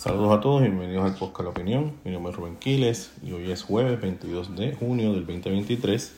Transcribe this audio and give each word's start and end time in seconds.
Saludos 0.00 0.38
a 0.38 0.40
todos 0.40 0.62
y 0.62 0.64
bienvenidos 0.64 1.04
al 1.04 1.14
podcast 1.14 1.44
La 1.44 1.50
Opinión. 1.50 1.92
Mi 2.06 2.10
nombre 2.10 2.32
es 2.32 2.38
Rubén 2.38 2.56
Quiles 2.56 3.12
y 3.22 3.32
hoy 3.32 3.50
es 3.50 3.62
jueves 3.62 4.00
22 4.00 4.56
de 4.56 4.74
junio 4.74 5.12
del 5.12 5.26
2023. 5.26 6.14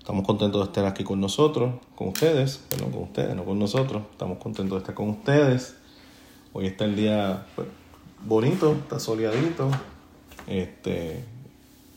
Estamos 0.00 0.26
contentos 0.26 0.60
de 0.60 0.64
estar 0.64 0.84
aquí 0.86 1.04
con 1.04 1.20
nosotros, 1.20 1.74
con 1.94 2.08
ustedes, 2.08 2.56
perdón, 2.68 2.90
con 2.90 3.02
ustedes, 3.04 3.36
no 3.36 3.44
con 3.44 3.60
nosotros. 3.60 4.02
Estamos 4.10 4.38
contentos 4.38 4.72
de 4.72 4.78
estar 4.78 4.96
con 4.96 5.08
ustedes. 5.08 5.76
Hoy 6.52 6.66
está 6.66 6.84
el 6.84 6.96
día 6.96 7.46
bonito, 8.26 8.72
está 8.72 8.98
soleadito. 8.98 9.70
Este, 10.48 11.22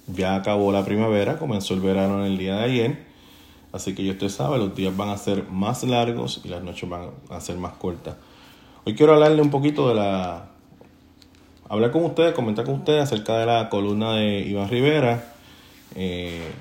ya 0.06 0.36
acabó 0.36 0.72
la 0.72 0.86
primavera, 0.86 1.40
comenzó 1.40 1.74
el 1.74 1.80
verano 1.80 2.24
en 2.24 2.34
el 2.34 2.38
día 2.38 2.58
de 2.58 2.64
ayer. 2.66 3.06
Así 3.72 3.96
que 3.96 4.06
ya 4.06 4.12
usted 4.12 4.30
sabe, 4.30 4.60
los 4.60 4.76
días 4.76 4.96
van 4.96 5.10
a 5.10 5.18
ser 5.18 5.48
más 5.50 5.84
largos 5.84 6.42
y 6.44 6.50
las 6.50 6.62
noches 6.62 6.88
van 6.88 7.10
a 7.32 7.42
ser 7.42 7.58
más 7.58 7.74
cortas. 7.78 8.16
Hoy 8.86 8.94
quiero 8.94 9.16
hablarle 9.16 9.42
un 9.42 9.50
poquito 9.50 9.90
de 9.90 9.96
la... 9.96 10.53
Hablar 11.74 11.90
con 11.90 12.06
ustedes, 12.06 12.34
comentar 12.34 12.66
con 12.66 12.76
ustedes 12.76 13.02
acerca 13.02 13.40
de 13.40 13.48
la 13.48 13.68
columna 13.68 14.14
de 14.14 14.42
Iván 14.42 14.70
Rivera. 14.70 15.34
Eh, 15.96 16.52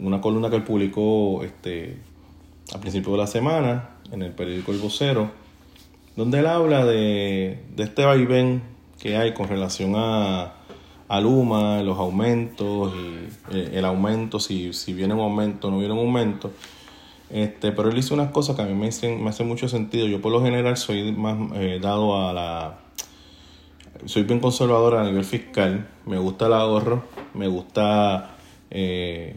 una 0.00 0.22
columna 0.22 0.48
que 0.48 0.56
él 0.56 0.62
publicó 0.62 1.42
este, 1.44 1.98
a 2.74 2.78
principio 2.78 3.12
de 3.12 3.18
la 3.18 3.26
semana 3.26 3.90
en 4.10 4.22
el 4.22 4.32
periódico 4.32 4.72
El 4.72 4.78
Vocero, 4.78 5.30
donde 6.16 6.38
él 6.38 6.46
habla 6.46 6.86
de, 6.86 7.64
de 7.76 7.82
este 7.82 8.06
vaivén 8.06 8.62
que 8.98 9.18
hay 9.18 9.34
con 9.34 9.46
relación 9.46 9.92
a, 9.94 10.54
a 11.06 11.20
Luma, 11.20 11.82
los 11.82 11.98
aumentos 11.98 12.94
y 12.94 13.54
eh, 13.54 13.72
el 13.74 13.84
aumento, 13.84 14.40
si, 14.40 14.72
si 14.72 14.94
viene 14.94 15.12
un 15.12 15.20
aumento 15.20 15.68
o 15.68 15.70
no 15.70 15.80
viene 15.80 15.92
un 15.92 16.00
aumento. 16.00 16.50
Este, 17.28 17.72
pero 17.72 17.90
él 17.90 17.98
hizo 17.98 18.14
unas 18.14 18.30
cosas 18.30 18.56
que 18.56 18.62
a 18.62 18.64
mí 18.64 18.72
me 18.72 18.88
hacen, 18.88 19.22
me 19.22 19.28
hace 19.28 19.44
mucho 19.44 19.68
sentido. 19.68 20.06
Yo 20.06 20.22
por 20.22 20.32
lo 20.32 20.42
general 20.42 20.78
soy 20.78 21.12
más 21.12 21.36
eh, 21.56 21.78
dado 21.82 22.26
a 22.26 22.32
la... 22.32 22.78
Soy 24.06 24.24
bien 24.24 24.40
conservador 24.40 24.96
a 24.96 25.04
nivel 25.04 25.24
fiscal. 25.24 25.88
Me 26.04 26.18
gusta 26.18 26.46
el 26.46 26.52
ahorro, 26.52 27.04
me 27.32 27.48
gusta, 27.48 28.36
eh, 28.70 29.36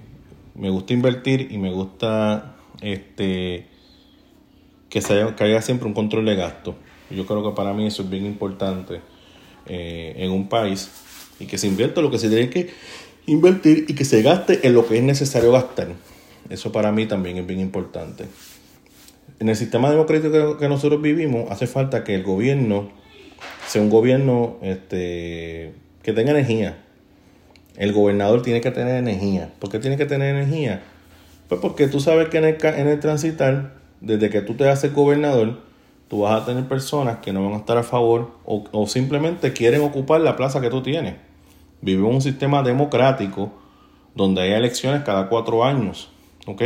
me 0.56 0.70
gusta 0.70 0.94
invertir 0.94 1.48
y 1.52 1.58
me 1.58 1.72
gusta 1.72 2.56
este, 2.82 3.68
que, 4.90 5.02
se 5.02 5.14
haya, 5.14 5.36
que 5.36 5.44
haya 5.46 5.62
siempre 5.62 5.88
un 5.88 5.94
control 5.94 6.26
de 6.26 6.36
gasto. 6.36 6.76
Yo 7.10 7.26
creo 7.26 7.44
que 7.44 7.56
para 7.56 7.74
mí 7.74 7.88
eso 7.88 8.04
es 8.04 8.10
bien 8.10 8.26
importante 8.26 9.00
eh, 9.68 10.16
en 10.18 10.32
un 10.32 10.50
país 10.50 10.90
y 11.40 11.46
que 11.46 11.58
se 11.58 11.68
invierta 11.68 12.02
lo 12.02 12.12
que 12.12 12.20
se 12.20 12.28
tiene 12.28 12.50
que 12.50 12.70
invertir 13.26 13.86
y 13.88 13.94
que 13.94 14.06
se 14.06 14.22
gaste 14.22 14.68
en 14.68 14.74
lo 14.74 14.86
que 14.86 14.98
es 14.98 15.04
necesario 15.04 15.52
gastar. 15.52 15.90
Eso 16.50 16.72
para 16.72 16.92
mí 16.92 17.06
también 17.06 17.38
es 17.38 17.48
bien 17.48 17.60
importante. 17.60 18.26
En 19.40 19.50
el 19.50 19.56
sistema 19.56 19.90
democrático 19.90 20.58
que 20.58 20.68
nosotros 20.68 21.02
vivimos, 21.02 21.50
hace 21.52 21.68
falta 21.68 22.04
que 22.04 22.16
el 22.16 22.24
gobierno 22.24 22.92
sea 23.68 23.82
un 23.82 23.90
gobierno 23.90 24.58
este, 24.62 25.74
que 26.02 26.14
tenga 26.14 26.32
energía. 26.32 26.78
El 27.76 27.94
gobernador 27.94 28.42
tiene 28.42 28.62
que 28.62 28.72
tener 28.72 28.96
energía. 28.96 29.52
¿Por 29.60 29.70
qué 29.70 29.80
tiene 29.80 29.98
que 29.98 30.06
tener 30.06 30.36
energía? 30.36 30.82
Pues 31.48 31.62
porque 31.62 31.88
tú 31.88 32.00
sabes 32.00 32.30
que 32.30 32.38
en 32.38 32.46
el, 32.46 32.58
en 32.64 32.88
el 32.88 33.00
transitar, 33.00 33.74
desde 34.02 34.30
que 34.30 34.42
tú 34.42 34.56
te 34.56 34.68
haces 34.68 34.94
gobernador, 34.94 35.60
tú 36.08 36.22
vas 36.22 36.42
a 36.42 36.46
tener 36.46 36.68
personas 36.68 37.18
que 37.18 37.34
no 37.34 37.44
van 37.44 37.54
a 37.54 37.58
estar 37.58 37.78
a 37.78 37.84
favor 37.84 38.32
o, 38.46 38.64
o 38.72 38.88
simplemente 38.88 39.54
quieren 39.54 39.82
ocupar 39.82 40.22
la 40.22 40.36
plaza 40.36 40.62
que 40.62 40.70
tú 40.70 40.82
tienes. 40.82 41.16
Vivimos 41.82 42.16
un 42.16 42.22
sistema 42.22 42.64
democrático 42.64 43.52
donde 44.16 44.42
hay 44.42 44.54
elecciones 44.54 45.04
cada 45.04 45.30
cuatro 45.30 45.64
años. 45.64 46.10
¿Ok? 46.48 46.62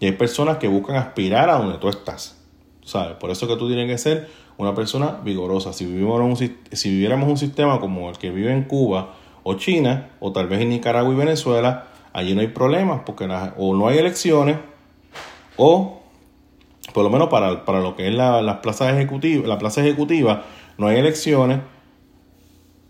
Y 0.00 0.06
hay 0.06 0.12
personas 0.12 0.58
que 0.58 0.68
buscan 0.68 0.96
aspirar 0.96 1.50
a 1.50 1.54
donde 1.54 1.78
tú 1.78 1.88
estás. 1.88 2.36
¿Sabes? 2.84 3.16
Por 3.16 3.30
eso 3.30 3.48
que 3.48 3.56
tú 3.56 3.66
tienes 3.66 3.88
que 3.88 3.98
ser 3.98 4.28
una 4.58 4.74
persona 4.74 5.20
vigorosa. 5.24 5.72
Si, 5.72 5.86
vivimos 5.86 6.20
un, 6.20 6.36
si 6.36 6.90
viviéramos 6.90 7.28
un 7.28 7.38
sistema 7.38 7.80
como 7.80 8.10
el 8.10 8.18
que 8.18 8.30
vive 8.30 8.52
en 8.52 8.64
Cuba 8.64 9.14
o 9.44 9.54
China, 9.54 10.10
o 10.20 10.32
tal 10.32 10.48
vez 10.48 10.60
en 10.60 10.68
Nicaragua 10.68 11.12
y 11.14 11.16
Venezuela, 11.16 11.86
allí 12.12 12.34
no 12.34 12.42
hay 12.42 12.48
problemas, 12.48 13.00
porque 13.06 13.24
o 13.56 13.74
no 13.74 13.88
hay 13.88 13.98
elecciones, 13.98 14.58
o 15.56 16.02
por 16.92 17.04
lo 17.04 17.10
menos 17.10 17.28
para, 17.28 17.64
para 17.64 17.80
lo 17.80 17.96
que 17.96 18.08
es 18.08 18.14
la, 18.14 18.42
la, 18.42 18.60
plaza 18.60 18.90
ejecutiva, 18.90 19.46
la 19.46 19.58
plaza 19.58 19.80
ejecutiva, 19.80 20.44
no 20.76 20.88
hay 20.88 20.98
elecciones. 20.98 21.60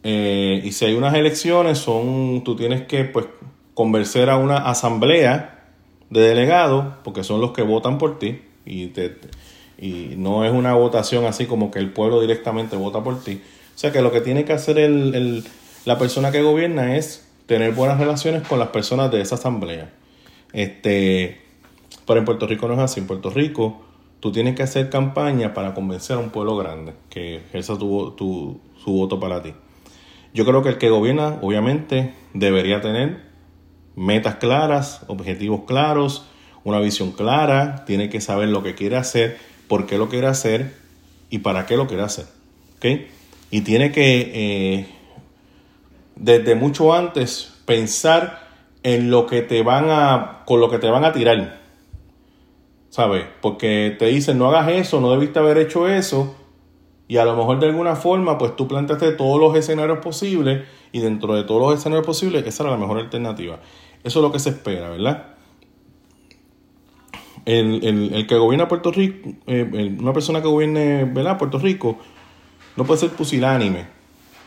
Eh, 0.03 0.63
y 0.65 0.73
si 0.73 0.87
hay 0.87 0.95
unas 0.95 1.15
elecciones, 1.15 1.79
son, 1.79 2.43
tú 2.45 2.57
tienes 2.57 2.83
que 2.83 3.05
pues 3.05 3.27
convencer 3.75 4.31
a 4.31 4.37
una 4.37 4.57
asamblea 4.57 5.67
de 6.09 6.21
delegados, 6.21 6.95
porque 7.05 7.25
son 7.25 7.41
los 7.41 7.53
que 7.53 7.63
votan 7.63 7.99
por 7.99 8.19
ti, 8.19 8.41
y, 8.65 8.87
y 9.79 10.15
no 10.17 10.45
es 10.45 10.53
una 10.53 10.75
votación 10.75 11.25
así 11.25 11.47
como 11.47 11.71
que 11.71 11.79
el 11.79 11.93
pueblo 11.93 12.21
directamente 12.21 12.77
vota 12.77 13.03
por 13.03 13.23
ti. 13.23 13.41
O 13.75 13.79
sea 13.79 13.93
que 13.93 14.03
lo 14.03 14.11
que 14.11 14.21
tiene 14.21 14.45
que 14.45 14.53
hacer 14.53 14.79
el, 14.79 15.15
el, 15.15 15.45
la 15.85 15.99
persona 15.99 16.33
que 16.33 16.43
gobierna 16.43 16.97
es 16.97 17.29
tener 17.47 17.73
buenas 17.73 17.99
relaciones 17.99 18.47
con 18.47 18.59
las 18.59 18.69
personas 18.69 19.11
de 19.11 19.21
esa 19.21 19.37
asamblea. 19.37 19.93
Este, 20.53 21.41
pero 22.07 22.19
en 22.19 22.25
Puerto 22.25 22.47
Rico 22.47 22.67
no 22.67 22.75
es 22.75 22.81
así. 22.81 23.01
En 23.01 23.07
Puerto 23.07 23.31
Rico 23.31 23.81
tú 24.21 24.33
tienes 24.33 24.57
que 24.57 24.65
hacer 24.65 24.91
campaña 24.91 25.55
para 25.55 25.75
convencer 25.75 26.17
a 26.17 26.21
un 26.21 26.31
pueblo 26.31 26.57
grande 26.57 26.95
que 27.09 27.37
ejerza 27.37 27.79
tu, 27.79 28.11
tu, 28.13 28.61
su 28.83 28.93
voto 28.93 29.21
para 29.21 29.43
ti. 29.43 29.55
Yo 30.35 30.45
creo 30.45 30.63
que 30.63 30.71
el 30.71 30.79
que 30.79 30.91
gobierna, 30.91 31.39
obviamente, 31.41 32.15
debería 32.35 32.81
tener 32.81 33.23
metas 33.95 34.37
claras, 34.37 35.05
objetivos 35.09 35.63
claros, 35.67 36.27
una 36.65 36.81
visión 36.81 37.13
clara, 37.13 37.85
tiene 37.87 38.11
que 38.11 38.21
saber 38.21 38.49
lo 38.49 38.63
que 38.63 38.75
quiere 38.75 38.97
hacer, 38.97 39.39
por 39.69 39.87
qué 39.87 39.99
lo 39.99 40.09
quiere 40.09 40.27
hacer 40.27 40.75
y 41.31 41.39
para 41.39 41.67
qué 41.67 41.77
lo 41.77 41.87
quiere 41.87 42.03
hacer. 42.03 42.27
¿okay? 42.77 43.09
Y 43.51 43.61
tiene 43.61 43.93
que, 43.93 44.31
eh, 44.35 44.89
desde 46.17 46.55
mucho 46.55 46.95
antes, 46.95 47.55
pensar 47.65 48.49
en 48.83 49.11
lo 49.11 49.27
que 49.27 49.43
te 49.43 49.63
van 49.63 49.87
a, 49.91 50.43
con 50.47 50.61
lo 50.61 50.71
que 50.71 50.79
te 50.79 50.89
van 50.89 51.05
a 51.05 51.13
tirar. 51.13 51.59
¿Sabes? 52.91 53.27
Porque 53.43 53.95
te 53.99 54.07
dicen, 54.07 54.39
no 54.39 54.49
hagas 54.49 54.69
eso, 54.71 55.01
no 55.01 55.11
debiste 55.11 55.39
haber 55.39 55.59
hecho 55.59 55.89
eso. 55.89 56.35
Y 57.07 57.19
a 57.19 57.25
lo 57.25 57.37
mejor 57.37 57.59
de 57.61 57.67
alguna 57.67 57.97
forma, 57.97 58.39
pues 58.39 58.57
tú 58.57 58.67
planteaste 58.69 59.13
todos 59.13 59.41
los 59.41 59.57
escenarios 59.57 59.99
posibles 59.99 60.67
y 60.93 61.01
dentro 61.01 61.35
de 61.35 61.45
todos 61.45 61.61
los 61.61 61.79
escenarios 61.79 62.07
posibles, 62.07 62.47
esa 62.47 62.65
era 62.65 62.73
la 62.73 62.79
mejor 62.79 62.99
alternativa. 62.99 63.61
Eso 64.05 64.19
es 64.19 64.23
lo 64.23 64.33
que 64.33 64.39
se 64.39 64.51
espera, 64.51 64.91
¿verdad? 64.91 65.38
El, 67.49 67.83
el, 67.83 68.13
el 68.13 68.27
que 68.27 68.37
gobierna 68.37 68.69
Puerto 68.69 68.93
Rico, 68.93 69.31
eh, 69.47 69.97
una 69.99 70.13
persona 70.13 70.43
que 70.43 70.49
gobierne 70.49 71.07
¿verdad? 71.07 71.39
Puerto 71.39 71.59
Rico, 71.59 71.97
no 72.77 72.85
puede 72.85 73.01
ser 73.01 73.09
pusilánime, 73.09 73.87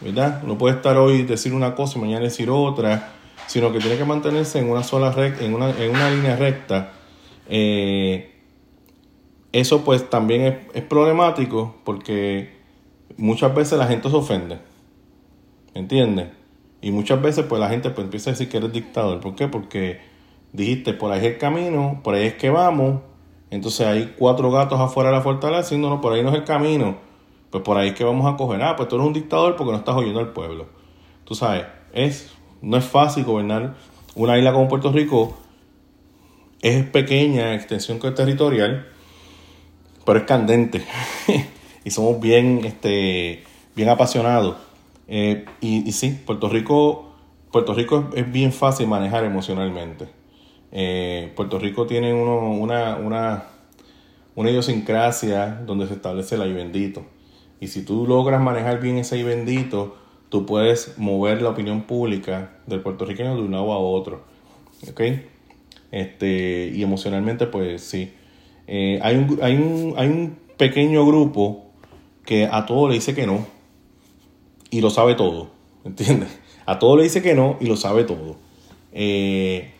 ¿verdad? 0.01 0.43
No 0.43 0.55
puede 0.59 0.75
estar 0.75 0.97
hoy 0.97 1.23
decir 1.23 1.51
una 1.55 1.73
cosa 1.73 1.97
y 1.97 2.01
mañana 2.01 2.25
decir 2.25 2.51
otra, 2.51 3.13
sino 3.47 3.71
que 3.71 3.79
tiene 3.79 3.97
que 3.97 4.05
mantenerse 4.05 4.59
en 4.59 4.69
una 4.69 4.83
sola 4.83 5.11
recta, 5.11 5.43
en 5.43 5.55
una, 5.55 5.71
en 5.71 5.89
una 5.89 6.11
línea 6.11 6.35
recta. 6.35 6.91
Eh, 7.49 8.35
eso 9.51 9.83
pues 9.83 10.07
también 10.07 10.41
es, 10.41 10.55
es, 10.75 10.83
problemático 10.83 11.77
porque 11.83 12.51
muchas 13.17 13.55
veces 13.55 13.79
la 13.79 13.87
gente 13.87 14.11
se 14.11 14.15
ofende. 14.15 14.59
¿Entiendes? 15.73 16.27
Y 16.83 16.91
muchas 16.91 17.19
veces 17.19 17.45
pues 17.49 17.59
la 17.59 17.69
gente 17.69 17.89
pues 17.89 18.05
empieza 18.05 18.29
a 18.29 18.33
decir 18.33 18.47
que 18.47 18.57
eres 18.57 18.71
dictador. 18.71 19.21
¿Por 19.21 19.33
qué? 19.33 19.47
Porque 19.47 20.10
dijiste 20.53 20.93
por 20.93 21.11
ahí 21.11 21.19
es 21.19 21.25
el 21.25 21.37
camino, 21.37 22.01
por 22.03 22.15
ahí 22.15 22.25
es 22.25 22.35
que 22.35 22.49
vamos. 22.49 23.01
Entonces 23.49 23.85
hay 23.85 24.15
cuatro 24.17 24.49
gatos 24.51 24.79
afuera 24.79 25.09
de 25.09 25.17
la 25.17 25.21
fortaleza 25.21 25.75
no, 25.77 25.99
por 26.01 26.13
ahí 26.13 26.23
no 26.23 26.29
es 26.29 26.35
el 26.35 26.43
camino. 26.43 26.97
Pues 27.49 27.63
por 27.63 27.77
ahí 27.77 27.89
es 27.89 27.95
que 27.95 28.03
vamos 28.03 28.31
a 28.31 28.37
coger. 28.37 28.61
Ah, 28.61 28.75
pues 28.75 28.87
tú 28.87 28.95
eres 28.95 29.07
un 29.07 29.13
dictador 29.13 29.55
porque 29.55 29.71
no 29.71 29.77
estás 29.77 29.95
oyendo 29.95 30.19
al 30.19 30.29
pueblo. 30.29 30.67
Tú 31.25 31.35
sabes, 31.35 31.65
es, 31.93 32.33
no 32.61 32.77
es 32.77 32.85
fácil 32.85 33.25
gobernar 33.25 33.75
una 34.15 34.37
isla 34.37 34.53
como 34.53 34.69
Puerto 34.69 34.91
Rico. 34.91 35.37
Es 36.61 36.85
pequeña 36.85 37.55
extensión 37.55 37.99
territorial 37.99 38.91
pero 40.05 40.19
es 40.19 40.25
candente 40.25 40.83
y 41.83 41.91
somos 41.91 42.19
bien, 42.19 42.61
este, 42.65 43.43
bien 43.75 43.89
apasionados. 43.89 44.57
Eh, 45.07 45.45
y, 45.59 45.91
sí, 45.91 46.21
Puerto 46.25 46.49
Rico, 46.49 47.13
Puerto 47.51 47.73
Rico 47.73 48.09
es 48.15 48.31
bien 48.31 48.53
fácil 48.53 48.87
manejar 48.87 49.23
emocionalmente. 49.23 50.07
Eh, 50.71 51.31
Puerto 51.35 51.59
Rico 51.59 51.85
tiene 51.85 52.13
uno, 52.13 52.51
una, 52.51 52.95
una, 52.95 53.43
una 54.35 54.49
idiosincrasia 54.49 55.61
donde 55.65 55.87
se 55.87 55.93
establece 55.93 56.35
el 56.35 56.41
ay 56.41 56.53
bendito. 56.53 57.03
Y 57.59 57.67
si 57.67 57.83
tú 57.83 58.07
logras 58.07 58.41
manejar 58.41 58.79
bien 58.79 58.97
ese 58.97 59.15
ay 59.15 59.23
bendito, 59.23 59.95
tú 60.29 60.45
puedes 60.45 60.97
mover 60.97 61.41
la 61.41 61.49
opinión 61.49 61.83
pública 61.83 62.57
del 62.65 62.81
puertorriqueño 62.81 63.35
de 63.35 63.41
un 63.41 63.51
lado 63.51 63.71
a 63.71 63.77
otro. 63.77 64.23
¿Ok? 64.89 65.01
Este, 65.91 66.71
y 66.73 66.81
emocionalmente, 66.81 67.47
pues 67.47 67.83
sí. 67.83 68.13
Eh, 68.67 68.99
hay, 69.01 69.17
un, 69.17 69.39
hay, 69.41 69.55
un, 69.55 69.93
hay 69.97 70.07
un 70.07 70.37
pequeño 70.57 71.05
grupo 71.05 71.65
que 72.25 72.47
a 72.49 72.65
todo 72.65 72.87
le 72.87 72.95
dice 72.95 73.13
que 73.13 73.27
no 73.27 73.45
y 74.69 74.79
lo 74.79 74.89
sabe 74.89 75.15
todo, 75.15 75.51
¿entiendes? 75.83 76.39
A 76.65 76.79
todo 76.79 76.95
le 76.95 77.03
dice 77.03 77.21
que 77.21 77.35
no 77.35 77.57
y 77.59 77.65
lo 77.65 77.75
sabe 77.75 78.05
todo. 78.05 78.37
Eh, 78.93 79.71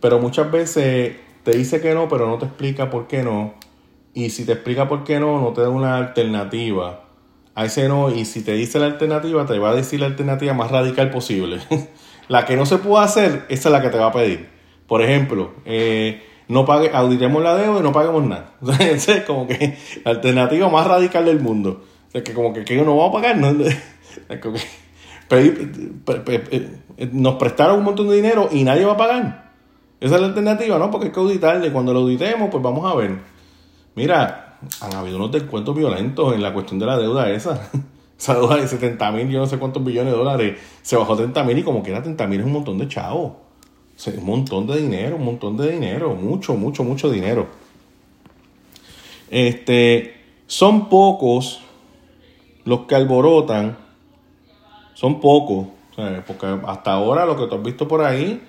pero 0.00 0.18
muchas 0.18 0.50
veces 0.50 1.16
te 1.42 1.52
dice 1.52 1.80
que 1.80 1.94
no, 1.94 2.08
pero 2.08 2.26
no 2.26 2.38
te 2.38 2.46
explica 2.46 2.90
por 2.90 3.06
qué 3.06 3.22
no. 3.22 3.54
Y 4.14 4.30
si 4.30 4.44
te 4.44 4.52
explica 4.52 4.88
por 4.88 5.04
qué 5.04 5.20
no, 5.20 5.40
no 5.40 5.52
te 5.52 5.62
da 5.62 5.68
una 5.68 5.96
alternativa 5.96 7.04
a 7.54 7.64
ese 7.64 7.88
no, 7.88 8.14
y 8.14 8.24
si 8.24 8.42
te 8.42 8.52
dice 8.52 8.78
la 8.78 8.86
alternativa, 8.86 9.44
te 9.44 9.58
va 9.58 9.70
a 9.70 9.74
decir 9.74 9.98
la 9.98 10.06
alternativa 10.06 10.54
más 10.54 10.70
radical 10.70 11.10
posible. 11.10 11.58
la 12.28 12.44
que 12.44 12.56
no 12.56 12.66
se 12.66 12.78
puede 12.78 13.04
hacer, 13.04 13.46
esa 13.48 13.68
es 13.68 13.72
la 13.72 13.82
que 13.82 13.88
te 13.88 13.98
va 13.98 14.06
a 14.06 14.12
pedir. 14.12 14.48
Por 14.86 15.02
ejemplo, 15.02 15.54
eh, 15.64 16.22
no 16.46 16.64
pague, 16.64 16.90
audiremos 16.94 17.42
la 17.42 17.56
deuda 17.56 17.80
y 17.80 17.82
no 17.82 17.90
paguemos 17.90 18.22
nada. 18.22 18.52
Es 18.80 19.08
como 19.26 19.48
que 19.48 19.76
la 20.04 20.12
alternativa 20.12 20.68
más 20.68 20.86
radical 20.86 21.24
del 21.24 21.40
mundo. 21.40 21.82
O 22.14 22.22
que 22.22 22.32
como 22.32 22.52
que, 22.52 22.64
que 22.64 22.76
no 22.76 22.96
vamos 22.96 23.10
a 23.10 23.20
pagar, 23.20 23.36
¿no? 23.36 23.52
nos 27.12 27.34
prestaron 27.34 27.78
un 27.78 27.84
montón 27.84 28.08
de 28.08 28.16
dinero 28.16 28.48
y 28.52 28.64
nadie 28.64 28.84
va 28.84 28.92
a 28.92 28.96
pagar. 28.96 29.47
Esa 30.00 30.14
es 30.14 30.20
la 30.20 30.28
alternativa, 30.28 30.78
¿no? 30.78 30.90
Porque 30.90 31.06
hay 31.06 31.12
que 31.12 31.20
auditarle. 31.20 31.72
Cuando 31.72 31.92
lo 31.92 32.00
auditemos, 32.00 32.50
pues 32.50 32.62
vamos 32.62 32.90
a 32.90 32.94
ver. 32.94 33.18
Mira, 33.94 34.58
han 34.80 34.94
habido 34.94 35.16
unos 35.16 35.32
descuentos 35.32 35.74
violentos 35.74 36.34
en 36.34 36.42
la 36.42 36.52
cuestión 36.52 36.78
de 36.78 36.86
la 36.86 36.98
deuda 36.98 37.30
esa. 37.30 37.70
Esa 38.18 38.34
deuda 38.34 38.56
de 38.56 38.66
70 38.66 39.12
mil, 39.12 39.28
yo 39.28 39.38
no 39.38 39.46
sé 39.46 39.58
cuántos 39.58 39.84
billones 39.84 40.12
de 40.12 40.18
dólares, 40.18 40.58
se 40.82 40.96
bajó 40.96 41.12
a 41.12 41.18
30 41.18 41.44
mil 41.44 41.58
y 41.58 41.62
como 41.62 41.84
que 41.84 41.90
era 41.90 42.02
30 42.02 42.26
mil 42.26 42.40
es 42.40 42.46
un 42.46 42.52
montón 42.52 42.76
de 42.76 42.88
chavos. 42.88 43.34
un 44.06 44.24
montón 44.24 44.66
de 44.66 44.76
dinero, 44.76 45.14
un 45.14 45.24
montón 45.24 45.56
de 45.56 45.70
dinero, 45.70 46.16
mucho, 46.16 46.54
mucho, 46.54 46.82
mucho 46.82 47.12
dinero. 47.12 47.46
Este, 49.30 50.16
son 50.48 50.88
pocos 50.88 51.60
los 52.64 52.80
que 52.86 52.96
alborotan, 52.96 53.78
son 54.94 55.20
pocos, 55.20 55.68
porque 56.26 56.58
hasta 56.66 56.92
ahora 56.92 57.24
lo 57.24 57.36
que 57.36 57.46
tú 57.46 57.54
has 57.54 57.62
visto 57.62 57.86
por 57.86 58.02
ahí 58.02 58.42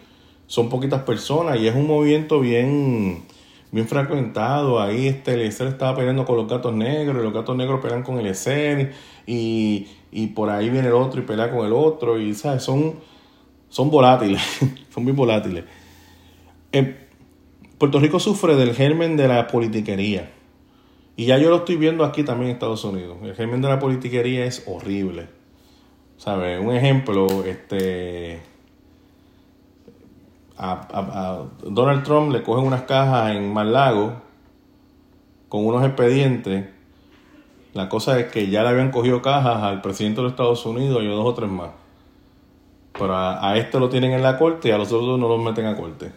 son 0.49 0.67
poquitas 0.67 1.03
personas 1.03 1.59
y 1.59 1.67
es 1.67 1.75
un 1.75 1.85
movimiento 1.85 2.39
bien 2.39 3.21
bien 3.71 3.87
fragmentado. 3.87 4.81
Ahí 4.81 5.07
este 5.07 5.35
Eliezer 5.35 5.67
estaba 5.67 5.95
peleando 5.95 6.25
con 6.25 6.37
los 6.37 6.47
gatos 6.47 6.73
negros, 6.73 7.21
y 7.21 7.23
los 7.23 7.31
gatos 7.31 7.55
negros 7.55 7.79
pelean 7.81 8.01
con 8.01 8.17
Eliezer, 8.17 8.93
y, 9.27 9.87
y 10.11 10.27
por 10.27 10.49
ahí 10.49 10.71
viene 10.71 10.87
el 10.87 10.95
otro 10.95 11.21
y 11.21 11.23
pelea 11.23 11.51
con 11.51 11.67
el 11.67 11.71
otro, 11.73 12.19
y 12.19 12.33
¿sabes? 12.33 12.63
Son, 12.63 12.95
son 13.69 13.91
volátiles, 13.91 14.41
son 14.89 15.03
muy 15.03 15.13
volátiles. 15.13 15.65
Puerto 17.77 17.99
Rico 17.99 18.19
sufre 18.19 18.55
del 18.55 18.73
germen 18.73 19.17
de 19.17 19.27
la 19.27 19.45
politiquería. 19.45 20.31
Y 21.15 21.25
ya 21.25 21.37
yo 21.37 21.51
lo 21.51 21.57
estoy 21.57 21.75
viendo 21.75 22.05
aquí 22.05 22.23
también 22.23 22.49
en 22.49 22.53
Estados 22.55 22.83
Unidos. 22.83 23.17
El 23.21 23.35
germen 23.35 23.61
de 23.61 23.67
la 23.67 23.77
politiquería 23.77 24.45
es 24.45 24.63
horrible. 24.65 25.27
¿Sabes? 26.17 26.59
Un 26.59 26.73
ejemplo, 26.73 27.45
este 27.45 28.39
a, 30.59 31.45
Donald 31.63 32.03
Trump 32.03 32.31
le 32.31 32.43
cogen 32.43 32.65
unas 32.65 32.83
cajas 32.83 33.31
en 33.35 33.53
Mar 33.53 33.65
Lago 33.65 34.13
con 35.47 35.65
unos 35.65 35.85
expedientes. 35.85 36.67
La 37.73 37.87
cosa 37.87 38.19
es 38.19 38.31
que 38.31 38.49
ya 38.49 38.63
le 38.63 38.69
habían 38.69 38.91
cogido 38.91 39.21
cajas 39.21 39.63
al 39.63 39.81
presidente 39.81 40.17
de 40.17 40.23
los 40.23 40.31
Estados 40.33 40.65
Unidos 40.65 41.01
y 41.01 41.07
a 41.07 41.11
dos 41.11 41.25
o 41.25 41.33
tres 41.33 41.49
más. 41.49 41.69
Pero 42.93 43.15
a, 43.15 43.55
este 43.57 43.79
lo 43.79 43.89
tienen 43.89 44.11
en 44.11 44.21
la 44.21 44.37
corte 44.37 44.69
y 44.69 44.71
a 44.71 44.77
los 44.77 44.91
otros 44.91 45.17
no 45.17 45.29
los 45.29 45.41
meten 45.41 45.65
a 45.65 45.75
corte. 45.75 46.11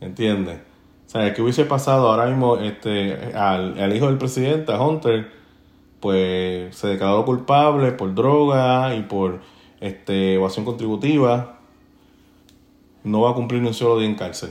¿Entiendes? 0.00 0.58
O 1.06 1.10
sea, 1.10 1.32
¿qué 1.32 1.42
hubiese 1.42 1.64
pasado 1.64 2.10
ahora 2.10 2.26
mismo 2.26 2.56
este, 2.56 3.34
al, 3.34 3.78
al 3.78 3.96
hijo 3.96 4.06
del 4.06 4.18
presidente, 4.18 4.72
a 4.72 4.80
Hunter? 4.80 5.30
Pues 6.00 6.76
se 6.76 6.88
declaró 6.88 7.24
culpable 7.24 7.92
por 7.92 8.14
droga 8.14 8.94
y 8.94 9.02
por 9.02 9.40
este, 9.80 10.34
evasión 10.34 10.64
contributiva 10.64 11.59
no 13.04 13.22
va 13.22 13.30
a 13.30 13.34
cumplir 13.34 13.62
ni 13.62 13.68
un 13.68 13.74
solo 13.74 13.98
día 13.98 14.08
en 14.08 14.14
cárcel. 14.14 14.50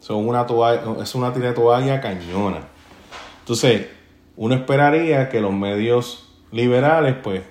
Son 0.00 0.26
una 0.26 0.46
toalla, 0.46 1.02
es 1.02 1.14
una 1.14 1.32
tira 1.32 1.48
de 1.48 1.54
toalla 1.54 2.00
cañona. 2.00 2.68
Entonces, 3.40 3.88
uno 4.36 4.54
esperaría 4.54 5.28
que 5.28 5.40
los 5.40 5.52
medios 5.52 6.32
liberales, 6.52 7.16
pues, 7.22 7.42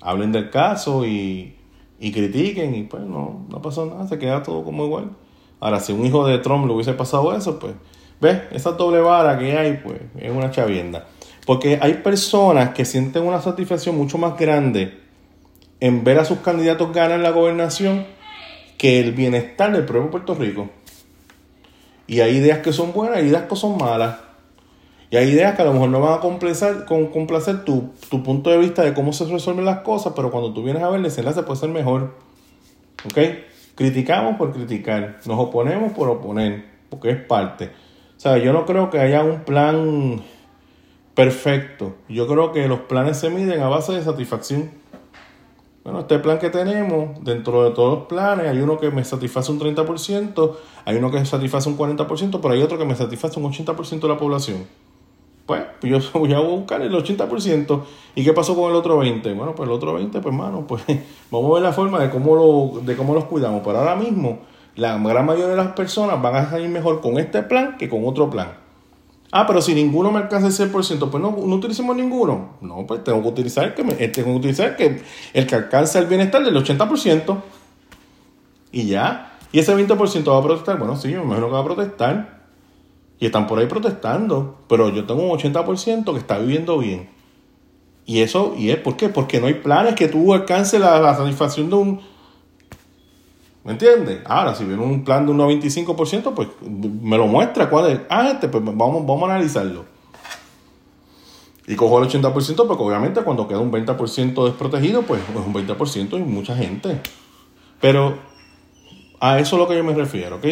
hablen 0.00 0.32
del 0.32 0.50
caso 0.50 1.04
y, 1.06 1.56
y 1.98 2.12
critiquen 2.12 2.74
y 2.74 2.82
pues 2.84 3.02
no, 3.02 3.46
no 3.48 3.62
pasó 3.62 3.86
nada, 3.86 4.06
se 4.06 4.18
queda 4.18 4.42
todo 4.42 4.62
como 4.64 4.84
igual. 4.84 5.10
Ahora, 5.60 5.80
si 5.80 5.92
un 5.92 6.04
hijo 6.04 6.26
de 6.26 6.38
Trump 6.38 6.66
le 6.66 6.72
hubiese 6.72 6.92
pasado 6.92 7.34
eso, 7.34 7.58
pues, 7.58 7.74
¿ves? 8.20 8.42
Esa 8.52 8.72
doble 8.72 9.00
vara 9.00 9.38
que 9.38 9.56
hay, 9.56 9.80
pues, 9.82 10.00
es 10.16 10.30
una 10.30 10.50
chavienda. 10.50 11.06
Porque 11.46 11.78
hay 11.80 11.94
personas 11.94 12.70
que 12.70 12.84
sienten 12.84 13.22
una 13.22 13.40
satisfacción 13.40 13.96
mucho 13.96 14.18
más 14.18 14.36
grande 14.36 15.00
en 15.80 16.04
ver 16.04 16.18
a 16.18 16.24
sus 16.24 16.38
candidatos 16.38 16.92
ganar 16.92 17.20
la 17.20 17.30
gobernación 17.30 18.06
que 18.78 19.00
el 19.00 19.12
bienestar 19.12 19.72
del 19.72 19.86
de 19.86 20.00
Puerto 20.08 20.34
Rico. 20.34 20.68
Y 22.06 22.20
hay 22.20 22.36
ideas 22.36 22.60
que 22.60 22.72
son 22.72 22.92
buenas 22.92 23.22
y 23.22 23.26
ideas 23.26 23.44
que 23.48 23.56
son 23.56 23.76
malas. 23.76 24.18
Y 25.10 25.16
hay 25.16 25.28
ideas 25.28 25.54
que 25.54 25.62
a 25.62 25.64
lo 25.64 25.72
mejor 25.72 25.88
no 25.88 26.00
van 26.00 26.18
a 26.18 26.20
complacer, 26.20 26.84
con, 26.84 27.06
complacer 27.06 27.64
tu, 27.64 27.92
tu, 28.10 28.22
punto 28.22 28.50
de 28.50 28.58
vista 28.58 28.82
de 28.82 28.92
cómo 28.92 29.12
se 29.12 29.24
resuelven 29.24 29.64
las 29.64 29.80
cosas, 29.80 30.12
pero 30.16 30.30
cuando 30.30 30.52
tú 30.52 30.62
vienes 30.64 30.82
a 30.82 30.88
ver, 30.88 30.98
el 30.98 31.04
desenlace 31.04 31.42
puede 31.42 31.60
ser 31.60 31.68
mejor. 31.68 32.14
¿Ok? 33.04 33.18
Criticamos 33.76 34.36
por 34.36 34.52
criticar, 34.52 35.20
nos 35.26 35.38
oponemos 35.38 35.92
por 35.92 36.08
oponer, 36.08 36.64
porque 36.90 37.10
es 37.10 37.22
parte. 37.22 37.70
O 38.16 38.20
sea, 38.20 38.38
yo 38.38 38.52
no 38.52 38.66
creo 38.66 38.90
que 38.90 38.98
haya 38.98 39.22
un 39.22 39.44
plan 39.44 40.22
perfecto. 41.14 41.94
Yo 42.08 42.26
creo 42.26 42.52
que 42.52 42.66
los 42.66 42.80
planes 42.80 43.18
se 43.18 43.30
miden 43.30 43.60
a 43.60 43.68
base 43.68 43.92
de 43.92 44.02
satisfacción. 44.02 44.70
Bueno, 45.86 46.00
este 46.00 46.18
plan 46.18 46.40
que 46.40 46.50
tenemos, 46.50 47.22
dentro 47.22 47.62
de 47.62 47.70
todos 47.70 47.98
los 47.98 48.06
planes, 48.08 48.48
hay 48.48 48.58
uno 48.58 48.76
que 48.76 48.90
me 48.90 49.04
satisface 49.04 49.52
un 49.52 49.60
30%, 49.60 50.52
hay 50.84 50.96
uno 50.96 51.12
que 51.12 51.24
satisface 51.24 51.68
un 51.68 51.78
40%, 51.78 52.40
pero 52.42 52.54
hay 52.54 52.60
otro 52.60 52.76
que 52.76 52.84
me 52.84 52.96
satisface 52.96 53.38
un 53.38 53.52
80% 53.52 54.00
de 54.00 54.08
la 54.08 54.16
población. 54.16 54.66
Pues, 55.46 55.62
pues 55.80 55.92
yo 55.92 56.00
voy 56.18 56.32
a 56.32 56.40
buscar 56.40 56.82
el 56.82 56.92
80%. 56.92 57.82
¿Y 58.16 58.24
qué 58.24 58.32
pasó 58.32 58.56
con 58.56 58.68
el 58.68 58.76
otro 58.76 59.00
20%? 59.00 59.36
Bueno, 59.36 59.54
pues 59.54 59.68
el 59.68 59.72
otro 59.72 59.96
20%, 59.96 60.10
pues 60.10 60.24
hermano, 60.26 60.66
pues 60.66 60.82
vamos 61.30 61.52
a 61.52 61.54
ver 61.54 61.62
la 61.62 61.72
forma 61.72 62.00
de 62.00 62.10
cómo, 62.10 62.34
lo, 62.34 62.80
de 62.80 62.96
cómo 62.96 63.14
los 63.14 63.26
cuidamos. 63.26 63.62
Pero 63.64 63.78
ahora 63.78 63.94
mismo, 63.94 64.40
la 64.74 64.98
gran 64.98 65.24
mayoría 65.24 65.46
de 65.46 65.56
las 65.56 65.68
personas 65.68 66.20
van 66.20 66.34
a 66.34 66.50
salir 66.50 66.68
mejor 66.68 67.00
con 67.00 67.16
este 67.16 67.44
plan 67.44 67.76
que 67.78 67.88
con 67.88 68.04
otro 68.04 68.28
plan. 68.28 68.65
Ah, 69.32 69.46
pero 69.46 69.60
si 69.60 69.74
ninguno 69.74 70.12
me 70.12 70.18
alcanza 70.18 70.46
el 70.46 70.72
100%, 70.72 71.10
pues 71.10 71.22
no, 71.22 71.30
no 71.30 71.54
utilicemos 71.56 71.96
ninguno. 71.96 72.56
No, 72.60 72.86
pues 72.86 73.02
tengo 73.02 73.20
que 73.22 73.28
utilizar 73.28 73.74
que, 73.74 73.82
me, 73.82 73.92
eh, 73.94 74.08
tengo 74.08 74.30
que, 74.30 74.36
utilizar 74.36 74.76
que, 74.76 75.02
el 75.32 75.46
que 75.46 75.54
alcanza 75.54 75.98
el 75.98 76.06
bienestar 76.06 76.44
del 76.44 76.56
80%. 76.56 77.36
Y 78.72 78.86
ya. 78.86 79.32
Y 79.52 79.58
ese 79.58 79.74
20% 79.74 80.30
va 80.30 80.38
a 80.38 80.42
protestar. 80.42 80.78
Bueno, 80.78 80.96
sí, 80.96 81.08
me 81.08 81.22
imagino 81.22 81.46
que 81.48 81.52
va 81.52 81.60
a 81.60 81.64
protestar. 81.64 82.46
Y 83.18 83.26
están 83.26 83.46
por 83.46 83.58
ahí 83.58 83.66
protestando. 83.66 84.58
Pero 84.68 84.90
yo 84.90 85.04
tengo 85.06 85.22
un 85.22 85.36
80% 85.36 86.12
que 86.12 86.18
está 86.18 86.38
viviendo 86.38 86.78
bien. 86.78 87.08
Y 88.04 88.20
eso, 88.20 88.54
¿y 88.56 88.70
es 88.70 88.76
por 88.76 88.96
qué? 88.96 89.08
Porque 89.08 89.40
no 89.40 89.48
hay 89.48 89.54
planes 89.54 89.96
que 89.96 90.06
tú 90.06 90.32
alcances 90.32 90.78
la 90.78 91.14
satisfacción 91.16 91.68
de 91.70 91.76
un 91.76 92.15
¿Me 93.66 93.72
entiendes? 93.72 94.20
Ahora, 94.26 94.54
si 94.54 94.62
viene 94.62 94.80
un 94.80 95.02
plan 95.02 95.26
de 95.26 95.32
un 95.32 95.38
95%, 95.38 96.34
pues 96.34 96.48
me 96.62 97.18
lo 97.18 97.26
muestra 97.26 97.68
cuál 97.68 97.90
es. 97.90 98.00
Ah, 98.08 98.30
este, 98.30 98.46
pues 98.46 98.64
vamos, 98.64 99.04
vamos 99.04 99.28
a 99.28 99.34
analizarlo. 99.34 99.84
Y 101.66 101.74
cojo 101.74 102.00
el 102.00 102.08
80%, 102.08 102.32
porque 102.32 102.82
obviamente 102.84 103.22
cuando 103.22 103.48
queda 103.48 103.58
un 103.58 103.72
20% 103.72 104.44
desprotegido, 104.44 105.02
pues 105.02 105.20
es 105.20 105.44
un 105.44 105.52
20% 105.52 106.16
y 106.16 106.22
mucha 106.22 106.54
gente. 106.54 107.00
Pero 107.80 108.16
a 109.18 109.40
eso 109.40 109.56
es 109.56 109.60
lo 109.60 109.66
que 109.66 109.74
yo 109.74 109.82
me 109.82 109.94
refiero, 109.94 110.36
¿ok? 110.36 110.44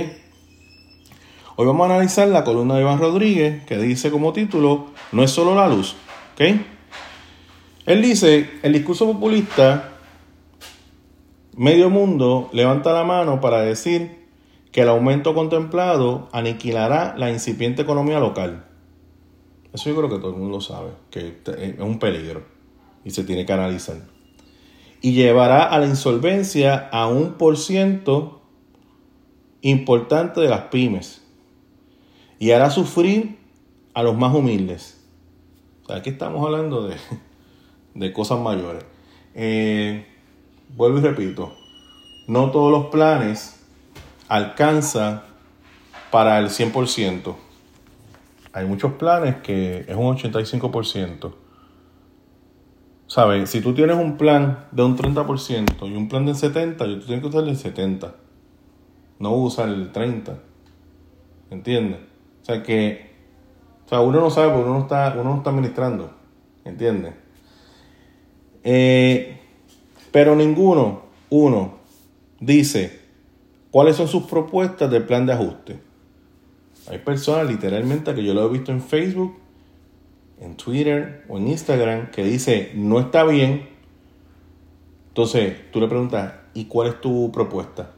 Hoy 1.55 1.67
vamos 1.69 1.89
a 1.89 1.95
analizar 1.95 2.27
la 2.27 2.43
columna 2.43 2.75
de 2.75 2.81
Iván 2.81 2.99
Rodríguez, 2.99 3.65
que 3.65 3.79
dice 3.79 4.11
como 4.11 4.33
título, 4.33 4.87
no 5.13 5.23
es 5.23 5.31
solo 5.31 5.55
la 5.55 5.69
luz, 5.69 5.95
¿ok? 6.35 6.57
Él 7.87 8.03
dice, 8.03 8.59
el 8.65 8.73
discurso 8.73 9.07
populista 9.07 9.94
Medio 11.57 11.89
mundo 11.89 12.49
levanta 12.53 12.93
la 12.93 13.05
mano 13.05 13.41
para 13.41 13.61
decir 13.61 14.27
que 14.73 14.81
el 14.81 14.89
aumento 14.89 15.35
contemplado 15.35 16.29
aniquilará 16.33 17.15
la 17.17 17.31
incipiente 17.31 17.83
economía 17.83 18.19
local. 18.19 18.65
Eso 19.73 19.89
yo 19.89 19.97
creo 19.97 20.11
que 20.11 20.19
todo 20.19 20.31
el 20.31 20.37
mundo 20.37 20.61
sabe, 20.61 20.91
que 21.13 21.39
es 21.47 21.79
un 21.79 22.01
peligro 22.01 22.43
y 23.05 23.11
se 23.11 23.23
tiene 23.23 23.47
que 23.47 23.53
analizar. 23.53 23.99
Y 25.01 25.13
llevará 25.13 25.63
a 25.63 25.79
la 25.79 25.87
insolvencia 25.87 26.89
a 26.91 27.07
un 27.07 27.35
por 27.35 27.57
ciento 27.57 28.43
importante 29.61 30.41
de 30.41 30.49
las 30.49 30.63
pymes. 30.63 31.25
Y 32.41 32.51
hará 32.51 32.71
sufrir 32.71 33.39
a 33.93 34.03
los 34.03 34.17
más 34.17 34.35
humildes. 34.35 35.07
aquí 35.89 36.11
estamos 36.11 36.45
hablando 36.45 36.89
de, 36.89 36.97
de 37.95 38.13
cosas 38.13 38.41
mayores. 38.41 38.85
Eh, 39.37 40.14
vuelvo 40.69 40.99
y 40.99 41.03
repito, 41.03 41.55
no 42.27 42.51
todos 42.51 42.71
los 42.71 42.87
planes 42.87 43.65
alcanzan 44.29 45.23
para 46.11 46.39
el 46.39 46.49
100%. 46.49 47.35
Hay 48.53 48.67
muchos 48.67 48.93
planes 48.93 49.37
que 49.37 49.81
es 49.81 49.97
un 49.97 50.17
85%. 50.17 51.35
¿Sabes? 53.07 53.51
Si 53.51 53.61
tú 53.61 53.75
tienes 53.75 53.97
un 53.97 54.17
plan 54.17 54.67
de 54.73 54.83
un 54.83 54.97
30% 54.97 55.89
y 55.89 55.97
un 55.97 56.09
plan 56.09 56.25
de 56.27 56.33
70%, 56.33 56.77
tú 56.77 57.07
tienes 57.07 57.21
que 57.21 57.27
usar 57.27 57.45
el 57.45 57.57
70%. 57.57 58.13
No 59.19 59.33
usar 59.33 59.69
el 59.69 59.93
30%. 59.93 60.39
¿Entiendes? 61.51 62.01
O 62.43 62.45
sea 62.45 62.63
que 62.63 63.15
o 63.85 63.89
sea, 63.89 64.01
uno 64.01 64.21
no 64.21 64.31
sabe 64.31 64.49
porque 64.49 64.65
uno 64.65 64.79
no 64.79 64.83
está, 64.85 65.13
uno 65.15 65.25
no 65.25 65.37
está 65.37 65.51
administrando. 65.51 66.11
¿Entiendes? 66.65 67.15
Eh, 68.63 69.41
pero 70.15 70.37
ninguno, 70.37 71.03
uno, 71.29 71.75
dice 72.39 73.01
cuáles 73.73 73.97
son 73.97 74.07
sus 74.07 74.23
propuestas 74.23 74.89
del 74.89 75.03
plan 75.03 75.27
de 75.27 75.33
ajuste. 75.33 75.81
Hay 76.89 76.99
personas 76.99 77.49
literalmente 77.49 78.15
que 78.15 78.23
yo 78.23 78.33
lo 78.33 78.47
he 78.47 78.49
visto 78.49 78.71
en 78.71 78.81
Facebook, 78.81 79.37
en 80.41 80.55
Twitter 80.55 81.25
o 81.29 81.39
en 81.39 81.49
Instagram 81.49 82.13
que 82.13 82.23
dice 82.23 82.71
no 82.77 83.01
está 83.01 83.25
bien. 83.25 83.69
Entonces 85.09 85.69
tú 85.73 85.81
le 85.81 85.89
preguntas, 85.89 86.33
¿y 86.55 86.67
cuál 86.67 86.91
es 86.91 87.01
tu 87.01 87.33
propuesta? 87.33 87.91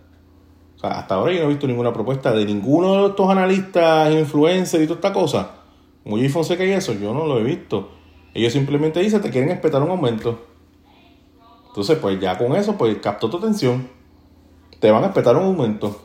O 0.77 0.79
sea, 0.79 0.93
hasta 0.93 1.17
ahora 1.17 1.33
yo 1.33 1.41
no 1.41 1.45
he 1.45 1.51
visto 1.51 1.67
ninguna 1.67 1.93
propuesta 1.93 2.33
de 2.33 2.47
ninguno 2.47 3.03
de 3.03 3.09
estos 3.09 3.29
analistas, 3.29 4.11
influencers 4.11 4.83
y 4.83 4.87
toda 4.87 5.01
esta 5.01 5.13
cosa. 5.13 5.51
Muy 6.07 6.27
Fonseca 6.31 6.65
y 6.65 6.71
eso, 6.71 6.95
yo 6.95 7.13
no 7.13 7.27
lo 7.27 7.39
he 7.39 7.43
visto. 7.43 7.91
Ellos 8.33 8.55
simplemente 8.55 9.01
dicen, 9.01 9.21
te 9.21 9.29
quieren 9.29 9.51
esperar 9.51 9.83
un 9.83 9.91
aumento. 9.91 10.56
Entonces, 11.77 11.99
pues 11.99 12.19
ya 12.19 12.39
con 12.39 12.57
eso, 12.57 12.79
pues 12.79 12.97
captó 13.03 13.29
tu 13.29 13.37
atención. 13.37 13.87
Te 14.81 14.91
van 14.91 15.05
a 15.05 15.09
esperar 15.09 15.37
un 15.37 15.43
aumento. 15.43 16.01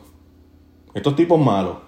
Estos 0.92 1.16
tipos 1.16 1.40
malos. 1.40 1.78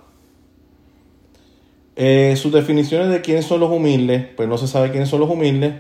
Eh, 1.95 2.35
sus 2.39 2.51
definiciones 2.51 3.11
de 3.11 3.21
quiénes 3.21 3.45
son 3.45 3.61
los 3.61 3.71
humildes, 3.71 4.27
pues 4.37 4.49
no 4.49 4.57
se 4.57 4.69
sabe 4.69 4.91
quiénes 4.91 5.11
son 5.11 5.21
los 5.21 5.29
humildes. 5.29 5.75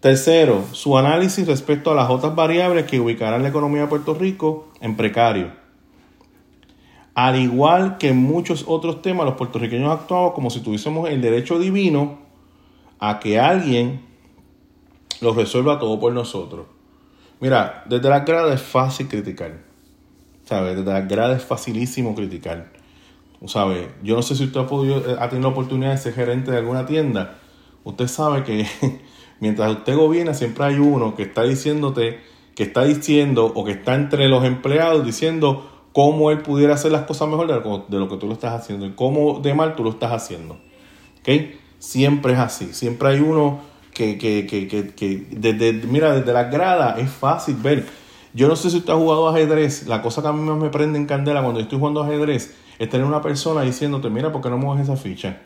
Tercero, 0.00 0.64
su 0.72 0.98
análisis 0.98 1.46
respecto 1.46 1.92
a 1.92 1.94
las 1.94 2.10
otras 2.10 2.34
variables 2.34 2.84
que 2.84 3.00
ubicarán 3.00 3.42
la 3.42 3.48
economía 3.48 3.80
de 3.80 3.88
Puerto 3.88 4.12
Rico 4.12 4.68
en 4.82 4.94
precario. 4.94 5.50
Al 7.14 7.40
igual 7.40 7.96
que 7.96 8.08
en 8.10 8.18
muchos 8.18 8.66
otros 8.68 9.00
temas, 9.00 9.24
los 9.24 9.36
puertorriqueños 9.36 9.98
actuamos 9.98 10.34
como 10.34 10.50
si 10.50 10.60
tuviésemos 10.60 11.08
el 11.08 11.22
derecho 11.22 11.58
divino 11.58 12.18
a 12.98 13.18
que 13.18 13.40
alguien 13.40 14.02
lo 15.22 15.32
resuelva 15.32 15.78
todo 15.78 15.98
por 15.98 16.12
nosotros. 16.12 16.73
Mira, 17.44 17.84
desde 17.84 18.08
la 18.08 18.20
grada 18.20 18.54
es 18.54 18.62
fácil 18.62 19.06
criticar. 19.06 19.52
¿Sabes? 20.46 20.78
Desde 20.78 20.90
la 20.90 21.02
grada 21.02 21.36
es 21.36 21.44
facilísimo 21.44 22.14
criticar. 22.14 22.72
¿Sabes? 23.46 23.86
Yo 24.02 24.16
no 24.16 24.22
sé 24.22 24.34
si 24.34 24.44
usted 24.44 24.60
ha, 24.60 24.62
eh, 24.62 25.16
ha 25.20 25.28
tenido 25.28 25.50
la 25.50 25.52
oportunidad 25.52 25.90
de 25.90 25.98
ser 25.98 26.14
gerente 26.14 26.50
de 26.50 26.56
alguna 26.56 26.86
tienda. 26.86 27.36
Usted 27.84 28.08
sabe 28.08 28.44
que 28.44 28.66
mientras 29.40 29.70
usted 29.72 29.94
gobierna 29.94 30.32
siempre 30.32 30.64
hay 30.64 30.76
uno 30.76 31.14
que 31.14 31.24
está 31.24 31.42
diciéndote, 31.42 32.18
que 32.54 32.62
está 32.62 32.84
diciendo 32.84 33.52
o 33.54 33.62
que 33.62 33.72
está 33.72 33.94
entre 33.94 34.26
los 34.30 34.42
empleados 34.42 35.04
diciendo 35.04 35.70
cómo 35.92 36.30
él 36.30 36.40
pudiera 36.40 36.72
hacer 36.72 36.92
las 36.92 37.02
cosas 37.02 37.28
mejor 37.28 37.46
de 37.46 37.98
lo, 37.98 38.08
que 38.08 38.16
tú 38.16 38.26
lo 38.26 38.32
estás 38.32 38.58
haciendo 38.58 38.86
y 38.86 38.92
cómo 38.92 39.40
de 39.40 39.52
mal 39.52 39.76
tú 39.76 39.84
lo 39.84 39.90
estás 39.90 40.12
haciendo. 40.12 40.56
¿Ok? 41.20 41.28
Siempre 41.78 42.32
es 42.32 42.38
así. 42.38 42.72
Siempre 42.72 43.10
hay 43.10 43.20
uno 43.20 43.73
que, 43.94 44.18
que, 44.18 44.46
que, 44.46 44.94
que, 44.94 45.26
desde, 45.30 45.72
mira, 45.86 46.12
desde 46.12 46.32
la 46.32 46.44
grada 46.44 46.98
es 46.98 47.10
fácil 47.10 47.56
ver. 47.56 47.86
Yo 48.34 48.48
no 48.48 48.56
sé 48.56 48.68
si 48.68 48.78
usted 48.78 48.92
ha 48.92 48.96
jugado 48.96 49.28
ajedrez. 49.28 49.86
La 49.86 50.02
cosa 50.02 50.20
que 50.20 50.28
a 50.28 50.32
mí 50.32 50.40
más 50.42 50.58
me 50.58 50.68
prende 50.68 50.98
en 50.98 51.06
candela 51.06 51.42
cuando 51.42 51.60
estoy 51.60 51.78
jugando 51.78 52.02
ajedrez 52.02 52.54
es 52.78 52.88
tener 52.90 53.06
una 53.06 53.22
persona 53.22 53.62
diciéndote, 53.62 54.10
mira, 54.10 54.32
¿por 54.32 54.42
qué 54.42 54.50
no 54.50 54.58
mueves 54.58 54.84
esa 54.84 54.96
ficha? 54.96 55.40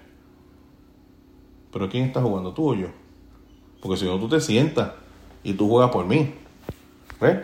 Pero 1.71 1.89
¿quién 1.89 2.05
está 2.05 2.23
jugando? 2.23 2.55
¿Tú 2.55 2.71
o 2.71 2.75
yo? 2.75 2.89
Porque 3.81 3.99
si 3.99 4.07
no, 4.07 4.19
tú 4.19 4.29
te 4.29 4.41
sientas 4.41 4.93
y 5.45 5.53
tú 5.53 5.69
juegas 5.69 5.91
por 5.91 6.07
mí. 6.07 6.35
¿Ves? 7.21 7.39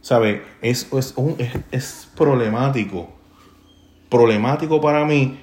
¿Sabe? 0.00 0.42
Es, 0.62 0.90
es, 0.92 1.14
es, 1.70 2.08
problemático. 2.16 3.08
Problemático 4.08 4.80
para 4.80 5.04
mí 5.04 5.38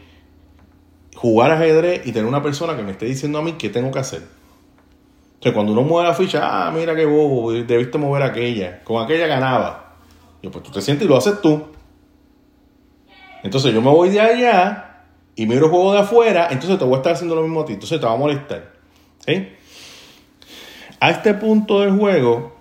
jugar 1.15 1.51
ajedrez 1.51 2.08
y 2.08 2.12
tener 2.12 2.25
una 2.25 2.41
persona 2.41 2.75
que 2.75 2.84
me 2.84 2.91
esté 2.91 3.05
diciendo 3.05 3.38
a 3.38 3.41
mí 3.41 3.53
qué 3.53 3.70
tengo 3.70 3.91
que 3.91 4.00
hacer. 4.00 4.24
Sea, 5.44 5.54
cuando 5.54 5.74
uno 5.74 5.82
mueve 5.82 6.08
la 6.08 6.16
ficha, 6.16 6.40
ah, 6.42 6.72
mira 6.72 6.96
qué 6.96 7.04
bobo, 7.06 7.52
debiste 7.52 7.98
mover 7.98 8.24
aquella. 8.24 8.82
Con 8.82 9.04
aquella 9.04 9.28
ganaba. 9.28 9.98
Y 10.42 10.48
pues 10.48 10.64
tú 10.64 10.72
te 10.72 10.82
sientes 10.82 11.06
y 11.06 11.10
lo 11.10 11.18
haces 11.18 11.42
tú. 11.42 11.66
Entonces 13.44 13.74
yo 13.74 13.82
me 13.82 13.90
voy 13.90 14.08
de 14.08 14.22
allá 14.22 15.02
y 15.36 15.46
miro 15.46 15.66
el 15.66 15.70
juego 15.70 15.92
de 15.92 16.00
afuera, 16.00 16.48
entonces 16.50 16.80
te 16.80 16.86
voy 16.86 16.94
a 16.94 16.98
estar 16.98 17.12
haciendo 17.12 17.36
lo 17.36 17.42
mismo 17.42 17.60
a 17.60 17.66
ti. 17.66 17.74
Entonces 17.74 18.00
te 18.00 18.06
va 18.06 18.14
a 18.14 18.16
molestar. 18.16 18.72
¿Sí? 19.20 19.50
A 21.02 21.10
este 21.12 21.34
punto 21.34 21.82
del 21.82 21.92
juego, 21.92 22.56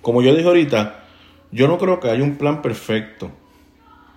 como 0.00 0.22
yo 0.22 0.34
dije 0.34 0.48
ahorita, 0.48 1.04
yo 1.52 1.68
no 1.68 1.78
creo 1.78 2.00
que 2.00 2.10
haya 2.10 2.24
un 2.24 2.34
plan 2.34 2.62
perfecto, 2.62 3.30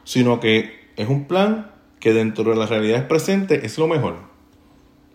sino 0.06 0.40
que 0.40 0.90
es 0.96 1.08
un 1.08 1.26
plan 1.26 1.70
que 2.00 2.14
dentro 2.14 2.46
de 2.46 2.56
las 2.56 2.72
realidades 2.72 3.04
presentes 3.04 3.64
es 3.64 3.78
lo 3.78 3.88
mejor. 3.88 4.35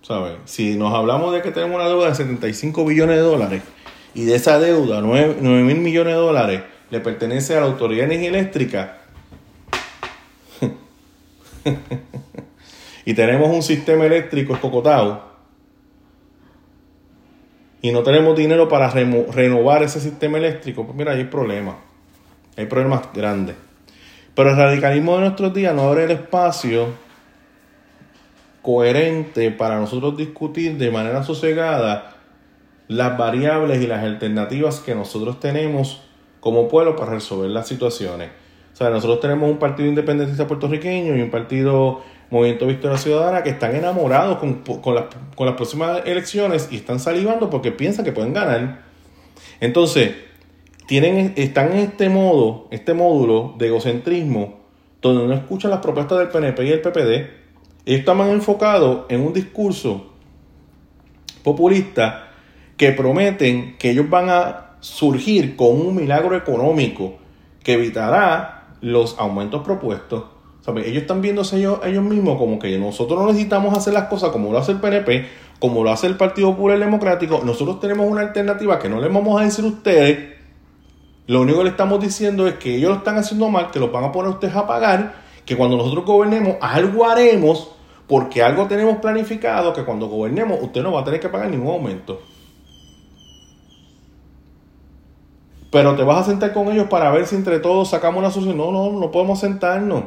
¿Sabes? 0.03 0.39
Si 0.47 0.77
nos 0.77 0.95
hablamos 0.95 1.33
de 1.33 1.43
que 1.43 1.51
tenemos 1.51 1.77
una 1.77 1.89
deuda 1.89 2.09
de 2.09 2.15
75 2.15 2.85
billones 2.85 3.17
de 3.17 3.23
dólares 3.23 3.63
y 4.15 4.25
de 4.25 4.35
esa 4.35 4.59
deuda 4.59 5.01
9, 5.01 5.37
mil 5.41 5.79
millones 5.79 6.15
de 6.15 6.21
dólares 6.21 6.63
le 6.91 7.01
pertenece 7.01 7.57
a 7.57 7.61
la 7.61 7.67
Autoridad 7.67 8.09
de 8.09 8.15
Energía 8.15 8.29
Eléctrica 8.31 8.99
y 13.05 13.15
tenemos 13.15 13.49
un 13.49 13.63
sistema 13.63 14.07
eléctrico 14.07 14.55
escocotado 14.55 15.31
y 17.83 17.93
no 17.93 18.03
tenemos 18.03 18.37
dinero 18.37 18.69
para 18.69 18.91
renovar 18.91 19.83
ese 19.83 20.01
sistema 20.01 20.39
eléctrico, 20.39 20.85
pues 20.85 20.97
mira, 20.97 21.13
hay 21.13 21.25
problemas. 21.25 21.77
Hay 22.57 22.67
problemas 22.67 23.03
grandes. 23.15 23.57
Pero 24.35 24.51
el 24.51 24.57
radicalismo 24.57 25.15
de 25.15 25.23
nuestros 25.23 25.55
días 25.55 25.75
no 25.75 25.89
abre 25.89 26.05
el 26.05 26.11
espacio 26.11 26.89
coherente 28.63 29.51
para 29.51 29.79
nosotros 29.79 30.17
discutir 30.17 30.77
de 30.77 30.91
manera 30.91 31.23
sosegada 31.23 32.17
las 32.89 33.17
variables 33.17 33.81
y 33.83 33.87
las 33.87 34.03
alternativas 34.03 34.81
que 34.81 34.95
nosotros 34.95 35.41
tenemos 35.41 36.03
como 36.41 36.69
pueblo 36.69 36.97
para 36.97 37.13
resolver 37.13 37.51
las 37.51 37.69
situaciones. 37.69 38.31
O 38.73 38.77
sea, 38.77 38.91
nosotros 38.91 39.21
tenemos 39.21 39.51
un 39.51 39.59
partido 39.59 39.89
independentista 39.89 40.47
puertorriqueño 40.47 41.17
y 41.17 41.23
un 41.23 41.31
partido 41.31 42.03
Movimiento 42.31 42.67
Victoria 42.67 42.97
Ciudadana 42.97 43.43
que 43.43 43.51
están 43.51 43.75
enamorados 43.75 44.39
con, 44.39 44.63
con, 44.63 44.95
las 44.95 45.55
próximas 45.55 46.03
elecciones 46.07 46.69
y 46.71 46.77
están 46.77 47.01
salivando 47.01 47.51
porque 47.51 47.73
piensan 47.73 48.05
que 48.05 48.13
pueden 48.13 48.33
ganar. 48.33 48.83
Entonces, 49.61 50.13
tienen, 50.87 51.33
están 51.37 51.73
en 51.73 51.79
este 51.79 52.09
modo, 52.09 52.69
este 52.71 52.95
módulo 52.95 53.55
de 53.59 53.67
egocentrismo, 53.67 54.61
donde 55.03 55.27
no 55.27 55.35
escuchan 55.35 55.71
las 55.71 55.81
propuestas 55.81 56.19
del 56.19 56.29
PNP 56.29 56.65
y 56.65 56.71
el 56.71 56.81
PPD. 56.81 57.40
Ellos 57.87 58.17
más 58.17 58.29
enfocados 58.29 59.07
en 59.09 59.21
un 59.21 59.33
discurso 59.33 60.13
populista 61.43 62.29
que 62.77 62.93
prometen 62.93 63.77
que 63.79 63.91
ellos 63.91 64.09
van 64.09 64.31
a 64.31 64.77
surgir 64.81 65.57
con 65.57 65.81
un 65.81 65.95
milagro 65.95 66.37
económico 66.37 67.15
que 67.63 67.75
evitará 67.75 68.77
los 68.81 69.19
aumentos 69.19 69.63
propuestos 69.63 70.25
ellos 70.79 71.03
están 71.03 71.21
viéndose 71.21 71.59
ellos, 71.59 71.81
ellos 71.85 72.05
mismos 72.05 72.39
como 72.39 72.59
que 72.59 72.79
nosotros 72.79 73.19
no 73.19 73.27
necesitamos 73.27 73.77
hacer 73.77 73.93
las 73.93 74.05
cosas 74.05 74.31
como 74.31 74.53
lo 74.53 74.59
hace 74.59 74.73
el 74.73 74.81
PNP, 74.81 75.27
como 75.59 75.83
lo 75.83 75.91
hace 75.91 76.07
el 76.07 76.17
Partido 76.17 76.51
Popular 76.53 76.79
Democrático. 76.79 77.43
Nosotros 77.45 77.81
tenemos 77.81 78.07
una 78.07 78.21
alternativa 78.21 78.79
que 78.79 78.89
no 78.89 79.01
les 79.01 79.13
vamos 79.13 79.41
a 79.41 79.45
decir 79.45 79.65
a 79.65 79.69
ustedes. 79.69 80.37
Lo 81.27 81.43
único 81.43 81.59
que 81.59 81.65
le 81.65 81.71
estamos 81.71 82.01
diciendo 82.01 82.47
es 82.47 82.55
que 82.55 82.77
ellos 82.77 82.91
lo 82.91 82.97
están 82.99 83.17
haciendo 83.17 83.49
mal, 83.49 83.71
que 83.71 83.79
lo 83.79 83.91
van 83.91 84.05
a 84.05 84.13
poner 84.13 84.33
ustedes 84.33 84.55
a 84.55 84.67
pagar, 84.67 85.15
que 85.51 85.57
cuando 85.57 85.77
nosotros 85.77 86.05
gobernemos 86.05 86.59
algo 86.61 87.05
haremos, 87.05 87.73
porque 88.07 88.41
algo 88.41 88.69
tenemos 88.69 88.99
planificado, 88.99 89.73
que 89.73 89.85
cuando 89.85 90.07
gobernemos 90.07 90.61
usted 90.63 90.81
no 90.81 90.93
va 90.93 91.01
a 91.01 91.05
tener 91.05 91.19
que 91.19 91.29
pagar 91.29 91.51
ningún 91.51 91.73
aumento. 91.73 92.23
Pero 95.73 95.97
te 95.97 96.05
vas 96.05 96.21
a 96.21 96.31
sentar 96.31 96.53
con 96.53 96.71
ellos 96.71 96.87
para 96.87 97.11
ver 97.11 97.27
si 97.27 97.35
entre 97.35 97.59
todos 97.59 97.91
sacamos 97.91 98.21
una 98.21 98.31
solución. 98.31 98.59
No, 98.59 98.71
no, 98.71 98.93
no 98.93 99.11
podemos 99.11 99.41
sentarnos. 99.41 100.05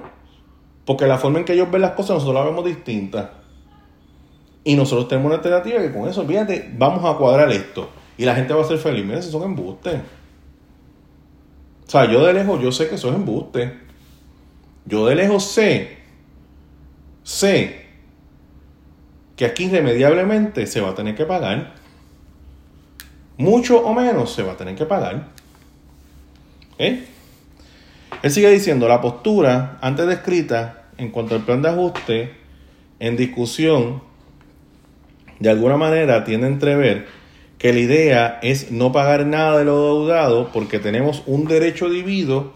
Porque 0.85 1.07
la 1.07 1.17
forma 1.17 1.39
en 1.39 1.43
que 1.43 1.51
ellos 1.51 1.69
ven 1.69 1.81
las 1.81 1.91
cosas 1.91 2.11
nosotros 2.11 2.35
la 2.35 2.49
vemos 2.49 2.63
distinta. 2.63 3.31
Y 4.63 4.75
nosotros 4.75 5.09
tenemos 5.09 5.25
una 5.25 5.35
alternativa 5.35 5.81
que 5.81 5.91
con 5.91 6.07
eso, 6.07 6.25
fíjate, 6.25 6.71
vamos 6.77 7.03
a 7.03 7.17
cuadrar 7.17 7.51
esto. 7.51 7.89
Y 8.17 8.23
la 8.23 8.33
gente 8.33 8.53
va 8.53 8.61
a 8.61 8.65
ser 8.65 8.77
feliz. 8.77 9.03
Mira, 9.03 9.21
si 9.21 9.29
son 9.29 9.43
embustes. 9.43 9.99
O 11.85 11.91
sea, 11.91 12.09
yo 12.09 12.23
de 12.23 12.31
lejos, 12.31 12.61
yo 12.61 12.71
sé 12.71 12.87
que 12.87 12.95
eso 12.95 13.09
es 13.09 13.15
embuste. 13.15 13.83
Yo 14.85 15.05
de 15.05 15.15
lejos 15.15 15.45
sé, 15.45 15.97
sé 17.23 17.85
que 19.35 19.45
aquí 19.45 19.65
irremediablemente 19.65 20.67
se 20.67 20.81
va 20.81 20.89
a 20.89 20.95
tener 20.95 21.15
que 21.15 21.25
pagar. 21.25 21.73
Mucho 23.37 23.81
o 23.83 23.93
menos 23.93 24.33
se 24.33 24.43
va 24.43 24.53
a 24.53 24.57
tener 24.57 24.75
que 24.75 24.85
pagar. 24.85 25.27
¿Eh? 26.77 27.05
Él 28.21 28.31
sigue 28.31 28.49
diciendo, 28.49 28.87
la 28.87 29.01
postura 29.01 29.77
antes 29.81 30.07
descrita 30.07 30.83
en 30.97 31.09
cuanto 31.09 31.35
al 31.35 31.43
plan 31.43 31.61
de 31.61 31.69
ajuste 31.69 32.33
en 32.99 33.17
discusión, 33.17 34.01
de 35.39 35.49
alguna 35.49 35.77
manera 35.77 36.23
tiene 36.23 36.47
entrever 36.47 37.07
que 37.57 37.73
la 37.73 37.79
idea 37.79 38.39
es 38.41 38.71
no 38.71 38.91
pagar 38.91 39.25
nada 39.25 39.57
de 39.57 39.65
lo 39.65 39.83
deudado 39.83 40.51
porque 40.53 40.79
tenemos 40.79 41.23
un 41.25 41.45
derecho 41.45 41.89
divino, 41.89 42.53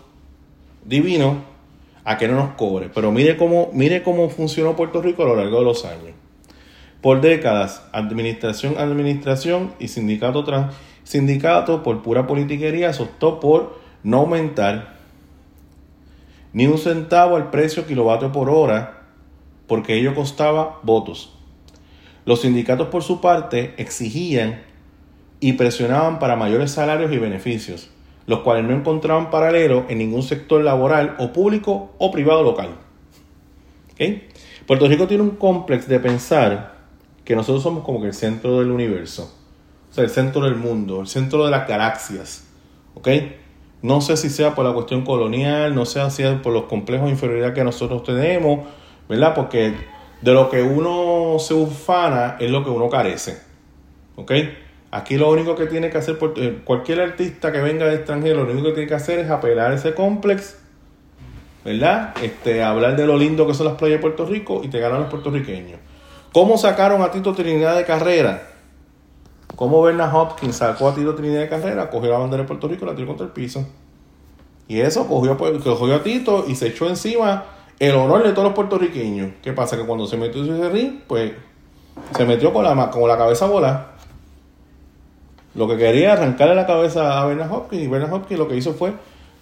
divino 0.86 1.57
a 2.08 2.18
que 2.18 2.30
no 2.30 2.36
nos 2.36 2.54
cobre. 2.54 2.90
Pero 2.94 3.12
mire 3.12 3.36
cómo, 3.36 3.70
mire 3.74 4.02
cómo 4.02 4.30
funcionó 4.30 4.78
Puerto 4.78 5.02
Rico 5.02 5.24
a 5.24 5.26
lo 5.26 5.36
largo 5.36 5.60
de 5.60 5.66
los 5.66 5.84
años. 5.84 6.16
Por 7.02 7.20
décadas, 7.20 7.84
administración, 7.92 8.78
administración 8.78 9.74
y 9.78 9.90
sindicato 9.90 10.46
tras 10.46 10.74
sindicato, 11.04 11.84
por 11.84 12.02
pura 12.04 12.26
politiquería, 12.26 12.94
se 12.94 13.04
optó 13.04 13.42
por 13.42 13.80
no 14.04 14.20
aumentar 14.20 14.96
ni 16.54 16.66
un 16.66 16.78
centavo 16.78 17.36
al 17.36 17.50
precio 17.50 17.86
kilovatio 17.86 18.32
por 18.32 18.50
hora, 18.50 19.04
porque 19.68 19.96
ello 19.96 20.16
costaba 20.16 20.80
votos. 20.84 21.34
Los 22.24 22.42
sindicatos, 22.42 22.88
por 22.88 23.04
su 23.04 23.20
parte, 23.20 23.74
exigían 23.78 24.62
y 25.42 25.54
presionaban 25.54 26.20
para 26.20 26.38
mayores 26.38 26.72
salarios 26.72 27.12
y 27.12 27.18
beneficios, 27.18 27.90
los 28.28 28.42
cuales 28.42 28.66
no 28.66 28.76
encontraban 28.76 29.32
paralelo 29.32 29.86
en 29.90 29.98
ningún 29.98 30.22
sector 30.22 30.62
laboral 30.62 31.16
o 31.18 31.34
público 31.34 31.94
o 31.98 32.12
privado 32.12 32.44
local. 32.44 32.70
Puerto 34.68 34.88
Rico 34.88 35.08
tiene 35.08 35.24
un 35.24 35.32
complejo 35.32 35.88
de 35.88 36.00
pensar 36.00 36.76
que 37.24 37.36
nosotros 37.36 37.64
somos 37.64 37.84
como 37.84 38.02
que 38.02 38.08
el 38.08 38.14
centro 38.14 38.60
del 38.60 38.70
universo, 38.70 39.34
o 39.90 39.94
sea, 39.94 40.04
el 40.04 40.10
centro 40.10 40.42
del 40.42 40.56
mundo, 40.56 41.02
el 41.02 41.08
centro 41.08 41.46
de 41.46 41.52
las 41.52 41.68
galaxias. 41.68 42.46
¿Ok? 42.94 43.08
No 43.82 44.02
sé 44.02 44.18
si 44.18 44.30
sea 44.30 44.56
por 44.56 44.66
la 44.66 44.74
cuestión 44.74 45.04
colonial, 45.04 45.74
no 45.74 45.86
sé 45.86 46.04
si 46.10 46.18
sea 46.18 46.42
por 46.42 46.52
los 46.52 46.64
complejos 46.64 47.06
de 47.06 47.12
inferioridad 47.12 47.54
que 47.54 47.64
nosotros 47.64 48.04
tenemos, 48.04 48.68
¿verdad? 49.08 49.34
Porque 49.34 49.74
de 50.22 50.34
lo 50.34 50.50
que 50.50 50.64
uno 50.64 51.38
se 51.40 51.54
ufana 51.54 52.38
es 52.40 52.52
lo 52.52 52.64
que 52.64 52.70
uno 52.70 52.90
carece. 52.90 53.38
¿Ok? 54.16 54.32
Aquí 54.92 55.18
lo 55.18 55.30
único 55.30 55.56
que 55.56 55.66
tiene 55.66 55.90
que 55.90 55.98
hacer 55.98 56.18
eh, 56.38 56.62
cualquier 56.64 57.02
artista 57.02 57.52
que 57.52 57.60
venga 57.60 57.86
de 57.88 57.96
extranjero, 57.96 58.46
lo 58.46 58.52
único 58.52 58.68
que 58.70 58.74
tiene 58.74 58.88
que 58.88 58.96
hacer 58.96 59.20
es 59.20 59.30
apelar 59.30 59.74
ese 59.74 59.94
complejo 59.94 60.56
¿verdad? 61.68 62.14
Este, 62.24 62.64
hablar 62.64 62.96
de 62.96 63.06
lo 63.06 63.18
lindo 63.18 63.46
que 63.46 63.54
son 63.54 63.66
las 63.66 63.76
playas 63.76 63.98
de 63.98 64.02
Puerto 64.02 64.26
Rico 64.26 64.62
y 64.64 64.70
te 64.70 64.80
ganan 64.80 65.02
los 65.02 65.10
puertorriqueños. 65.10 65.78
¿Cómo 66.32 66.58
sacaron 66.58 67.02
a 67.02 67.12
Tito 67.12 67.34
Trinidad 67.34 67.76
de 67.76 67.84
carrera? 67.84 68.42
¿Cómo 69.54 69.82
Bernard 69.82 70.16
Hopkins 70.16 70.56
sacó 70.56 70.88
a 70.88 70.96
Tito 70.96 71.14
Trinidad 71.14 71.42
de 71.42 71.50
carrera? 71.50 71.90
Cogió 71.90 72.10
la 72.10 72.20
bandera 72.20 72.44
de 72.44 72.48
Puerto 72.48 72.70
Rico 72.70 72.86
y 72.86 72.88
la 72.88 72.96
tiró 72.96 73.08
contra 73.08 73.26
el 73.26 73.34
piso. 73.34 73.68
Y 74.70 74.80
eso 74.80 75.08
cogió, 75.08 75.36
pues, 75.36 75.62
cogió 75.62 75.96
a 75.96 76.04
Tito 76.04 76.46
y 76.48 76.56
se 76.56 76.68
echó 76.68 76.88
encima 76.88 77.44
el 77.80 77.96
honor 77.96 78.24
de 78.24 78.32
todos 78.32 78.46
los 78.46 78.54
puertorriqueños. 78.54 79.32
¿Qué 79.42 79.52
pasa? 79.52 79.76
Que 79.76 79.84
cuando 79.84 80.08
se 80.08 80.16
metió 80.16 80.46
en 80.46 80.54
ese 80.54 80.70
ring, 80.70 81.02
pues 81.06 81.34
se 82.16 82.26
metió 82.26 82.54
con 82.54 82.64
la, 82.64 82.90
con 82.92 83.06
la 83.10 83.18
cabeza 83.18 83.46
volada. 83.46 83.97
Lo 85.58 85.68
que 85.68 85.76
quería 85.76 86.14
arrancarle 86.14 86.54
la 86.54 86.68
cabeza 86.68 87.20
a 87.20 87.26
Bernard 87.26 87.52
Hopkins 87.52 87.84
y 87.84 87.88
Bernard 87.88 88.14
Hopkins 88.14 88.40
lo 88.40 88.48
que 88.48 88.56
hizo 88.56 88.74
fue 88.74 88.94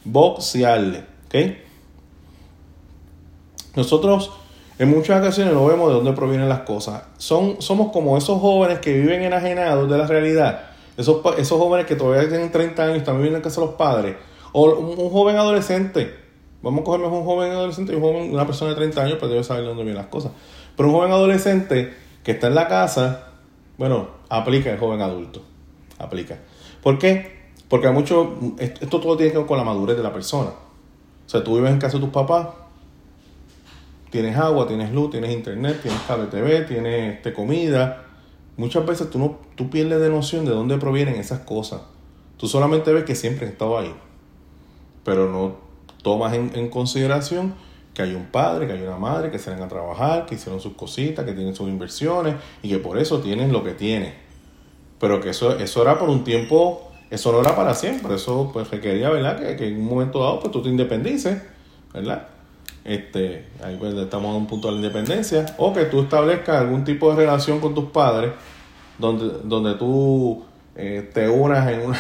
boxearle. 0.06 1.04
¿Ok? 1.26 1.36
Nosotros 3.76 4.32
en 4.80 4.90
muchas 4.90 5.22
ocasiones 5.22 5.54
no 5.54 5.66
vemos 5.66 5.90
de 5.90 5.96
dónde 5.96 6.14
provienen 6.14 6.48
las 6.48 6.62
cosas. 6.62 7.04
Son, 7.18 7.62
somos 7.62 7.92
como 7.92 8.18
esos 8.18 8.40
jóvenes 8.40 8.80
que 8.80 8.94
viven 8.94 9.24
enajenados 9.24 9.90
de 9.90 9.98
la 9.98 10.08
realidad. 10.08 10.62
Esos, 10.96 11.22
esos 11.38 11.60
jóvenes 11.60 11.86
que 11.86 11.98
todavía 11.98 12.30
tienen 12.30 12.50
30 12.50 12.84
años 12.84 12.98
y 13.00 13.02
también 13.02 13.24
viven 13.24 13.36
en 13.38 13.42
casa 13.42 13.60
de 13.60 13.68
los 13.68 13.76
padres. 13.76 14.16
O 14.54 14.74
un, 14.74 15.10
joven 15.10 15.36
adolescente. 15.36 16.16
Vamos 16.62 16.82
a 16.82 16.84
coger 16.86 17.02
un 17.06 17.26
joven 17.26 17.52
adolescente 17.52 17.92
y 17.92 17.96
un 17.98 18.02
joven, 18.02 18.34
una 18.34 18.46
persona 18.46 18.72
de 18.72 18.78
30 18.78 19.02
años, 19.02 19.18
pero 19.20 19.28
debe 19.28 19.44
saber 19.44 19.64
de 19.64 19.68
dónde 19.68 19.84
vienen 19.84 20.02
las 20.02 20.10
cosas. 20.10 20.32
Pero 20.78 20.88
un 20.88 20.96
joven 20.96 21.12
adolescente 21.12 21.94
que 22.24 22.32
está 22.32 22.48
en 22.48 22.56
la 22.56 22.70
casa, 22.70 23.32
bueno, 23.78 24.08
aplica 24.30 24.72
el 24.72 24.80
joven 24.80 25.02
adulto. 25.02 25.42
Aplica. 25.98 26.40
¿Por 26.82 26.98
qué? 26.98 27.36
Porque 27.70 27.88
hay 27.88 27.94
mucho, 27.94 28.38
esto 28.60 29.00
todo 29.00 29.18
tiene 29.18 29.32
que 29.32 29.40
ver 29.40 29.48
con 29.48 29.58
la 29.58 29.64
madurez 29.64 29.98
de 29.98 30.04
la 30.04 30.14
persona. 30.14 30.50
O 30.50 31.30
sea, 31.30 31.44
tú 31.44 31.56
vives 31.56 31.72
en 31.72 31.80
casa 31.80 31.98
de 31.98 32.04
tus 32.04 32.14
papás, 32.14 32.48
tienes 34.12 34.38
agua, 34.38 34.68
tienes 34.68 34.92
luz, 34.92 35.10
tienes 35.10 35.32
internet, 35.32 35.80
tienes 35.82 36.00
cable 36.02 36.28
TV, 36.28 36.62
tienes 36.62 37.16
este, 37.16 37.34
comida. 37.34 38.06
Muchas 38.58 38.86
veces 38.86 39.10
tú, 39.10 39.20
no, 39.20 39.40
tú 39.56 39.70
pierdes 39.70 40.00
de 40.00 40.10
noción 40.10 40.46
de 40.46 40.52
dónde 40.52 40.78
provienen 40.78 41.16
esas 41.16 41.40
cosas. 41.40 41.82
Tú 42.38 42.48
solamente 42.48 42.94
ves 42.94 43.04
que 43.04 43.16
siempre 43.16 43.46
han 43.46 43.54
estado 43.54 43.78
ahí. 43.78 43.94
Pero 45.04 45.30
no 45.30 45.56
tomas 46.02 46.34
en, 46.34 46.70
consideración 46.70 47.56
que 47.94 48.04
hay 48.04 48.14
un 48.14 48.26
padre, 48.26 48.68
que 48.68 48.74
hay 48.74 48.82
una 48.82 48.98
madre, 48.98 49.32
que 49.32 49.40
salen 49.40 49.64
a 49.64 49.68
trabajar, 49.68 50.26
que 50.26 50.36
hicieron 50.36 50.62
sus 50.62 50.74
cositas, 50.74 51.26
que 51.26 51.34
tienen 51.34 51.56
sus 51.56 51.68
inversiones 51.68 52.36
y 52.62 52.70
que 52.70 52.78
por 52.78 52.98
eso 52.98 53.20
tienen 53.20 53.52
lo 53.52 53.64
que 53.64 53.74
tienen. 53.74 54.14
Pero 55.06 55.22
que 55.22 55.30
eso, 55.30 55.56
eso 55.60 55.84
era 55.84 56.00
por 56.00 56.10
un 56.10 56.24
tiempo, 56.24 56.92
eso 57.12 57.32
no 57.32 57.40
era 57.40 57.56
para 57.56 57.76
siempre, 57.76 58.16
eso 58.16 58.50
pues 58.52 58.72
requería, 58.72 59.12
¿verdad? 59.12 59.38
Que, 59.56 59.68
en 59.68 59.78
un 59.78 59.86
momento 59.86 60.20
dado 60.20 60.40
pues 60.40 60.52
tú 60.52 60.64
te 60.64 60.70
independices, 60.70 61.44
¿verdad? 61.94 62.28
este, 62.84 63.46
ahí 63.64 63.76
pues 63.78 63.94
estamos 63.94 64.32
en 64.32 64.42
un 64.42 64.48
punto 64.48 64.68
de 64.68 64.74
la 64.74 64.78
independencia, 64.80 65.46
o 65.60 65.74
que 65.74 65.86
tú 65.86 66.02
establezcas 66.02 66.60
algún 66.60 66.84
tipo 66.84 67.12
de 67.12 67.18
relación 67.18 67.60
con 67.60 67.76
tus 67.76 67.92
padres, 67.92 68.32
donde, 68.98 69.42
donde 69.44 69.76
tú 69.76 70.44
eh, 70.76 71.08
te 71.14 71.30
unas 71.30 71.72
en 71.72 71.82
una, 71.82 72.00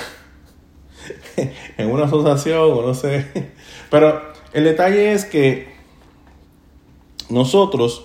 en 1.77 1.91
una 1.91 2.05
asociación, 2.05 2.71
o 2.71 2.81
no 2.81 2.95
sé. 2.95 3.51
Pero 3.91 4.19
el 4.51 4.63
detalle 4.63 5.13
es 5.13 5.25
que 5.25 5.75
nosotros, 7.29 8.03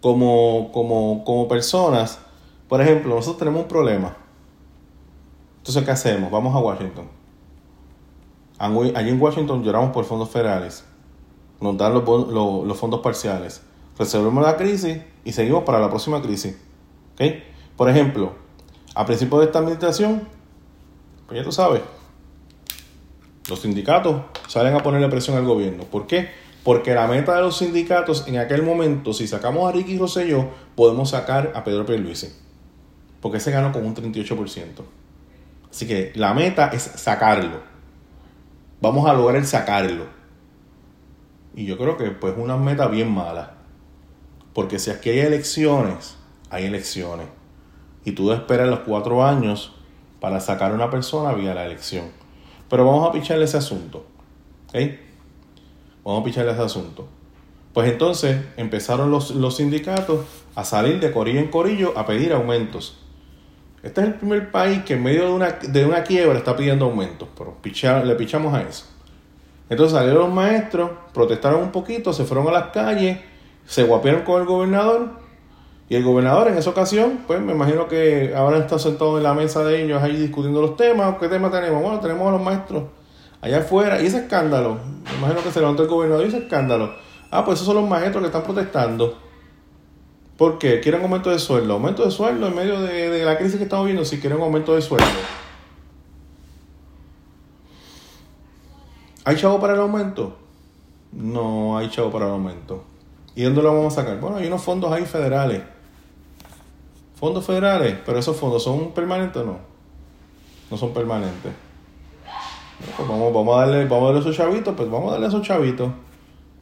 como, 0.00 0.72
como, 0.72 1.22
como 1.22 1.46
personas, 1.46 2.18
por 2.72 2.80
ejemplo, 2.80 3.14
nosotros 3.14 3.36
tenemos 3.36 3.64
un 3.64 3.68
problema. 3.68 4.16
Entonces, 5.62 5.84
¿qué 5.84 5.90
hacemos? 5.90 6.30
Vamos 6.30 6.54
a 6.54 6.58
Washington. 6.58 7.08
Allí 8.58 9.08
en 9.08 9.20
Washington 9.20 9.62
lloramos 9.62 9.92
por 9.92 10.04
fondos 10.04 10.30
federales 10.30 10.84
nos 11.62 11.78
dan 11.78 11.94
los, 11.94 12.76
fondos 12.76 13.00
parciales. 13.00 13.62
Resolvemos 13.98 14.44
la 14.44 14.56
crisis 14.56 14.98
y 15.24 15.32
seguimos 15.32 15.62
para 15.64 15.78
la 15.78 15.88
próxima 15.88 16.20
crisis. 16.20 16.56
¿Okay? 17.14 17.44
Por 17.76 17.88
ejemplo, 17.88 18.32
a 18.94 19.06
principio 19.06 19.38
de 19.38 19.46
esta 19.46 19.60
administración, 19.60 20.26
pues 21.26 21.38
ya 21.38 21.44
tú 21.44 21.52
sabes, 21.52 21.82
los 23.48 23.60
sindicatos 23.60 24.22
salen 24.48 24.74
a 24.74 24.82
ponerle 24.82 25.08
presión 25.08 25.36
al 25.36 25.44
gobierno. 25.44 25.84
¿Por 25.84 26.06
qué? 26.06 26.30
Porque 26.64 26.94
la 26.94 27.06
meta 27.06 27.34
de 27.36 27.42
los 27.42 27.56
sindicatos 27.56 28.26
en 28.26 28.38
aquel 28.38 28.62
momento, 28.62 29.12
si 29.12 29.26
sacamos 29.26 29.68
a 29.68 29.72
Ricky 29.72 29.98
Rosselló, 29.98 30.48
podemos 30.74 31.10
sacar 31.10 31.52
a 31.54 31.64
Pedro 31.64 31.86
Pierluisi. 31.86 32.28
Porque 33.20 33.40
se 33.40 33.50
ganó 33.50 33.72
con 33.72 33.84
un 33.84 33.94
38%. 33.94 34.64
Así 35.72 35.86
que 35.88 36.12
la 36.14 36.34
meta 36.34 36.68
es 36.68 36.82
sacarlo. 36.82 37.62
Vamos 38.82 39.08
a 39.08 39.14
lograr 39.14 39.42
sacarlo. 39.46 40.04
Y 41.56 41.64
yo 41.64 41.78
creo 41.78 41.96
que 41.96 42.10
pues 42.10 42.34
una 42.36 42.58
meta 42.58 42.88
bien 42.88 43.10
mala. 43.10 43.54
Porque 44.52 44.78
si 44.78 44.90
aquí 44.90 45.08
hay 45.08 45.20
elecciones, 45.20 46.16
hay 46.50 46.66
elecciones. 46.66 47.26
Y 48.04 48.12
tú 48.12 48.32
esperas 48.32 48.68
los 48.68 48.80
cuatro 48.80 49.24
años 49.24 49.72
para 50.20 50.40
sacar 50.40 50.72
a 50.72 50.74
una 50.74 50.90
persona 50.90 51.32
vía 51.32 51.54
la 51.54 51.64
elección. 51.64 52.10
Pero 52.68 52.84
vamos 52.84 53.08
a 53.08 53.12
picharle 53.12 53.46
ese 53.46 53.56
asunto. 53.56 54.04
¿Ok? 54.68 54.76
Vamos 56.04 56.20
a 56.20 56.24
picharle 56.24 56.52
ese 56.52 56.62
asunto. 56.62 57.08
Pues 57.72 57.90
entonces 57.90 58.44
empezaron 58.58 59.10
los, 59.10 59.30
los 59.30 59.56
sindicatos 59.56 60.26
a 60.54 60.64
salir 60.64 61.00
de 61.00 61.12
corillo 61.12 61.40
en 61.40 61.48
corillo 61.48 61.96
a 61.96 62.04
pedir 62.04 62.34
aumentos. 62.34 63.01
Este 63.82 64.00
es 64.00 64.06
el 64.06 64.14
primer 64.14 64.50
país 64.50 64.84
que 64.84 64.94
en 64.94 65.02
medio 65.02 65.24
de 65.24 65.32
una, 65.32 65.50
de 65.50 65.84
una 65.84 66.04
quiebra 66.04 66.38
está 66.38 66.54
pidiendo 66.54 66.84
aumentos. 66.84 67.28
Pero 67.36 67.56
le 68.04 68.14
pichamos 68.14 68.54
a 68.54 68.62
eso. 68.62 68.86
Entonces 69.68 69.96
salieron 69.96 70.22
los 70.22 70.32
maestros, 70.32 70.90
protestaron 71.12 71.62
un 71.62 71.72
poquito, 71.72 72.12
se 72.12 72.24
fueron 72.24 72.46
a 72.48 72.52
las 72.52 72.66
calles, 72.68 73.18
se 73.66 73.84
guapearon 73.84 74.22
con 74.22 74.40
el 74.40 74.46
gobernador. 74.46 75.22
Y 75.88 75.96
el 75.96 76.04
gobernador 76.04 76.48
en 76.48 76.56
esa 76.56 76.70
ocasión, 76.70 77.20
pues 77.26 77.40
me 77.40 77.52
imagino 77.52 77.88
que 77.88 78.32
ahora 78.34 78.58
está 78.58 78.78
sentado 78.78 79.18
en 79.18 79.24
la 79.24 79.34
mesa 79.34 79.64
de 79.64 79.82
ellos 79.82 80.02
ahí 80.02 80.16
discutiendo 80.16 80.62
los 80.62 80.76
temas. 80.76 81.16
¿Qué 81.18 81.28
tema 81.28 81.50
tenemos? 81.50 81.82
Bueno, 81.82 82.00
tenemos 82.00 82.28
a 82.28 82.30
los 82.32 82.42
maestros 82.42 82.84
allá 83.42 83.58
afuera. 83.58 84.00
Y 84.00 84.06
ese 84.06 84.18
escándalo, 84.18 84.78
me 85.04 85.18
imagino 85.18 85.42
que 85.42 85.50
se 85.50 85.60
levantó 85.60 85.82
el 85.82 85.88
gobernador 85.88 86.24
y 86.24 86.28
ese 86.28 86.38
escándalo. 86.38 86.94
Ah, 87.30 87.44
pues 87.44 87.56
esos 87.56 87.66
son 87.66 87.76
los 87.76 87.88
maestros 87.88 88.22
que 88.22 88.26
están 88.26 88.42
protestando. 88.42 89.18
¿Por 90.42 90.58
qué? 90.58 90.80
Quieren 90.80 91.02
aumento 91.02 91.30
de 91.30 91.38
sueldo. 91.38 91.74
Aumento 91.74 92.04
de 92.04 92.10
sueldo 92.10 92.48
en 92.48 92.56
medio 92.56 92.80
de, 92.80 93.24
la 93.24 93.38
crisis 93.38 93.58
que 93.58 93.62
estamos 93.62 93.84
viendo, 93.86 94.04
si 94.04 94.18
quieren 94.18 94.40
aumento 94.40 94.74
de 94.74 94.82
sueldo. 94.82 95.06
¿Hay 99.24 99.36
chavo 99.36 99.60
para 99.60 99.74
el 99.74 99.78
aumento? 99.78 100.36
No 101.12 101.78
hay 101.78 101.88
chavo 101.90 102.10
para 102.10 102.24
el 102.24 102.32
aumento. 102.32 102.82
¿Y 103.36 103.44
dónde 103.44 103.62
lo 103.62 103.72
vamos 103.72 103.96
a 103.96 104.02
sacar? 104.02 104.18
Bueno, 104.18 104.38
hay 104.38 104.48
unos 104.48 104.60
fondos 104.60 104.90
ahí 104.90 105.04
federales. 105.04 105.62
Fondos 107.14 107.46
federales, 107.46 107.98
pero 108.04 108.18
esos 108.18 108.36
fondos 108.36 108.64
son 108.64 108.90
permanentes 108.90 109.40
o 109.40 109.46
no? 109.46 109.58
No 110.72 110.76
son 110.76 110.92
permanentes. 110.92 111.52
Pues 112.96 113.08
vamos, 113.08 113.32
vamos, 113.32 113.56
a 113.56 113.60
darle, 113.60 113.84
vamos 113.84 114.02
a 114.02 114.06
darle 114.06 114.20
esos 114.22 114.36
chavitos, 114.36 114.74
pues 114.76 114.90
vamos 114.90 115.10
a 115.10 115.12
darle 115.12 115.28
esos 115.28 115.46
chavitos. 115.46 115.92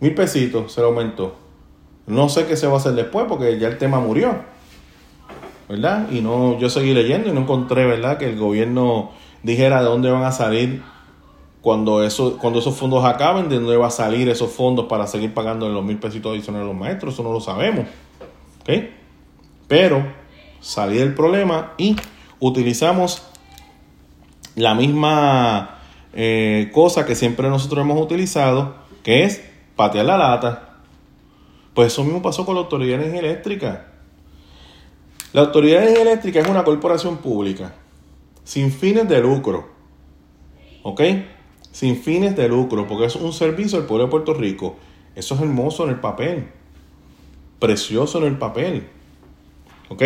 Mil 0.00 0.14
pesitos 0.14 0.70
se 0.70 0.82
lo 0.82 0.88
aumentó. 0.88 1.48
No 2.06 2.28
sé 2.28 2.46
qué 2.46 2.56
se 2.56 2.66
va 2.66 2.74
a 2.74 2.76
hacer 2.76 2.92
después 2.92 3.26
porque 3.28 3.58
ya 3.58 3.68
el 3.68 3.78
tema 3.78 4.00
murió. 4.00 4.34
¿Verdad? 5.68 6.08
Y 6.10 6.20
no, 6.20 6.58
yo 6.58 6.68
seguí 6.68 6.92
leyendo 6.92 7.28
y 7.28 7.32
no 7.32 7.42
encontré, 7.42 7.86
¿verdad? 7.86 8.18
Que 8.18 8.28
el 8.28 8.36
gobierno 8.36 9.12
dijera 9.42 9.80
de 9.80 9.84
dónde 9.84 10.10
van 10.10 10.24
a 10.24 10.32
salir 10.32 10.82
cuando, 11.60 12.02
eso, 12.02 12.38
cuando 12.38 12.58
esos 12.58 12.76
fondos 12.76 13.04
acaben, 13.04 13.48
de 13.48 13.56
dónde 13.56 13.76
va 13.76 13.88
a 13.88 13.90
salir 13.90 14.28
esos 14.28 14.50
fondos 14.50 14.86
para 14.86 15.06
seguir 15.06 15.34
pagando 15.34 15.68
los 15.68 15.84
mil 15.84 15.98
pesitos 15.98 16.32
adicionales 16.32 16.64
a 16.66 16.68
los 16.68 16.78
maestros, 16.78 17.14
eso 17.14 17.22
no 17.22 17.32
lo 17.32 17.40
sabemos. 17.40 17.86
¿Ok? 18.62 18.70
Pero 19.68 20.04
salí 20.60 20.96
del 20.96 21.14
problema 21.14 21.74
y 21.76 21.96
utilizamos 22.40 23.22
la 24.56 24.74
misma 24.74 25.78
eh, 26.12 26.70
cosa 26.72 27.06
que 27.06 27.14
siempre 27.14 27.48
nosotros 27.48 27.84
hemos 27.84 28.00
utilizado, 28.00 28.74
que 29.02 29.24
es 29.24 29.42
patear 29.76 30.06
la 30.06 30.16
lata. 30.16 30.69
Pues 31.74 31.92
eso 31.92 32.04
mismo 32.04 32.22
pasó 32.22 32.44
con 32.44 32.54
la 32.54 32.62
Autoridad 32.62 32.98
de 32.98 33.04
Energía 33.04 33.30
Eléctrica. 33.30 33.86
La 35.32 35.42
Autoridad 35.42 35.82
de 35.82 36.12
es 36.12 36.48
una 36.48 36.64
corporación 36.64 37.18
pública, 37.18 37.72
sin 38.42 38.72
fines 38.72 39.08
de 39.08 39.20
lucro. 39.20 39.68
¿Ok? 40.82 41.02
Sin 41.70 41.96
fines 41.96 42.34
de 42.36 42.48
lucro, 42.48 42.86
porque 42.88 43.04
es 43.04 43.14
un 43.14 43.32
servicio 43.32 43.78
al 43.78 43.86
pueblo 43.86 44.06
de 44.06 44.10
Puerto 44.10 44.34
Rico. 44.34 44.76
Eso 45.14 45.34
es 45.34 45.40
hermoso 45.40 45.84
en 45.84 45.90
el 45.90 46.00
papel. 46.00 46.48
Precioso 47.60 48.18
en 48.18 48.24
el 48.24 48.38
papel. 48.38 48.88
¿Ok? 49.88 50.02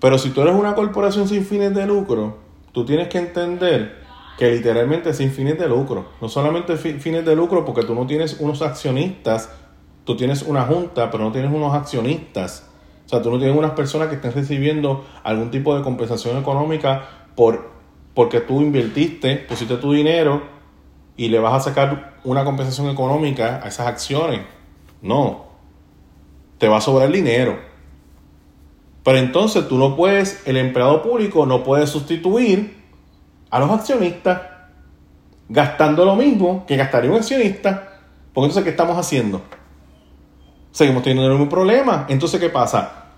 Pero 0.00 0.18
si 0.18 0.30
tú 0.30 0.42
eres 0.42 0.54
una 0.54 0.74
corporación 0.74 1.28
sin 1.28 1.44
fines 1.44 1.72
de 1.74 1.86
lucro, 1.86 2.38
tú 2.72 2.84
tienes 2.84 3.06
que 3.06 3.18
entender 3.18 4.01
que 4.38 4.50
literalmente 4.50 5.10
es 5.10 5.16
sin 5.16 5.30
fines 5.30 5.58
de 5.58 5.68
lucro. 5.68 6.06
No 6.20 6.28
solamente 6.28 6.76
fines 6.76 7.24
de 7.24 7.36
lucro 7.36 7.64
porque 7.64 7.84
tú 7.84 7.94
no 7.94 8.06
tienes 8.06 8.40
unos 8.40 8.62
accionistas, 8.62 9.50
tú 10.04 10.16
tienes 10.16 10.42
una 10.42 10.62
junta, 10.62 11.10
pero 11.10 11.24
no 11.24 11.32
tienes 11.32 11.52
unos 11.52 11.74
accionistas. 11.74 12.68
O 13.06 13.08
sea, 13.08 13.20
tú 13.20 13.30
no 13.30 13.38
tienes 13.38 13.56
unas 13.56 13.72
personas 13.72 14.08
que 14.08 14.14
estén 14.16 14.32
recibiendo 14.32 15.04
algún 15.22 15.50
tipo 15.50 15.76
de 15.76 15.82
compensación 15.82 16.38
económica 16.38 17.26
por, 17.36 17.70
porque 18.14 18.40
tú 18.40 18.62
invertiste, 18.62 19.36
pusiste 19.36 19.76
tu 19.76 19.92
dinero 19.92 20.42
y 21.16 21.28
le 21.28 21.38
vas 21.38 21.54
a 21.54 21.70
sacar 21.70 22.14
una 22.24 22.44
compensación 22.44 22.88
económica 22.88 23.60
a 23.62 23.68
esas 23.68 23.86
acciones. 23.86 24.40
No. 25.02 25.46
Te 26.58 26.68
va 26.68 26.78
a 26.78 26.80
sobrar 26.80 27.10
dinero. 27.10 27.58
Pero 29.04 29.18
entonces 29.18 29.68
tú 29.68 29.78
no 29.78 29.96
puedes, 29.96 30.46
el 30.46 30.56
empleado 30.56 31.02
público 31.02 31.44
no 31.44 31.64
puede 31.64 31.86
sustituir 31.86 32.81
a 33.52 33.60
los 33.60 33.70
accionistas 33.70 34.40
gastando 35.46 36.06
lo 36.06 36.16
mismo 36.16 36.64
que 36.66 36.76
gastaría 36.76 37.10
un 37.10 37.18
accionista. 37.18 38.00
Porque 38.32 38.46
entonces, 38.46 38.64
¿qué 38.64 38.70
estamos 38.70 38.96
haciendo? 38.96 39.42
Seguimos 40.70 41.02
teniendo 41.02 41.26
el 41.26 41.38
mismo 41.38 41.50
problema. 41.50 42.06
Entonces, 42.08 42.40
¿qué 42.40 42.48
pasa? 42.48 43.10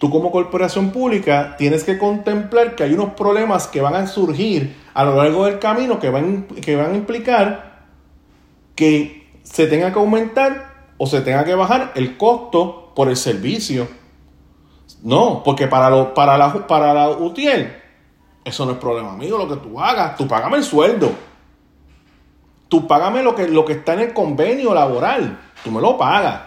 Tú 0.00 0.10
como 0.10 0.32
corporación 0.32 0.90
pública 0.90 1.54
tienes 1.56 1.84
que 1.84 1.96
contemplar 1.96 2.74
que 2.74 2.82
hay 2.82 2.92
unos 2.92 3.10
problemas 3.10 3.68
que 3.68 3.80
van 3.80 3.94
a 3.94 4.06
surgir 4.08 4.76
a 4.94 5.04
lo 5.04 5.16
largo 5.16 5.44
del 5.46 5.60
camino 5.60 6.00
que 6.00 6.10
van, 6.10 6.44
que 6.60 6.74
van 6.74 6.92
a 6.92 6.96
implicar 6.96 7.86
que 8.74 9.30
se 9.44 9.68
tenga 9.68 9.92
que 9.92 9.98
aumentar 10.00 10.72
o 10.98 11.06
se 11.06 11.20
tenga 11.20 11.44
que 11.44 11.54
bajar 11.54 11.92
el 11.94 12.16
costo 12.16 12.92
por 12.96 13.08
el 13.08 13.16
servicio. 13.16 13.86
No, 15.04 15.44
porque 15.44 15.68
para, 15.68 15.88
lo, 15.88 16.14
para, 16.14 16.36
la, 16.36 16.66
para 16.66 16.92
la 16.92 17.10
UTIEL 17.10 17.87
eso 18.48 18.64
no 18.64 18.72
es 18.72 18.78
problema 18.78 19.12
mío, 19.16 19.38
lo 19.38 19.48
que 19.48 19.56
tú 19.56 19.78
hagas. 19.80 20.16
Tú 20.16 20.26
págame 20.26 20.56
el 20.56 20.64
sueldo. 20.64 21.12
Tú 22.68 22.86
págame 22.86 23.22
lo 23.22 23.34
que, 23.34 23.48
lo 23.48 23.64
que 23.64 23.74
está 23.74 23.94
en 23.94 24.00
el 24.00 24.12
convenio 24.12 24.74
laboral. 24.74 25.38
Tú 25.62 25.70
me 25.70 25.80
lo 25.80 25.96
pagas. 25.96 26.42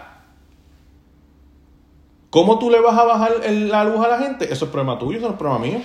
¿Cómo 2.30 2.58
tú 2.58 2.70
le 2.70 2.80
vas 2.80 2.98
a 2.98 3.04
bajar 3.04 3.32
la 3.50 3.84
luz 3.84 4.04
a 4.04 4.08
la 4.08 4.18
gente? 4.18 4.50
Eso 4.52 4.64
es 4.64 4.70
problema 4.70 4.98
tuyo, 4.98 5.18
eso 5.18 5.26
no 5.26 5.34
es 5.34 5.38
problema 5.38 5.64
mío. 5.64 5.80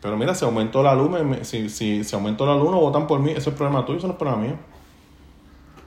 Pero 0.00 0.16
mira, 0.16 0.34
si 0.34 0.44
aumentó 0.44 0.82
la 0.82 0.94
luz, 0.94 1.10
si, 1.42 1.68
si, 1.68 2.04
si 2.04 2.14
aumentó 2.14 2.46
la 2.46 2.54
luz, 2.54 2.70
no 2.70 2.80
votan 2.80 3.06
por 3.06 3.20
mí, 3.20 3.30
eso 3.30 3.50
es 3.50 3.56
problema 3.56 3.84
tuyo, 3.84 3.98
eso 3.98 4.06
no 4.06 4.14
es 4.14 4.18
problema 4.18 4.42
mío. 4.42 4.56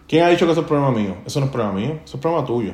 ¿Quién 0.08 0.24
ha 0.24 0.30
dicho 0.30 0.46
que 0.46 0.54
eso 0.54 0.62
es 0.62 0.68
problema 0.68 0.92
mío? 0.92 1.16
Eso 1.26 1.40
no 1.40 1.48
es 1.48 1.52
problema 1.52 1.74
mío, 1.74 2.00
eso 2.04 2.18
es 2.18 2.22
problema 2.22 2.46
tuyo. 2.46 2.74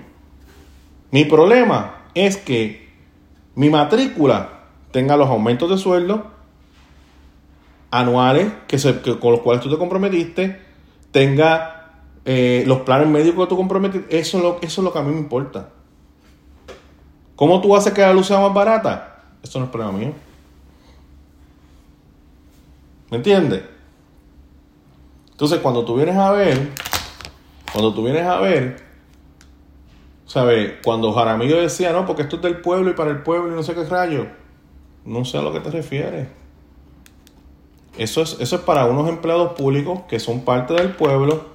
Mi 1.12 1.26
problema 1.26 2.04
es 2.14 2.38
que 2.38 2.94
mi 3.56 3.70
matrícula 3.70 4.55
tenga 4.96 5.18
los 5.18 5.28
aumentos 5.28 5.70
de 5.70 5.78
sueldo 5.78 6.24
anuales 7.92 8.54
que, 8.66 8.80
se, 8.80 9.02
con 9.02 9.34
los 9.34 9.42
cuales 9.42 9.62
tú 9.62 9.70
te 9.70 9.78
comprometiste, 9.78 10.62
tenga 11.12 11.92
eh, 12.24 12.64
los 12.66 12.80
planes 12.80 13.10
médicos 13.10 13.44
que 13.44 13.50
tú 13.50 13.58
comprometiste. 13.58 14.18
Eso 14.18 14.38
es, 14.38 14.44
lo, 14.46 14.58
eso 14.62 14.80
es 14.80 14.86
lo 14.86 14.94
que 14.94 15.00
a 15.00 15.02
mí 15.02 15.12
me 15.12 15.20
importa. 15.20 15.68
¿Cómo 17.36 17.60
tú 17.60 17.76
haces 17.76 17.92
que 17.92 18.00
la 18.00 18.14
luz 18.14 18.28
sea 18.28 18.40
más 18.40 18.54
barata? 18.54 19.22
Eso 19.44 19.60
no 19.60 19.66
es 19.66 19.72
problema 19.72 19.92
mío. 19.92 20.14
¿Me 23.12 23.18
entiendes? 23.18 23.64
Entonces, 25.32 25.60
cuando 25.60 25.84
tú 25.84 25.98
vienes 25.98 26.16
a 26.16 26.32
ver, 26.32 26.70
cuando 27.74 27.94
tú 27.94 28.02
vienes 28.02 28.26
a 28.26 28.40
ver, 28.40 28.82
¿sabes? 30.26 30.76
Cuando 30.82 31.12
Jaramillo 31.12 31.58
decía, 31.60 31.92
no, 31.92 32.06
porque 32.06 32.22
esto 32.22 32.38
es 32.38 32.42
del 32.44 32.62
pueblo 32.62 32.92
y 32.92 32.94
para 32.94 33.12
el 33.12 33.24
pueblo 33.24 33.52
y 33.52 33.56
no 33.56 33.62
sé 33.62 33.76
qué 33.76 33.84
rayo 33.84 34.45
no 35.06 35.24
sé 35.24 35.38
a 35.38 35.42
lo 35.42 35.54
que 35.54 35.60
te 35.60 35.70
refieres. 35.72 36.28
Eso 37.98 38.22
es, 38.22 38.38
eso 38.40 38.58
es 38.58 38.62
para 38.64 38.86
unos 38.86 39.08
empleados 39.08 39.54
públicos 39.54 40.02
que 40.10 40.20
son 40.20 40.42
parte 40.42 40.74
del 40.74 40.96
pueblo, 40.96 41.46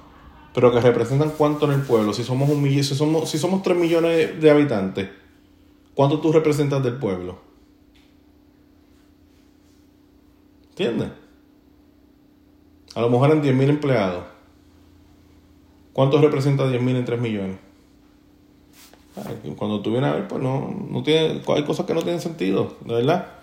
pero 0.53 0.71
que 0.71 0.79
representan 0.79 1.31
cuánto 1.37 1.65
en 1.65 1.73
el 1.73 1.81
pueblo. 1.81 2.13
Si 2.13 2.23
somos 2.23 2.49
un 2.49 2.63
si 2.65 2.83
somos, 2.83 3.29
si 3.29 3.37
somos 3.37 3.61
3 3.61 3.77
millones 3.77 4.41
de 4.41 4.49
habitantes, 4.49 5.09
¿cuánto 5.93 6.19
tú 6.19 6.31
representas 6.31 6.81
del 6.83 6.95
pueblo? 6.95 7.39
¿Entiendes? 10.69 11.09
A 12.95 13.01
lo 13.01 13.09
mejor 13.09 13.29
eran 13.29 13.43
10.000 13.43 13.69
empleados. 13.69 14.23
¿Cuánto 15.93 16.19
representa 16.19 16.65
10.000 16.65 16.95
en 16.95 17.05
3 17.05 17.21
millones? 17.21 17.57
Cuando 19.57 19.81
tú 19.81 19.91
vienes 19.91 20.09
a 20.09 20.15
ver, 20.15 20.27
pues 20.27 20.41
no, 20.41 20.73
no 20.89 21.03
tiene, 21.03 21.41
hay 21.47 21.63
cosas 21.65 21.85
que 21.85 21.93
no 21.93 22.01
tienen 22.01 22.21
sentido, 22.21 22.77
de 22.85 22.95
verdad. 22.95 23.40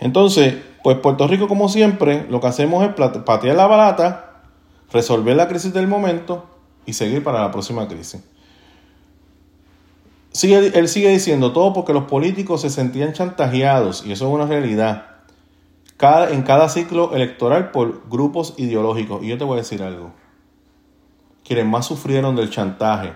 Entonces, 0.00 0.56
pues 0.82 0.98
Puerto 0.98 1.26
Rico, 1.26 1.48
como 1.48 1.68
siempre, 1.68 2.26
lo 2.28 2.40
que 2.40 2.46
hacemos 2.46 2.84
es 2.84 2.94
patear 3.24 3.56
la 3.56 3.66
balata, 3.66 4.42
resolver 4.92 5.36
la 5.36 5.48
crisis 5.48 5.72
del 5.72 5.86
momento 5.86 6.46
y 6.86 6.94
seguir 6.94 7.22
para 7.22 7.40
la 7.40 7.50
próxima 7.50 7.86
crisis. 7.86 8.22
Sigue, 10.32 10.78
él 10.78 10.88
sigue 10.88 11.08
diciendo 11.08 11.52
todo 11.52 11.72
porque 11.72 11.92
los 11.92 12.04
políticos 12.04 12.60
se 12.60 12.70
sentían 12.70 13.12
chantajeados, 13.12 14.06
y 14.06 14.12
eso 14.12 14.28
es 14.28 14.34
una 14.34 14.46
realidad, 14.46 15.06
cada, 15.96 16.30
en 16.30 16.42
cada 16.42 16.68
ciclo 16.68 17.14
electoral 17.14 17.72
por 17.72 18.08
grupos 18.08 18.54
ideológicos. 18.56 19.22
Y 19.22 19.28
yo 19.28 19.38
te 19.38 19.44
voy 19.44 19.54
a 19.54 19.62
decir 19.62 19.82
algo. 19.82 20.12
Quienes 21.44 21.66
más 21.66 21.86
sufrieron 21.86 22.36
del 22.36 22.48
chantaje 22.48 23.12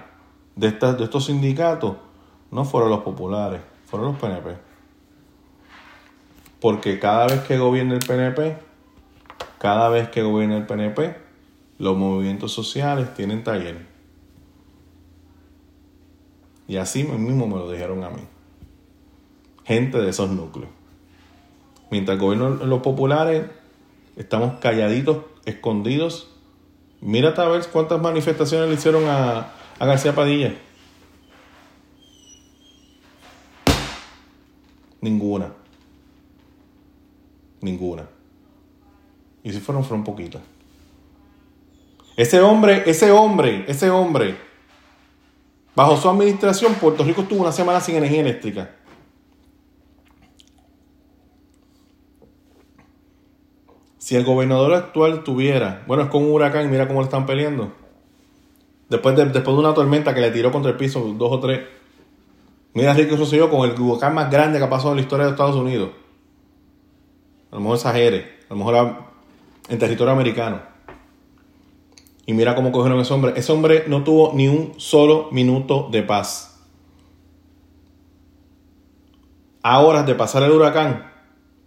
de, 0.57 0.67
estas, 0.67 0.99
de 0.99 1.05
estos 1.05 1.27
sindicatos 1.27 1.97
no 2.51 2.65
fueron 2.65 2.91
los 2.91 3.01
populares, 3.01 3.61
fueron 3.87 4.09
los 4.09 4.19
PNP. 4.19 4.74
Porque 6.65 6.99
cada 6.99 7.27
vez 7.27 7.41
que 7.41 7.59
gobierna 7.59 7.93
el 7.93 8.01
PNP, 8.01 8.57
cada 9.59 9.91
vez 9.91 10.09
que 10.09 10.23
gobierna 10.23 10.57
el 10.57 10.65
PNP, 10.65 11.15
los 11.77 11.95
movimientos 11.95 12.55
sociales 12.55 13.13
tienen 13.13 13.45
taller. 13.45 13.85
Y 16.67 16.79
así 16.79 17.05
mismo 17.05 17.47
me 17.47 17.57
lo 17.57 17.71
dijeron 17.71 18.03
a 18.03 18.09
mí. 18.09 18.23
Gente 19.65 19.99
de 19.99 20.09
esos 20.09 20.31
núcleos. 20.31 20.71
Mientras 21.91 22.19
gobiernan 22.19 22.67
los 22.67 22.81
populares, 22.81 23.45
estamos 24.17 24.59
calladitos, 24.59 25.19
escondidos. 25.45 26.35
Mírate 27.03 27.43
a 27.43 27.49
ver 27.49 27.63
cuántas 27.71 28.01
manifestaciones 28.01 28.71
le 28.71 28.77
hicieron 28.77 29.05
a, 29.07 29.53
a 29.79 29.85
García 29.85 30.15
Padilla. 30.15 30.55
Ninguna. 35.03 35.64
Ninguna. 37.65 38.07
Y 39.43 39.51
si 39.51 39.59
fueron, 39.59 39.85
fueron 39.85 40.05
poquitas. 40.05 40.43
Ese 42.15 42.41
hombre, 42.43 42.83
ese 42.87 43.11
hombre, 43.11 43.65
ese 43.67 43.89
hombre, 43.89 44.37
bajo 45.75 45.97
su 45.97 46.09
administración, 46.09 46.75
Puerto 46.75 47.03
Rico 47.05 47.23
estuvo 47.23 47.41
una 47.41 47.53
semana 47.53 47.81
sin 47.81 47.97
energía 47.97 48.21
eléctrica. 48.21 48.71
Si 53.97 54.15
el 54.15 54.25
gobernador 54.25 54.75
actual 54.75 55.25
tuviera, 55.25 55.85
bueno, 55.87 56.03
es 56.03 56.11
con 56.11 56.23
un 56.23 56.33
huracán, 56.33 56.71
mira 56.71 56.87
cómo 56.87 57.01
le 57.01 57.05
están 57.05 57.25
peleando. 57.25 57.73
Después 58.91 59.17
de, 59.17 59.25
después 59.25 59.57
de 59.57 59.61
una 59.61 59.73
tormenta 59.73 60.15
que 60.15 60.21
le 60.21 60.31
tiró 60.31 60.53
contra 60.53 60.71
el 60.71 60.77
piso 60.77 61.01
dos 61.17 61.33
o 61.33 61.41
tres. 61.41 61.63
Mira 62.75 62.93
Ricky 62.93 63.17
Rosselló 63.17 63.49
con 63.49 63.69
el 63.69 63.81
huracán 63.81 64.15
más 64.15 64.31
grande 64.31 64.59
que 64.59 64.65
ha 64.67 64.71
pasado 64.71 64.91
en 64.91 64.97
la 64.97 65.03
historia 65.03 65.25
de 65.25 65.31
Estados 65.31 65.57
Unidos. 65.57 66.04
A 67.55 67.59
lo 67.59 67.61
mejor 67.61 67.77
exagere, 67.77 68.41
a 68.51 68.55
lo 68.55 68.57
mejor 68.57 68.97
en 69.69 69.79
territorio 69.79 70.13
americano. 70.13 70.61
Y 72.27 72.33
mira 72.33 72.57
cómo 72.57 72.73
cogieron 72.73 72.99
a 72.99 73.03
ese 73.03 73.15
hombre. 73.15 73.35
Ese 73.37 73.53
hombre 73.53 73.85
no 73.87 74.03
tuvo 74.03 74.33
ni 74.35 74.49
un 74.49 74.75
solo 74.77 75.29
minuto 75.31 75.87
de 75.93 76.03
paz. 76.03 76.61
A 79.63 79.81
horas 79.83 80.05
de 80.05 80.17
pasar 80.17 80.43
el 80.43 80.51
huracán, 80.51 81.13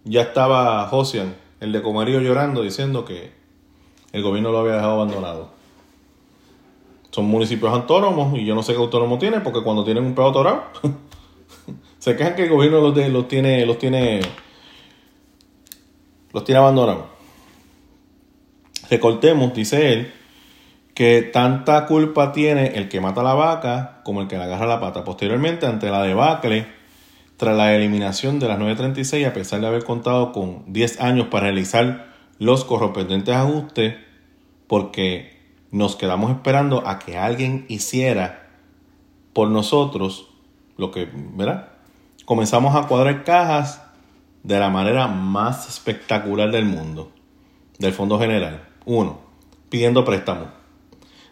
ya 0.04 0.20
estaba 0.20 0.86
Josian, 0.88 1.34
el 1.58 1.72
de 1.72 1.80
Comerío, 1.80 2.20
llorando, 2.20 2.60
diciendo 2.60 3.06
que 3.06 3.32
el 4.12 4.22
gobierno 4.22 4.52
lo 4.52 4.58
había 4.58 4.74
dejado 4.74 4.92
abandonado. 4.92 5.48
Son 7.12 7.24
municipios 7.24 7.72
autónomos 7.72 8.38
y 8.38 8.44
yo 8.44 8.54
no 8.54 8.62
sé 8.62 8.74
qué 8.74 8.78
autónomo 8.78 9.18
tiene 9.18 9.40
porque 9.40 9.62
cuando 9.62 9.84
tienen 9.84 10.04
un 10.04 10.14
pedo 10.14 10.28
atorado 10.28 10.64
Se 11.98 12.14
quejan 12.14 12.36
que 12.36 12.44
el 12.44 12.50
gobierno 12.50 12.82
los, 12.82 12.92
tiene, 13.28 13.66
los 13.66 13.78
tiene, 13.78 14.20
los 16.32 16.44
tiene 16.44 16.60
abandonados. 16.60 17.06
Recortemos, 18.90 19.54
dice 19.54 19.92
él, 19.92 20.12
que 20.94 21.22
tanta 21.22 21.86
culpa 21.86 22.32
tiene 22.32 22.78
el 22.78 22.88
que 22.88 23.00
mata 23.00 23.22
la 23.22 23.34
vaca 23.34 24.00
como 24.02 24.20
el 24.20 24.28
que 24.28 24.36
le 24.36 24.44
agarra 24.44 24.66
la 24.66 24.80
pata. 24.80 25.04
Posteriormente, 25.04 25.66
ante 25.66 25.90
la 25.90 26.02
debacle, 26.02 26.66
tras 27.36 27.56
la 27.56 27.74
eliminación 27.74 28.40
de 28.40 28.48
las 28.48 28.58
936, 28.58 29.26
a 29.26 29.32
pesar 29.32 29.60
de 29.60 29.68
haber 29.68 29.84
contado 29.84 30.32
con 30.32 30.64
10 30.72 31.00
años 31.00 31.28
para 31.28 31.44
realizar 31.44 32.08
los 32.38 32.64
correspondientes 32.64 33.34
ajustes, 33.34 33.94
porque 34.66 35.38
nos 35.70 35.96
quedamos 35.96 36.30
esperando 36.30 36.86
a 36.86 36.98
que 36.98 37.16
alguien 37.16 37.64
hiciera 37.68 38.48
por 39.32 39.50
nosotros 39.50 40.28
lo 40.76 40.90
que, 40.90 41.08
¿verdad? 41.12 41.68
Comenzamos 42.24 42.74
a 42.74 42.88
cuadrar 42.88 43.24
cajas 43.24 43.87
de 44.42 44.58
la 44.58 44.70
manera 44.70 45.06
más 45.08 45.68
espectacular 45.68 46.50
del 46.50 46.64
mundo, 46.64 47.10
del 47.78 47.92
Fondo 47.92 48.18
General. 48.18 48.68
Uno, 48.84 49.20
pidiendo 49.68 50.04
préstamos. 50.04 50.48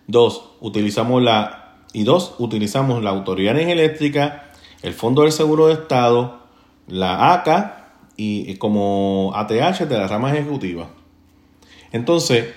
Dos, 0.07 0.51
utilizamos 0.61 1.23
la 1.23 1.66
y 1.92 2.05
dos, 2.05 2.35
utilizamos 2.38 3.03
la 3.03 3.11
Autoridad 3.11 3.55
de 3.55 3.62
Energía 3.62 3.85
Eléctrica, 3.85 4.51
el 4.83 4.92
Fondo 4.92 5.23
del 5.23 5.33
Seguro 5.33 5.69
de 5.69 5.75
Estado, 5.75 6.42
la 6.88 7.33
ACA 7.33 7.95
y, 8.16 8.51
y 8.51 8.57
como 8.57 9.33
ATH 9.35 9.88
de 9.88 9.99
la 9.99 10.07
rama 10.07 10.33
ejecutiva. 10.33 10.90
Entonces, 11.92 12.53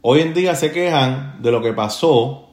hoy 0.00 0.20
en 0.20 0.34
día 0.34 0.56
se 0.56 0.72
quejan 0.72 1.40
de 1.40 1.52
lo 1.52 1.62
que 1.62 1.72
pasó, 1.72 2.48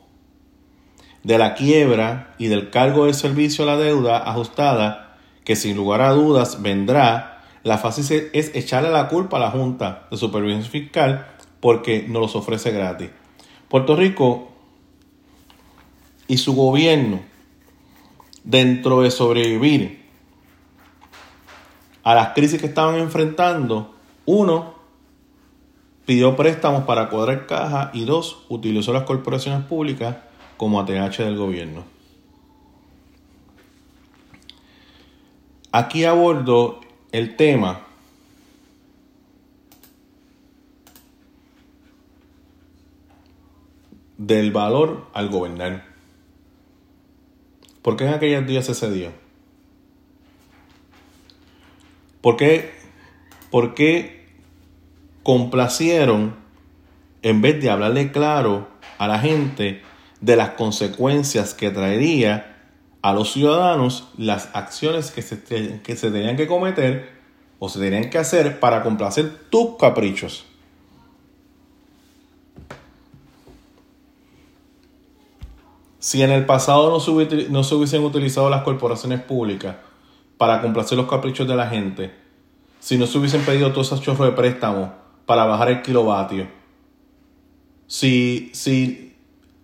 de 1.24 1.38
la 1.38 1.56
quiebra 1.56 2.36
y 2.38 2.48
del 2.48 2.70
cargo 2.70 3.06
de 3.06 3.14
servicio 3.14 3.64
a 3.64 3.68
la 3.68 3.78
deuda 3.78 4.18
ajustada, 4.20 5.18
que 5.44 5.56
sin 5.56 5.76
lugar 5.76 6.02
a 6.02 6.12
dudas 6.12 6.62
vendrá. 6.62 7.37
La 7.64 7.78
fácil 7.78 8.30
es 8.34 8.56
echarle 8.56 8.90
la 8.90 9.08
culpa 9.08 9.38
a 9.38 9.40
la 9.40 9.52
Junta 9.52 10.08
de 10.10 10.18
Supervisión 10.18 10.64
Fiscal 10.64 11.28
porque 11.60 12.06
nos 12.08 12.22
los 12.22 12.36
ofrece 12.36 12.72
gratis. 12.72 13.10
Puerto 13.68 13.96
Rico 13.96 14.50
y 16.28 16.38
su 16.38 16.56
gobierno, 16.56 17.22
dentro 18.44 19.02
de 19.02 19.12
sobrevivir 19.12 20.06
a 22.04 22.16
las 22.16 22.30
crisis 22.30 22.60
que 22.60 22.68
estaban 22.68 22.96
enfrentando, 22.96 23.94
uno, 24.26 24.76
pidió 26.06 26.38
préstamos 26.38 26.84
para 26.86 27.10
cuadrar 27.10 27.48
caja 27.48 27.92
y 27.94 28.06
dos, 28.06 28.46
utilizó 28.48 28.94
las 28.94 29.04
corporaciones 29.04 29.66
públicas 29.66 30.16
como 30.56 30.80
ATH 30.80 31.18
del 31.18 31.38
gobierno. 31.38 31.84
Aquí 35.74 36.06
abordo 36.06 36.80
el 37.18 37.36
tema 37.36 37.82
del 44.18 44.52
valor 44.52 45.08
al 45.14 45.30
gobernar. 45.30 45.86
¿Por 47.82 47.98
qué 47.98 48.06
en 48.06 48.14
aquellos 48.14 48.46
días 48.46 48.66
se 48.66 48.76
cedió? 48.76 49.12
¿Por 52.22 52.38
qué, 52.38 52.72
por 53.50 53.74
qué 53.74 54.28
complacieron 55.24 56.36
en 57.24 57.42
vez 57.42 57.60
de 57.60 57.72
hablarle 57.72 58.12
claro 58.12 58.68
a 59.00 59.08
la 59.08 59.18
gente 59.18 59.82
de 60.22 60.36
las 60.36 60.52
consecuencias 60.52 61.56
que 61.56 61.72
traería 61.72 62.57
a 63.02 63.14
los 63.14 63.32
ciudadanos 63.32 64.08
las 64.18 64.50
acciones 64.54 65.12
que 65.12 65.22
se, 65.22 65.42
que 65.82 65.96
se 65.96 66.12
tenían 66.12 66.36
que 66.36 66.48
cometer 66.48 67.18
o 67.60 67.70
se 67.70 67.80
tenían 67.80 68.10
que 68.10 68.18
hacer 68.18 68.60
para 68.60 68.84
complacer 68.84 69.50
tus 69.50 69.78
caprichos? 69.78 70.46
Si 76.00 76.22
en 76.22 76.32
el 76.32 76.46
pasado 76.46 76.90
no 76.90 77.00
se, 77.00 77.50
no 77.50 77.64
se 77.64 77.76
hubiesen 77.76 78.04
utilizado 78.04 78.50
las 78.50 78.64
corporaciones 78.64 79.22
públicas 79.22 79.76
para 80.38 80.62
complacer 80.62 80.98
los 80.98 81.10
caprichos 81.10 81.48
de 81.48 81.56
la 81.56 81.68
gente, 81.68 82.14
si 82.80 82.98
no 82.98 83.08
se 83.08 83.18
hubiesen 83.18 83.42
pedido 83.42 83.72
todos 83.72 83.88
esos 83.88 84.02
chorros 84.02 84.30
de 84.30 84.34
préstamos 84.34 84.92
para 85.26 85.46
bajar 85.46 85.70
el 85.70 85.82
kilovatio, 85.82 86.48
si, 87.88 88.52
si, 88.54 89.16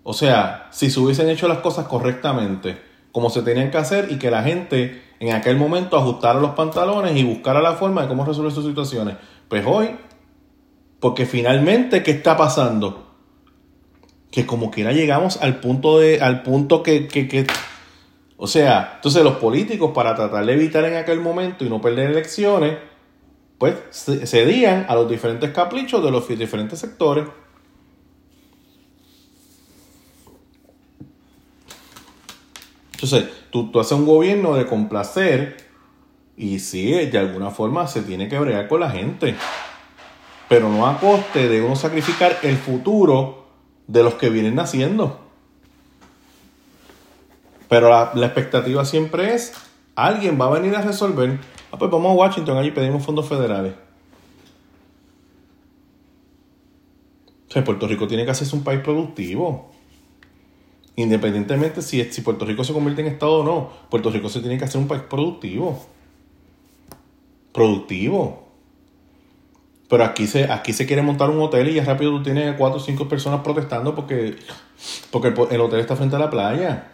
o 0.03 0.13
sea, 0.13 0.67
si 0.71 0.89
se 0.89 0.99
hubiesen 0.99 1.29
hecho 1.29 1.47
las 1.47 1.59
cosas 1.59 1.87
correctamente, 1.87 2.81
como 3.13 3.29
se 3.29 3.41
tenían 3.43 3.71
que 3.71 3.77
hacer 3.77 4.11
y 4.11 4.17
que 4.19 4.29
la 4.29 4.43
gente 4.43 5.01
en 5.21 5.31
aquel 5.33 5.55
momento 5.55 5.95
ajustara 5.97 6.37
los 6.41 6.51
pantalones 6.51 7.15
y 7.15 7.23
buscara 7.23 7.61
la 7.61 7.73
forma 7.73 8.01
de 8.01 8.09
cómo 8.09 8.25
resolver 8.25 8.51
sus 8.51 8.65
situaciones. 8.65 9.15
Pues 9.47 9.63
hoy, 9.65 9.91
porque 10.99 11.25
finalmente, 11.25 12.03
¿qué 12.03 12.11
está 12.11 12.35
pasando? 12.35 12.99
que 14.31 14.47
como 14.47 14.71
quiera 14.71 14.91
llegamos 14.93 15.37
al 15.43 15.59
punto 15.59 15.99
de 15.99 16.19
al 16.19 16.41
punto 16.41 16.81
que, 16.81 17.07
que, 17.07 17.27
que- 17.27 17.45
o 18.35 18.47
sea 18.47 18.93
entonces 18.95 19.23
los 19.23 19.35
políticos 19.35 19.91
para 19.93 20.15
tratar 20.15 20.43
de 20.43 20.53
evitar 20.53 20.83
en 20.85 20.95
aquel 20.95 21.19
momento 21.19 21.63
y 21.63 21.69
no 21.69 21.79
perder 21.79 22.09
elecciones 22.09 22.79
pues 23.59 23.75
ce- 23.91 24.25
cedían 24.25 24.87
a 24.89 24.95
los 24.95 25.07
diferentes 25.07 25.51
caprichos 25.51 26.03
de 26.03 26.09
los 26.09 26.27
diferentes 26.27 26.79
sectores 26.79 27.25
entonces 33.03 33.29
tú, 33.49 33.69
tú 33.71 33.79
haces 33.79 33.93
un 33.93 34.05
gobierno 34.05 34.55
de 34.55 34.65
complacer 34.65 35.57
y 36.37 36.59
sí 36.59 36.91
de 36.91 37.17
alguna 37.17 37.51
forma 37.51 37.87
se 37.87 38.01
tiene 38.01 38.27
que 38.27 38.39
bregar 38.39 38.67
con 38.67 38.79
la 38.79 38.89
gente 38.89 39.35
pero 40.47 40.69
no 40.69 40.85
a 40.85 40.99
coste 40.99 41.49
de 41.49 41.61
uno 41.61 41.75
sacrificar 41.75 42.37
el 42.43 42.57
futuro 42.57 43.47
de 43.87 44.03
los 44.03 44.13
que 44.13 44.29
vienen 44.29 44.53
naciendo. 44.53 45.19
Pero 47.67 47.89
la, 47.89 48.11
la 48.13 48.27
expectativa 48.27 48.85
siempre 48.85 49.33
es, 49.33 49.53
alguien 49.95 50.39
va 50.39 50.45
a 50.45 50.51
venir 50.51 50.75
a 50.75 50.81
resolver. 50.81 51.39
Ah, 51.71 51.77
pues 51.79 51.89
vamos 51.89 52.11
a 52.11 52.13
Washington, 52.13 52.57
allí 52.57 52.69
pedimos 52.69 53.03
fondos 53.03 53.27
federales. 53.27 53.73
O 57.49 57.51
sea, 57.51 57.63
Puerto 57.63 57.87
Rico 57.87 58.07
tiene 58.07 58.23
que 58.25 58.31
hacerse 58.31 58.55
un 58.55 58.63
país 58.63 58.81
productivo. 58.81 59.72
Independientemente 60.95 61.81
si, 61.81 62.03
si 62.11 62.21
Puerto 62.21 62.45
Rico 62.45 62.63
se 62.63 62.73
convierte 62.73 63.01
en 63.01 63.07
Estado 63.07 63.39
o 63.39 63.43
no, 63.43 63.69
Puerto 63.89 64.11
Rico 64.11 64.29
se 64.29 64.41
tiene 64.41 64.57
que 64.57 64.65
hacer 64.65 64.79
un 64.79 64.87
país 64.87 65.01
productivo. 65.01 65.79
Productivo. 67.51 68.43
Pero 69.89 70.03
aquí 70.05 70.27
se, 70.27 70.51
aquí 70.51 70.73
se 70.73 70.85
quiere 70.85 71.01
montar 71.01 71.29
un 71.29 71.41
hotel 71.41 71.69
y 71.69 71.73
ya 71.75 71.83
rápido 71.83 72.11
tú 72.11 72.23
tienes 72.23 72.55
cuatro 72.57 72.77
o 72.77 72.81
cinco 72.83 73.07
personas 73.07 73.41
protestando 73.41 73.93
porque, 73.95 74.35
porque 75.11 75.29
el, 75.29 75.35
el 75.51 75.61
hotel 75.61 75.79
está 75.79 75.95
frente 75.95 76.15
a 76.15 76.19
la 76.19 76.29
playa. 76.29 76.91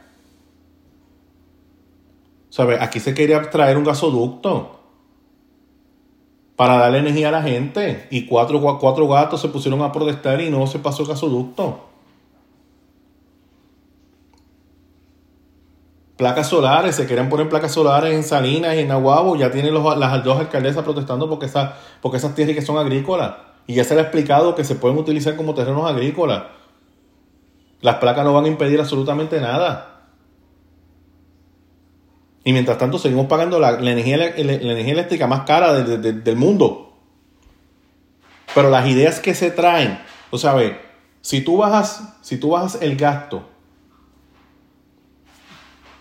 ¿Sabes? 2.50 2.82
Aquí 2.82 3.00
se 3.00 3.14
quería 3.14 3.50
traer 3.50 3.78
un 3.78 3.84
gasoducto 3.84 4.80
para 6.56 6.78
darle 6.78 7.00
energía 7.00 7.30
a 7.30 7.32
la 7.32 7.42
gente. 7.44 8.08
Y 8.12 8.26
cuatro, 8.26 8.62
cua- 8.62 8.80
cuatro 8.80 9.08
gatos 9.08 9.42
se 9.42 9.50
pusieron 9.50 9.82
a 9.82 9.92
protestar 9.92 10.42
y 10.42 10.50
no 10.50 10.68
se 10.68 10.80
pasó 10.80 11.04
el 11.04 11.10
gasoducto. 11.10 11.89
Placas 16.20 16.50
solares, 16.50 16.98
se 16.98 17.08
querían 17.08 17.30
poner 17.30 17.48
placas 17.48 17.72
solares 17.72 18.14
en 18.14 18.24
Salinas 18.26 18.76
y 18.76 18.80
en 18.80 18.92
Aguabo, 18.92 19.38
ya 19.38 19.52
tienen 19.52 19.74
los- 19.74 19.98
las 19.98 20.22
dos 20.22 20.38
alcaldesas 20.38 20.84
protestando 20.84 21.30
porque, 21.30 21.48
porque 22.02 22.18
esas 22.18 22.36
tierras 22.36 22.58
que 22.58 22.62
son 22.62 22.78
agrícolas. 22.78 23.36
Y 23.68 23.76
ya 23.76 23.86
se 23.86 23.94
le 23.96 24.02
ha 24.02 24.04
explicado 24.04 24.54
que 24.54 24.66
se 24.66 24.76
pueden 24.76 24.98
utilizar 24.98 25.38
como 25.38 25.54
terrenos 25.54 25.90
agrícolas. 25.90 26.44
Las 27.80 27.96
placas 27.96 28.26
no 28.26 28.34
van 28.34 28.44
a 28.44 28.48
impedir 28.50 28.82
absolutamente 28.82 29.40
nada. 29.40 30.02
Y 32.44 32.52
mientras 32.52 32.78
tanto 32.78 33.00
seguimos 33.00 33.28
pagando 33.28 33.58
la, 33.58 33.80
la 33.80 33.92
energía, 33.92 34.18
la 34.18 34.26
energía 34.28 34.92
eléctrica 34.92 35.26
más 35.26 35.46
cara 35.46 35.72
de- 35.72 35.84
de- 35.86 35.98
de- 36.00 36.20
del 36.20 36.36
mundo. 36.36 36.98
Pero 38.54 38.70
las 38.70 38.86
ideas 38.90 39.22
que 39.22 39.34
se 39.34 39.52
traen, 39.52 39.98
o 40.32 40.38
sea, 40.38 40.54
si 41.22 41.40
tú 41.40 41.56
bajas, 41.56 42.18
si 42.20 42.36
tú 42.38 42.50
bajas 42.50 42.80
el 42.82 42.98
gasto 42.98 43.49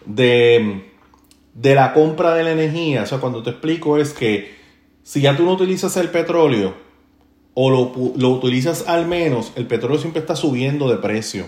de, 0.08 0.90
de 1.54 1.74
la 1.74 1.92
compra 1.92 2.34
de 2.34 2.42
la 2.42 2.52
energía, 2.52 3.02
o 3.02 3.06
sea, 3.06 3.18
cuando 3.18 3.42
te 3.42 3.50
explico 3.50 3.98
es 3.98 4.12
que 4.12 4.56
si 5.02 5.20
ya 5.20 5.36
tú 5.36 5.44
no 5.44 5.52
utilizas 5.52 5.96
el 5.96 6.08
petróleo 6.08 6.74
o 7.54 7.70
lo, 7.70 7.92
lo 8.16 8.30
utilizas 8.30 8.88
al 8.88 9.06
menos, 9.06 9.52
el 9.54 9.66
petróleo 9.66 9.98
siempre 9.98 10.20
está 10.20 10.34
subiendo 10.34 10.88
de 10.88 10.96
precio. 10.96 11.46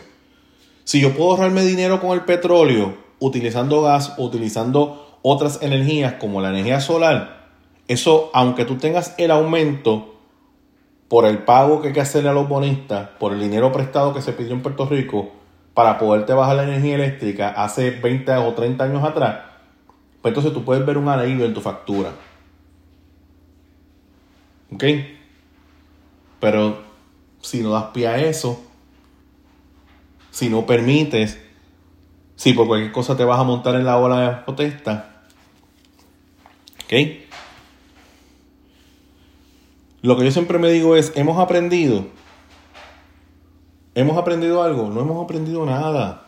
Si 0.84 1.00
yo 1.00 1.14
puedo 1.14 1.30
ahorrarme 1.30 1.64
dinero 1.64 2.00
con 2.00 2.12
el 2.12 2.24
petróleo 2.24 2.94
utilizando 3.18 3.82
gas 3.82 4.14
o 4.18 4.24
utilizando 4.24 5.18
otras 5.22 5.62
energías 5.62 6.14
como 6.14 6.40
la 6.40 6.50
energía 6.50 6.80
solar, 6.80 7.48
eso, 7.88 8.30
aunque 8.34 8.64
tú 8.64 8.76
tengas 8.76 9.14
el 9.18 9.30
aumento 9.30 10.14
por 11.08 11.24
el 11.24 11.38
pago 11.38 11.80
que 11.80 11.88
hay 11.88 11.94
que 11.94 12.00
hacerle 12.00 12.30
a 12.30 12.32
los 12.34 12.48
bonistas, 12.48 13.08
por 13.18 13.32
el 13.32 13.40
dinero 13.40 13.72
prestado 13.72 14.14
que 14.14 14.22
se 14.22 14.32
pidió 14.32 14.52
en 14.52 14.62
Puerto 14.62 14.86
Rico 14.86 15.39
para 15.74 15.98
poderte 15.98 16.32
bajar 16.32 16.56
la 16.56 16.64
energía 16.64 16.96
eléctrica 16.96 17.50
hace 17.50 17.90
20 17.90 18.32
o 18.32 18.54
30 18.54 18.84
años 18.84 19.04
atrás, 19.04 19.40
pues 20.20 20.30
entonces 20.30 20.52
tú 20.52 20.64
puedes 20.64 20.84
ver 20.84 20.98
un 20.98 21.08
alivio 21.08 21.46
en 21.46 21.54
tu 21.54 21.60
factura. 21.60 22.12
¿Ok? 24.72 24.84
Pero 26.40 26.82
si 27.40 27.62
no 27.62 27.70
das 27.70 27.84
pie 27.92 28.08
a 28.08 28.18
eso, 28.18 28.62
si 30.30 30.48
no 30.48 30.66
permites, 30.66 31.38
si 32.36 32.52
por 32.52 32.66
cualquier 32.66 32.92
cosa 32.92 33.16
te 33.16 33.24
vas 33.24 33.38
a 33.38 33.44
montar 33.44 33.74
en 33.74 33.84
la 33.84 33.98
ola 33.98 34.20
de 34.20 34.36
protesta, 34.44 35.24
¿ok? 36.84 36.92
Lo 40.02 40.16
que 40.16 40.24
yo 40.24 40.30
siempre 40.30 40.58
me 40.58 40.70
digo 40.70 40.96
es, 40.96 41.12
hemos 41.16 41.38
aprendido, 41.38 42.06
hemos 43.94 44.16
aprendido 44.16 44.62
algo, 44.62 44.88
no 44.90 45.00
hemos 45.00 45.22
aprendido 45.24 45.64
nada. 45.66 46.26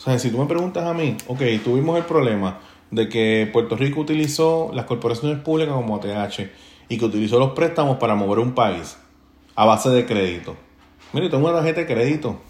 O 0.00 0.02
sea, 0.02 0.18
si 0.18 0.30
tú 0.30 0.38
me 0.38 0.46
preguntas 0.46 0.84
a 0.86 0.94
mí, 0.94 1.16
ok, 1.26 1.42
tuvimos 1.62 1.98
el 1.98 2.04
problema 2.04 2.60
de 2.90 3.08
que 3.08 3.48
Puerto 3.52 3.76
Rico 3.76 4.00
utilizó 4.00 4.70
las 4.72 4.86
corporaciones 4.86 5.38
públicas 5.42 5.74
como 5.74 5.96
ATH 5.96 6.50
y 6.88 6.98
que 6.98 7.04
utilizó 7.04 7.38
los 7.38 7.52
préstamos 7.52 7.98
para 7.98 8.14
mover 8.14 8.38
un 8.38 8.52
país 8.54 8.96
a 9.54 9.64
base 9.64 9.90
de 9.90 10.06
crédito. 10.06 10.56
Mire, 11.12 11.28
tengo 11.28 11.48
una 11.48 11.58
tarjeta 11.58 11.80
de 11.80 11.86
crédito. 11.86 12.40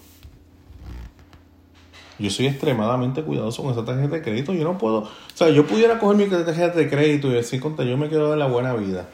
Yo 2.18 2.30
soy 2.30 2.46
extremadamente 2.46 3.22
cuidadoso 3.22 3.62
con 3.62 3.72
esa 3.72 3.84
tarjeta 3.84 4.16
de 4.16 4.22
crédito. 4.22 4.52
Yo 4.52 4.64
no 4.64 4.78
puedo, 4.78 4.98
o 4.98 5.10
sea, 5.34 5.48
yo 5.48 5.66
pudiera 5.66 5.98
coger 5.98 6.16
mi 6.16 6.26
tarjeta 6.26 6.76
de 6.76 6.88
crédito 6.88 7.28
y 7.28 7.32
decir, 7.32 7.60
contra, 7.60 7.84
yo 7.84 7.96
me 7.96 8.08
quiero 8.08 8.28
dar 8.28 8.38
la 8.38 8.46
buena 8.46 8.74
vida. 8.74 9.08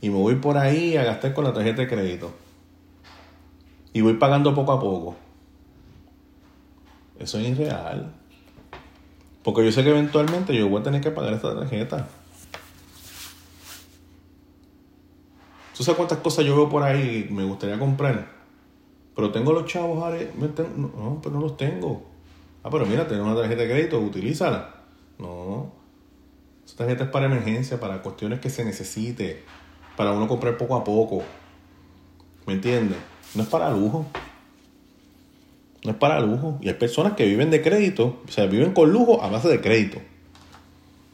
Y 0.00 0.08
me 0.08 0.16
voy 0.16 0.36
por 0.36 0.58
ahí 0.58 0.96
a 0.96 1.04
gastar 1.04 1.34
con 1.34 1.44
la 1.44 1.52
tarjeta 1.52 1.82
de 1.82 1.88
crédito. 1.88 2.32
Y 3.94 4.02
voy 4.02 4.14
pagando 4.14 4.54
poco 4.54 4.72
a 4.72 4.80
poco. 4.80 5.16
Eso 7.18 7.38
es 7.38 7.48
irreal. 7.48 8.12
Porque 9.42 9.64
yo 9.64 9.72
sé 9.72 9.82
que 9.84 9.90
eventualmente 9.90 10.54
yo 10.54 10.68
voy 10.68 10.80
a 10.80 10.84
tener 10.84 11.00
que 11.00 11.10
pagar 11.10 11.32
esta 11.32 11.54
tarjeta. 11.54 12.08
¿Tú 15.76 15.82
sabes 15.82 15.96
cuántas 15.96 16.18
cosas 16.18 16.44
yo 16.44 16.56
veo 16.56 16.68
por 16.68 16.82
ahí 16.82 17.28
y 17.28 17.32
me 17.32 17.44
gustaría 17.44 17.78
comprar? 17.78 18.28
Pero 19.14 19.30
tengo 19.30 19.52
los 19.52 19.66
chavos, 19.66 20.12
no, 20.36 21.20
pero 21.22 21.34
no 21.34 21.40
los 21.40 21.56
tengo. 21.56 22.04
Ah, 22.64 22.70
pero 22.70 22.86
mira, 22.86 23.06
tengo 23.06 23.24
una 23.24 23.36
tarjeta 23.36 23.62
de 23.62 23.68
crédito, 23.68 24.00
utilízala. 24.00 24.74
No. 25.18 25.72
Esa 26.66 26.78
tarjeta 26.78 27.04
es 27.04 27.10
para 27.10 27.26
emergencia, 27.26 27.78
para 27.78 28.02
cuestiones 28.02 28.40
que 28.40 28.50
se 28.50 28.64
necesite, 28.64 29.44
para 29.96 30.10
uno 30.12 30.26
comprar 30.26 30.56
poco 30.56 30.74
a 30.74 30.82
poco. 30.82 31.22
¿Me 32.46 32.54
entiendes? 32.54 32.98
No 33.34 33.42
es 33.42 33.48
para 33.48 33.70
lujo. 33.70 34.06
No 35.84 35.90
es 35.90 35.96
para 35.96 36.20
lujo. 36.20 36.58
Y 36.60 36.68
hay 36.68 36.74
personas 36.74 37.14
que 37.14 37.26
viven 37.26 37.50
de 37.50 37.62
crédito, 37.62 38.22
o 38.26 38.32
sea, 38.32 38.46
viven 38.46 38.72
con 38.72 38.90
lujo 38.90 39.22
a 39.22 39.28
base 39.28 39.48
de 39.48 39.60
crédito. 39.60 39.98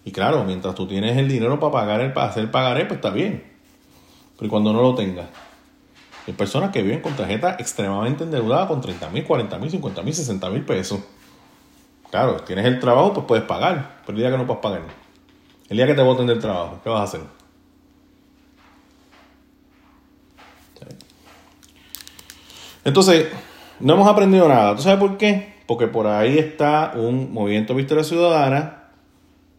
Y 0.04 0.12
claro, 0.12 0.44
mientras 0.44 0.74
tú 0.74 0.86
tienes 0.86 1.16
el 1.16 1.28
dinero 1.28 1.58
para 1.58 1.72
pagar 1.72 2.00
el, 2.00 2.12
para 2.12 2.28
hacer 2.28 2.50
pagaré, 2.50 2.86
pues 2.86 2.98
está 2.98 3.10
bien. 3.10 3.44
Pero 4.38 4.50
cuando 4.50 4.72
no 4.72 4.82
lo 4.82 4.94
tengas. 4.94 5.26
Hay 6.26 6.34
personas 6.34 6.70
que 6.70 6.82
viven 6.82 7.00
con 7.00 7.14
tarjeta 7.14 7.56
extremadamente 7.58 8.24
endeudada 8.24 8.68
con 8.68 8.80
30 8.80 9.10
mil, 9.10 9.24
40 9.24 9.58
mil, 9.58 9.70
50 9.70 10.02
mil, 10.02 10.14
60 10.14 10.50
mil 10.50 10.64
pesos. 10.64 11.00
Claro, 12.10 12.36
tienes 12.42 12.66
el 12.66 12.80
trabajo, 12.80 13.12
pues 13.14 13.26
puedes 13.26 13.44
pagar. 13.44 14.00
Pero 14.06 14.16
el 14.16 14.22
día 14.22 14.30
que 14.30 14.38
no 14.38 14.46
puedes 14.46 14.62
pagar, 14.62 14.82
el 15.68 15.76
día 15.76 15.86
que 15.86 15.94
te 15.94 16.02
voten 16.02 16.26
del 16.26 16.38
trabajo, 16.38 16.80
¿qué 16.82 16.90
vas 16.90 17.00
a 17.00 17.04
hacer? 17.04 17.39
Entonces, 22.84 23.28
no 23.78 23.94
hemos 23.94 24.08
aprendido 24.08 24.48
nada. 24.48 24.76
¿Tú 24.76 24.82
sabes 24.82 24.98
por 24.98 25.16
qué? 25.16 25.54
Porque 25.66 25.86
por 25.86 26.06
ahí 26.06 26.38
está 26.38 26.92
un 26.96 27.32
movimiento 27.32 27.74
Victoria 27.74 28.04
Ciudadana 28.04 28.84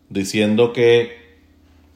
diciendo 0.09 0.73
que 0.73 1.21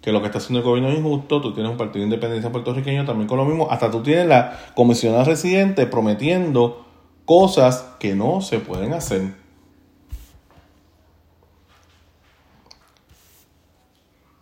que 0.06 0.12
lo 0.12 0.22
que 0.22 0.28
está 0.28 0.38
haciendo 0.38 0.60
el 0.60 0.66
gobierno 0.66 0.92
es 0.92 1.00
injusto, 1.00 1.42
tú 1.42 1.52
tienes 1.52 1.72
un 1.72 1.80
partido 1.80 2.02
de 2.02 2.14
independencia 2.14 2.52
puertorriqueño 2.52 3.06
también 3.06 3.28
con 3.28 3.40
lo 3.40 3.46
mismo, 3.46 3.72
hasta 3.72 3.90
tú 3.90 4.04
tienes 4.04 4.28
la 4.28 4.56
comisionada 4.76 5.24
residente 5.24 5.88
prometiendo 5.88 6.86
cosas 7.26 7.88
que 8.00 8.14
no 8.14 8.40
se 8.42 8.60
pueden 8.60 8.94
hacer. 8.94 9.34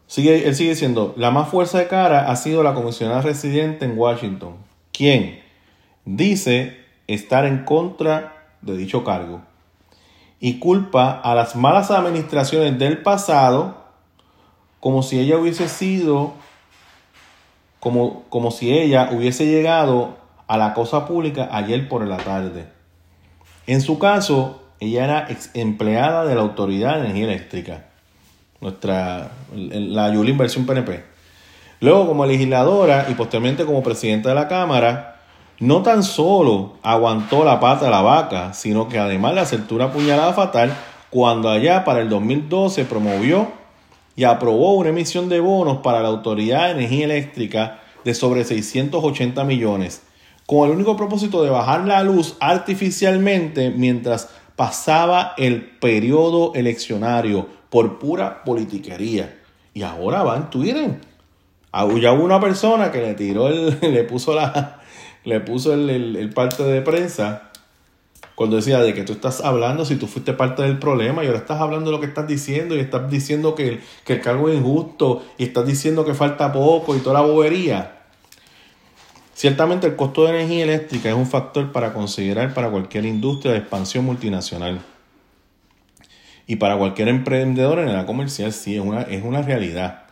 Sigue, 0.06 0.50
él 0.50 0.54
sigue 0.54 0.72
diciendo, 0.72 1.14
la 1.16 1.32
más 1.32 1.48
fuerza 1.48 1.80
de 1.80 1.88
cara 1.88 2.30
ha 2.30 2.36
sido 2.36 2.62
la 2.62 2.74
comisionada 2.74 3.22
residente 3.22 3.86
en 3.86 3.98
Washington, 3.98 4.58
quien 4.92 5.43
dice 6.06 6.78
estar 7.08 7.46
en 7.46 7.66
contra 7.66 8.48
de 8.62 8.78
dicho 8.78 9.04
cargo 9.04 9.42
y 10.40 10.60
culpa 10.60 11.12
a 11.12 11.36
las 11.36 11.56
malas 11.56 11.92
administraciones 11.92 12.78
del 12.78 13.02
pasado 13.02 13.84
como 14.80 15.02
si 15.02 15.18
ella 15.18 15.38
hubiese 15.38 15.70
sido, 15.70 16.34
como, 17.80 18.24
como 18.28 18.52
si 18.52 18.74
ella 18.74 19.12
hubiese 19.14 19.46
llegado 19.46 20.18
a 20.48 20.58
la 20.58 20.74
cosa 20.74 21.08
pública 21.08 21.48
ayer 21.54 21.88
por 21.88 22.06
la 22.06 22.18
tarde. 22.18 22.68
En 23.66 23.80
su 23.80 23.98
caso, 23.98 24.62
ella 24.82 25.06
era 25.06 25.28
ex 25.30 25.52
empleada 25.54 26.26
de 26.26 26.36
la 26.36 26.42
Autoridad 26.42 26.96
de 26.96 27.06
Energía 27.06 27.24
Eléctrica, 27.24 27.86
nuestra, 28.60 29.32
la 29.56 30.14
Yulín 30.14 30.38
versión 30.38 30.66
PNP. 30.66 31.06
Luego, 31.80 32.06
como 32.06 32.26
legisladora 32.26 33.08
y 33.10 33.14
posteriormente 33.14 33.66
como 33.66 33.82
presidenta 33.82 34.28
de 34.28 34.36
la 34.36 34.50
Cámara, 34.50 35.13
no 35.60 35.82
tan 35.84 36.04
solo 36.04 36.74
aguantó 36.82 37.44
la 37.44 37.60
pata 37.60 37.86
de 37.86 37.92
la 37.92 38.02
vaca, 38.02 38.54
sino 38.54 38.88
que 38.88 39.00
además 39.00 39.34
le 39.34 39.42
acertó 39.42 39.76
una 39.76 39.92
puñalada 39.92 40.34
fatal 40.34 40.76
cuando 41.10 41.50
allá 41.50 41.86
para 41.86 42.02
el 42.02 42.10
2012 42.10 42.86
promovió 42.86 43.48
y 44.16 44.24
aprobó 44.24 44.74
una 44.74 44.90
emisión 44.90 45.30
de 45.30 45.40
bonos 45.40 45.78
para 45.78 46.02
la 46.02 46.10
Autoridad 46.10 46.66
de 46.66 46.72
Energía 46.72 47.06
Eléctrica 47.06 47.80
de 48.04 48.14
sobre 48.14 48.44
680 48.44 49.44
millones, 49.44 50.04
con 50.46 50.70
el 50.70 50.76
único 50.76 50.98
propósito 50.98 51.44
de 51.44 51.50
bajar 51.50 51.86
la 51.86 52.04
luz 52.04 52.36
artificialmente 52.40 53.70
mientras 53.70 54.30
pasaba 54.56 55.34
el 55.38 55.64
periodo 55.64 56.54
eleccionario 56.54 57.48
por 57.70 57.98
pura 58.00 58.44
politiquería. 58.44 59.40
Y 59.74 59.82
ahora 59.84 60.24
va 60.24 60.38
en 60.38 60.50
Twitter. 60.50 61.00
Ah, 61.72 61.88
ya 62.00 62.12
una 62.12 62.40
persona 62.40 62.92
que 62.92 63.02
le 63.02 63.14
tiró 63.16 63.48
el, 63.48 63.80
le 63.82 64.04
puso 64.04 64.36
la, 64.36 64.80
le 65.24 65.40
puso 65.40 65.74
el, 65.74 65.90
el 65.90 66.30
parte 66.30 66.64
de 66.64 66.82
prensa 66.82 67.52
cuando 68.36 68.56
decía 68.56 68.80
de 68.80 68.94
que 68.94 69.04
tú 69.04 69.14
estás 69.14 69.42
hablando 69.42 69.86
si 69.86 69.96
tú 69.96 70.08
fuiste 70.08 70.34
parte 70.34 70.64
del 70.64 70.80
problema 70.80 71.24
y 71.24 71.28
ahora 71.28 71.40
estás 71.40 71.62
hablando 71.62 71.92
lo 71.92 72.00
que 72.00 72.08
estás 72.08 72.28
diciendo 72.28 72.76
y 72.76 72.80
estás 72.80 73.10
diciendo 73.10 73.54
que, 73.54 73.82
el 74.08 74.22
cargo 74.22 74.50
es 74.50 74.58
injusto 74.58 75.24
y 75.38 75.44
estás 75.44 75.68
diciendo 75.68 76.04
que 76.04 76.14
falta 76.14 76.52
poco 76.52 76.96
y 76.96 77.00
toda 77.00 77.22
la 77.22 77.28
bobería. 77.28 78.00
Ciertamente 79.36 79.88
el 79.88 79.96
costo 79.96 80.24
de 80.24 80.32
energía 80.32 80.64
eléctrica 80.64 81.10
es 81.10 81.16
un 81.16 81.28
factor 81.28 81.72
para 81.72 81.94
considerar 81.94 82.54
para 82.54 82.70
cualquier 82.70 83.06
industria 83.06 83.52
de 83.52 83.60
expansión 83.60 84.06
multinacional. 84.06 84.82
Y 86.46 86.58
para 86.58 86.78
cualquier 86.78 87.08
emprendedor 87.08 87.80
en 87.80 87.94
la 87.94 88.06
comercial 88.06 88.52
sí, 88.52 88.76
es 88.76 88.82
una, 88.82 89.02
es 89.04 89.24
una 89.24 89.42
realidad. 89.42 90.04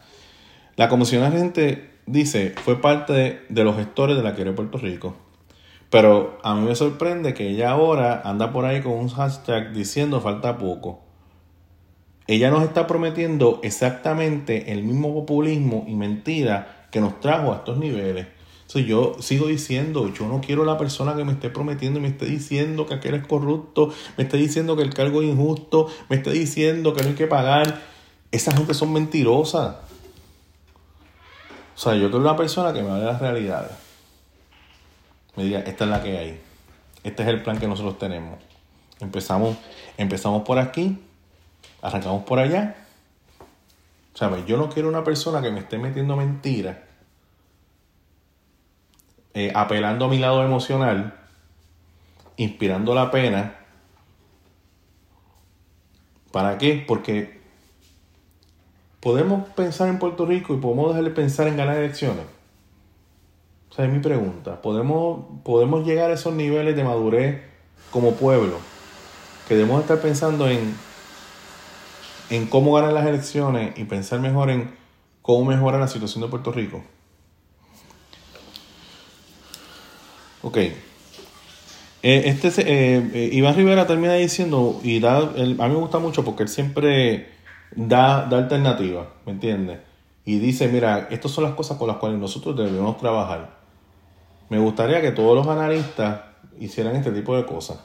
La 0.75 0.89
comisión 0.89 1.29
gente 1.31 1.90
dice, 2.05 2.53
fue 2.63 2.81
parte 2.81 3.41
de, 3.47 3.63
los 3.63 3.75
gestores 3.75 4.17
de 4.17 4.23
la 4.23 4.35
que 4.35 4.45
Puerto 4.51 4.77
Rico. 4.77 5.15
Pero 5.89 6.39
a 6.43 6.55
mí 6.55 6.67
me 6.67 6.75
sorprende 6.75 7.33
que 7.33 7.49
ella 7.49 7.71
ahora 7.71 8.21
anda 8.23 8.53
por 8.53 8.65
ahí 8.65 8.81
con 8.81 8.93
un 8.93 9.09
hashtag 9.09 9.73
diciendo 9.73 10.21
falta 10.21 10.57
poco. 10.57 11.01
Ella 12.27 12.49
nos 12.49 12.63
está 12.63 12.87
prometiendo 12.87 13.59
exactamente 13.61 14.71
el 14.71 14.83
mismo 14.83 15.13
populismo 15.13 15.83
y 15.87 15.95
mentira 15.95 16.87
que 16.91 17.01
nos 17.01 17.19
trajo 17.19 17.51
a 17.51 17.57
estos 17.57 17.77
niveles. 17.77 18.27
Entonces 18.61 18.89
yo 18.89 19.15
sigo 19.19 19.47
diciendo, 19.47 20.13
yo 20.13 20.29
no 20.29 20.39
quiero 20.39 20.63
la 20.63 20.77
persona 20.77 21.13
que 21.13 21.25
me 21.25 21.33
esté 21.33 21.49
prometiendo 21.49 21.99
y 21.99 22.03
me 22.03 22.07
esté 22.07 22.25
diciendo 22.25 22.85
que 22.85 22.93
aquel 22.93 23.15
es 23.15 23.27
corrupto, 23.27 23.91
me 24.15 24.23
esté 24.23 24.37
diciendo 24.37 24.77
que 24.77 24.83
el 24.83 24.93
cargo 24.93 25.21
es 25.21 25.27
injusto, 25.27 25.87
me 26.07 26.15
esté 26.15 26.31
diciendo 26.31 26.93
que 26.93 27.01
no 27.03 27.09
hay 27.09 27.15
que 27.15 27.27
pagar. 27.27 27.81
Esa 28.31 28.53
gente 28.53 28.73
son 28.73 28.93
mentirosas. 28.93 29.75
O 31.75 31.77
sea, 31.77 31.93
yo 31.95 32.09
quiero 32.09 32.19
una 32.19 32.35
persona 32.35 32.73
que 32.73 32.81
me 32.81 32.89
hable 32.89 33.01
de 33.01 33.05
las 33.07 33.21
realidades 33.21 33.91
me 35.35 35.43
diga, 35.43 35.59
esta 35.61 35.85
es 35.85 35.89
la 35.89 36.03
que 36.03 36.17
hay. 36.17 36.41
Este 37.03 37.23
es 37.23 37.29
el 37.29 37.41
plan 37.41 37.57
que 37.57 37.67
nosotros 37.67 37.97
tenemos. 37.97 38.39
Empezamos, 38.99 39.57
empezamos 39.97 40.43
por 40.43 40.59
aquí, 40.59 40.99
arrancamos 41.81 42.23
por 42.23 42.39
allá. 42.39 42.75
¿Sabes? 44.13 44.45
Yo 44.45 44.57
no 44.57 44.69
quiero 44.69 44.89
una 44.89 45.03
persona 45.03 45.41
que 45.41 45.51
me 45.51 45.61
esté 45.61 45.77
metiendo 45.77 46.15
mentiras, 46.17 46.77
eh, 49.33 49.51
apelando 49.55 50.05
a 50.05 50.07
mi 50.09 50.19
lado 50.19 50.43
emocional, 50.43 51.15
inspirando 52.35 52.93
la 52.93 53.09
pena. 53.09 53.55
¿Para 56.31 56.57
qué? 56.57 56.83
Porque 56.85 57.40
podemos 59.01 59.47
pensar 59.49 59.89
en 59.89 59.99
Puerto 59.99 60.25
Rico 60.25 60.53
y 60.53 60.57
podemos 60.57 60.89
dejarle 60.89 61.09
pensar 61.11 61.47
en 61.47 61.57
ganar 61.57 61.77
elecciones. 61.77 62.25
O 63.69 63.73
sea, 63.73 63.85
es 63.85 63.91
mi 63.91 63.99
pregunta. 63.99 64.61
¿Podemos, 64.61 65.25
¿Podemos 65.43 65.85
llegar 65.85 66.11
a 66.11 66.13
esos 66.13 66.33
niveles 66.33 66.75
de 66.75 66.83
madurez 66.83 67.41
como 67.91 68.13
pueblo? 68.13 68.57
Que 69.47 69.55
debemos 69.55 69.81
estar 69.81 69.99
pensando 69.99 70.47
en 70.47 70.73
en 72.31 72.47
cómo 72.47 72.73
ganar 72.73 72.93
las 72.93 73.05
elecciones 73.05 73.77
y 73.77 73.83
pensar 73.83 74.21
mejor 74.21 74.49
en 74.49 74.71
cómo 75.21 75.45
mejorar 75.45 75.81
la 75.81 75.87
situación 75.87 76.23
de 76.23 76.29
Puerto 76.29 76.51
Rico. 76.51 76.81
Ok. 80.41 80.57
Eh, 80.57 80.73
este, 82.03 82.47
eh, 82.61 83.11
eh, 83.13 83.29
Iván 83.33 83.55
Rivera 83.55 83.85
termina 83.85 84.13
diciendo, 84.13 84.79
y 84.81 84.99
da, 85.01 85.17
a 85.17 85.23
mí 85.27 85.55
me 85.55 85.75
gusta 85.75 85.99
mucho 85.99 86.23
porque 86.23 86.43
él 86.43 86.49
siempre 86.49 87.29
da, 87.75 88.25
da 88.25 88.37
alternativas, 88.37 89.07
¿me 89.25 89.33
entiendes? 89.33 89.79
Y 90.25 90.39
dice, 90.39 90.67
mira, 90.67 91.07
estas 91.09 91.31
son 91.31 91.43
las 91.43 91.53
cosas 91.53 91.77
con 91.77 91.87
las 91.87 91.97
cuales 91.97 92.19
nosotros 92.19 92.55
debemos 92.55 92.97
trabajar. 92.97 93.57
Me 94.49 94.59
gustaría 94.59 95.01
que 95.01 95.11
todos 95.11 95.35
los 95.35 95.47
analistas 95.47 96.21
hicieran 96.59 96.95
este 96.95 97.11
tipo 97.11 97.35
de 97.35 97.45
cosas. 97.45 97.79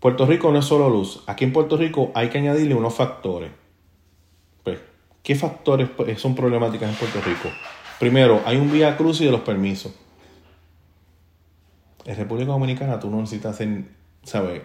Puerto 0.00 0.26
Rico 0.26 0.50
no 0.50 0.58
es 0.58 0.64
solo 0.64 0.88
luz. 0.88 1.22
Aquí 1.26 1.44
en 1.44 1.52
Puerto 1.52 1.76
Rico 1.76 2.10
hay 2.14 2.28
que 2.28 2.38
añadirle 2.38 2.74
unos 2.74 2.94
factores. 2.94 3.50
Pues, 4.64 4.80
¿qué 5.22 5.34
factores 5.34 5.90
son 6.16 6.34
problemáticas 6.34 6.90
en 6.90 6.96
Puerto 6.96 7.20
Rico? 7.20 7.48
Primero, 7.98 8.40
hay 8.46 8.56
un 8.56 8.72
vía 8.72 8.96
cruz 8.96 9.20
y 9.20 9.26
de 9.26 9.30
los 9.30 9.42
permisos. 9.42 9.92
En 12.06 12.16
República 12.16 12.50
Dominicana 12.50 12.98
tú 12.98 13.10
no 13.10 13.18
necesitas 13.18 13.54
hacer, 13.54 13.84
¿sabes? 14.22 14.62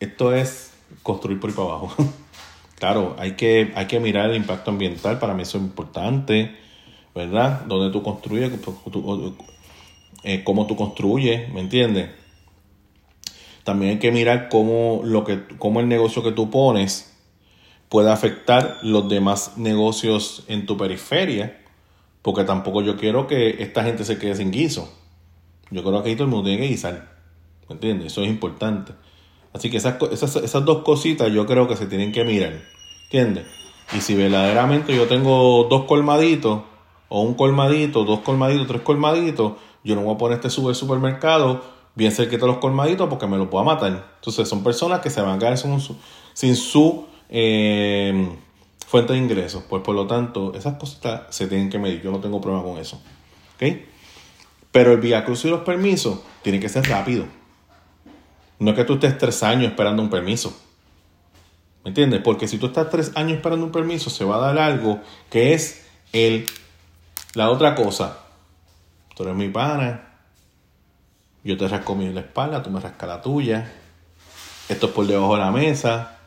Esto 0.00 0.34
es 0.34 0.72
construir 1.02 1.40
por 1.40 1.50
ahí 1.50 1.56
para 1.56 1.68
abajo. 1.68 1.94
claro, 2.78 3.16
hay 3.18 3.32
que, 3.32 3.72
hay 3.74 3.86
que 3.86 4.00
mirar 4.00 4.30
el 4.30 4.36
impacto 4.36 4.70
ambiental, 4.70 5.18
para 5.18 5.34
mí 5.34 5.42
eso 5.42 5.58
es 5.58 5.64
importante, 5.64 6.56
¿verdad? 7.14 7.62
Donde 7.66 7.92
tú 7.92 8.02
construyes, 8.02 8.52
eh, 10.22 10.42
cómo 10.44 10.66
tú 10.66 10.76
construyes, 10.76 11.52
¿me 11.52 11.60
entiendes? 11.60 12.10
También 13.64 13.92
hay 13.92 13.98
que 13.98 14.10
mirar 14.12 14.48
cómo, 14.48 15.02
lo 15.04 15.24
que, 15.24 15.44
cómo 15.58 15.80
el 15.80 15.88
negocio 15.88 16.22
que 16.22 16.32
tú 16.32 16.50
pones 16.50 17.16
puede 17.88 18.10
afectar 18.10 18.78
los 18.82 19.08
demás 19.08 19.58
negocios 19.58 20.44
en 20.48 20.64
tu 20.64 20.76
periferia, 20.76 21.60
porque 22.22 22.44
tampoco 22.44 22.82
yo 22.82 22.96
quiero 22.96 23.26
que 23.26 23.62
esta 23.62 23.82
gente 23.82 24.04
se 24.04 24.18
quede 24.18 24.36
sin 24.36 24.50
guiso. 24.50 24.92
Yo 25.70 25.82
creo 25.82 26.02
que 26.02 26.10
ahí 26.10 26.14
todo 26.14 26.24
el 26.24 26.30
mundo 26.30 26.44
tiene 26.46 26.62
que 26.62 26.68
guisar. 26.68 27.16
¿Me 27.68 27.74
entiendes? 27.74 28.08
Eso 28.08 28.22
es 28.22 28.28
importante. 28.28 28.92
Así 29.52 29.70
que 29.70 29.78
esas, 29.78 29.96
esas, 30.12 30.36
esas 30.36 30.64
dos 30.64 30.82
cositas 30.82 31.32
yo 31.32 31.46
creo 31.46 31.66
que 31.68 31.76
se 31.76 31.86
tienen 31.86 32.12
que 32.12 32.24
mirar. 32.24 32.60
¿Entiendes? 33.04 33.46
Y 33.96 34.00
si 34.00 34.14
verdaderamente 34.14 34.94
yo 34.94 35.08
tengo 35.08 35.64
dos 35.64 35.84
colmaditos, 35.84 36.62
o 37.10 37.22
un 37.22 37.34
colmadito, 37.34 38.04
dos 38.04 38.20
colmaditos, 38.20 38.66
tres 38.68 38.80
colmaditos, 38.82 39.54
yo 39.84 39.94
no 39.96 40.02
voy 40.02 40.14
a 40.14 40.18
poner 40.18 40.36
este 40.36 40.48
super 40.48 40.74
supermercado 40.74 41.62
bien 41.94 42.12
cerca 42.12 42.36
de 42.36 42.46
los 42.46 42.58
colmaditos 42.58 43.08
porque 43.08 43.26
me 43.26 43.36
lo 43.36 43.50
pueda 43.50 43.64
matar. 43.64 44.12
Entonces 44.16 44.48
son 44.48 44.62
personas 44.62 45.00
que 45.00 45.10
se 45.10 45.20
van 45.20 45.36
a 45.36 45.38
quedar 45.38 45.58
sin 45.58 46.56
su, 46.56 47.06
eh, 47.28 48.28
fuente 48.86 49.12
de 49.12 49.18
ingresos. 49.18 49.64
Pues 49.68 49.82
por 49.82 49.96
lo 49.96 50.06
tanto, 50.06 50.54
esas 50.54 50.76
cositas 50.76 51.22
se 51.30 51.48
tienen 51.48 51.68
que 51.68 51.78
medir. 51.78 52.00
Yo 52.00 52.12
no 52.12 52.20
tengo 52.20 52.40
problema 52.40 52.64
con 52.64 52.78
eso. 52.78 53.02
¿Ok? 53.56 53.76
Pero 54.70 54.92
el 54.92 55.00
vía 55.00 55.24
cruz 55.24 55.44
y 55.44 55.48
los 55.48 55.60
permisos 55.60 56.20
tiene 56.42 56.60
que 56.60 56.68
ser 56.68 56.88
rápido. 56.88 57.24
No 58.60 58.70
es 58.70 58.76
que 58.76 58.84
tú 58.84 58.94
estés 58.94 59.16
tres 59.16 59.42
años 59.42 59.70
esperando 59.70 60.02
un 60.02 60.10
permiso. 60.10 60.56
¿Me 61.82 61.88
entiendes? 61.88 62.20
Porque 62.22 62.46
si 62.46 62.58
tú 62.58 62.66
estás 62.66 62.90
tres 62.90 63.10
años 63.14 63.38
esperando 63.38 63.64
un 63.64 63.72
permiso, 63.72 64.10
se 64.10 64.22
va 64.22 64.36
a 64.36 64.38
dar 64.38 64.58
algo 64.58 65.00
que 65.30 65.54
es 65.54 65.86
el, 66.12 66.46
la 67.32 67.50
otra 67.50 67.74
cosa. 67.74 68.18
Tú 69.16 69.22
eres 69.22 69.34
mi 69.34 69.48
pana. 69.48 70.08
Yo 71.42 71.56
te 71.56 71.66
rasco 71.66 71.94
mi 71.94 72.12
la 72.12 72.20
espalda, 72.20 72.62
tú 72.62 72.70
me 72.70 72.80
rascas 72.80 73.08
la 73.08 73.22
tuya. 73.22 73.72
Esto 74.68 74.88
es 74.88 74.92
por 74.92 75.06
debajo 75.06 75.36
de 75.36 75.40
la 75.40 75.50
mesa. 75.50 76.18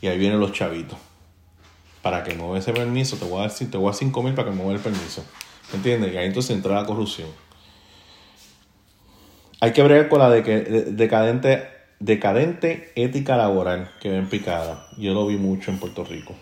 Y 0.00 0.06
ahí 0.06 0.18
vienen 0.18 0.40
los 0.40 0.52
chavitos. 0.52 0.98
Para 2.00 2.24
que 2.24 2.34
mueva 2.34 2.58
ese 2.58 2.72
permiso, 2.72 3.18
te 3.18 3.26
voy 3.26 3.44
a 3.44 3.48
dar, 3.48 3.52
te 3.52 3.76
voy 3.76 3.88
a 3.88 3.90
dar 3.90 3.94
5 3.94 4.22
mil 4.22 4.32
para 4.32 4.48
que 4.48 4.56
mueva 4.56 4.72
el 4.72 4.80
permiso. 4.80 5.22
¿Me 5.70 5.76
entiendes? 5.76 6.14
Y 6.14 6.16
ahí 6.16 6.26
entonces 6.26 6.56
entra 6.56 6.74
la 6.76 6.86
corrupción 6.86 7.28
hay 9.64 9.72
que 9.72 9.82
bregar 9.82 10.10
con 10.10 10.18
la 10.18 10.28
decadente, 10.28 11.68
decadente 12.04 12.92
ética 12.96 13.36
laboral 13.36 13.90
que 14.00 14.10
ven 14.10 14.28
picada. 14.28 14.88
Yo 14.98 15.14
lo 15.14 15.26
vi 15.26 15.36
mucho 15.36 15.70
en 15.70 15.78
Puerto 15.78 16.04
Rico. 16.04 16.34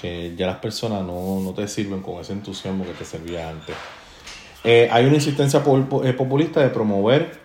Que 0.00 0.34
ya 0.36 0.46
las 0.46 0.56
personas 0.56 1.04
no, 1.04 1.52
te 1.54 1.68
sirven 1.68 2.02
con 2.02 2.20
ese 2.20 2.32
entusiasmo 2.32 2.84
que 2.84 2.92
te 2.92 3.04
servía 3.04 3.48
antes. 3.48 3.76
Eh, 4.64 4.88
hay 4.90 5.06
una 5.06 5.14
insistencia 5.14 5.62
eh, 6.04 6.12
populista 6.12 6.60
de 6.60 6.68
promover 6.68 7.38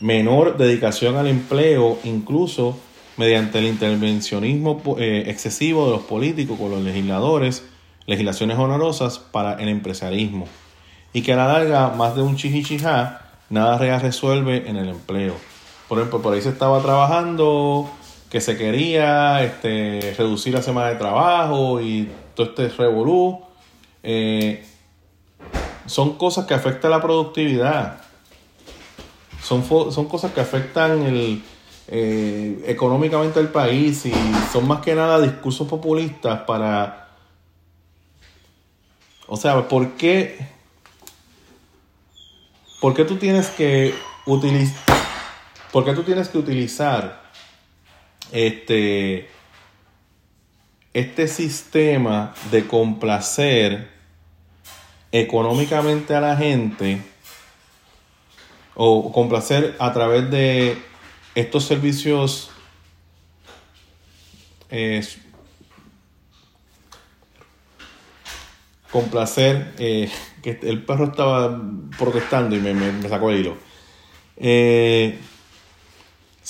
menor 0.00 0.56
dedicación 0.56 1.16
al 1.16 1.28
empleo, 1.28 1.98
incluso 2.04 2.76
mediante 3.16 3.58
el 3.60 3.66
intervencionismo 3.66 4.82
eh, 4.98 5.24
excesivo 5.28 5.86
de 5.86 5.92
los 5.92 6.02
políticos 6.02 6.58
con 6.58 6.70
los 6.70 6.82
legisladores, 6.82 7.64
legislaciones 8.06 8.58
honorosas 8.58 9.18
para 9.18 9.54
el 9.54 9.68
empresarismo 9.68 10.48
y 11.12 11.22
que 11.22 11.32
a 11.32 11.36
la 11.36 11.46
larga 11.46 11.90
más 11.90 12.16
de 12.16 12.22
un 12.22 12.36
chichichijá 12.36 13.30
nada 13.50 13.78
real 13.78 14.00
resuelve 14.00 14.68
en 14.68 14.76
el 14.76 14.88
empleo. 14.88 15.34
Por 15.90 15.98
ejemplo, 15.98 16.22
por 16.22 16.32
ahí 16.32 16.40
se 16.40 16.50
estaba 16.50 16.80
trabajando 16.80 17.90
que 18.30 18.40
se 18.40 18.56
quería 18.56 19.42
este, 19.42 20.14
reducir 20.16 20.54
la 20.54 20.62
semana 20.62 20.90
de 20.90 20.94
trabajo 20.94 21.80
y 21.80 22.08
todo 22.36 22.46
este 22.46 22.68
revolú. 22.68 23.40
Eh, 24.04 24.64
son 25.86 26.16
cosas 26.16 26.46
que 26.46 26.54
afectan 26.54 26.92
la 26.92 27.02
productividad. 27.02 28.02
Son, 29.42 29.64
son 29.64 30.06
cosas 30.06 30.30
que 30.30 30.40
afectan 30.40 31.02
el, 31.02 31.42
eh, 31.88 32.62
económicamente 32.68 33.40
al 33.40 33.48
país 33.48 34.06
y 34.06 34.12
son 34.52 34.68
más 34.68 34.82
que 34.82 34.94
nada 34.94 35.20
discursos 35.20 35.66
populistas 35.66 36.42
para... 36.42 37.08
O 39.26 39.36
sea, 39.36 39.66
¿por 39.66 39.94
qué 39.94 40.38
¿Por 42.80 42.94
qué 42.94 43.04
tú 43.04 43.16
tienes 43.16 43.48
que 43.48 43.92
utilizar, 44.24 44.89
por 45.72 45.84
tú 45.94 46.02
tienes 46.02 46.28
que 46.28 46.38
utilizar 46.38 47.22
este, 48.32 49.28
este 50.92 51.28
sistema 51.28 52.34
de 52.50 52.66
complacer 52.66 53.88
económicamente 55.12 56.14
a 56.14 56.20
la 56.20 56.36
gente 56.36 57.02
o 58.74 59.12
complacer 59.12 59.76
a 59.78 59.92
través 59.92 60.30
de 60.30 60.78
estos 61.34 61.64
servicios 61.64 62.50
eh, 64.70 65.04
complacer 68.90 69.72
eh, 69.78 70.10
que 70.42 70.58
el 70.62 70.84
perro 70.84 71.06
estaba 71.06 71.60
protestando 71.98 72.56
y 72.56 72.60
me, 72.60 73.08
sacó 73.08 73.30
el 73.30 73.40
hilo. 73.40 73.56
Eh, 74.36 75.18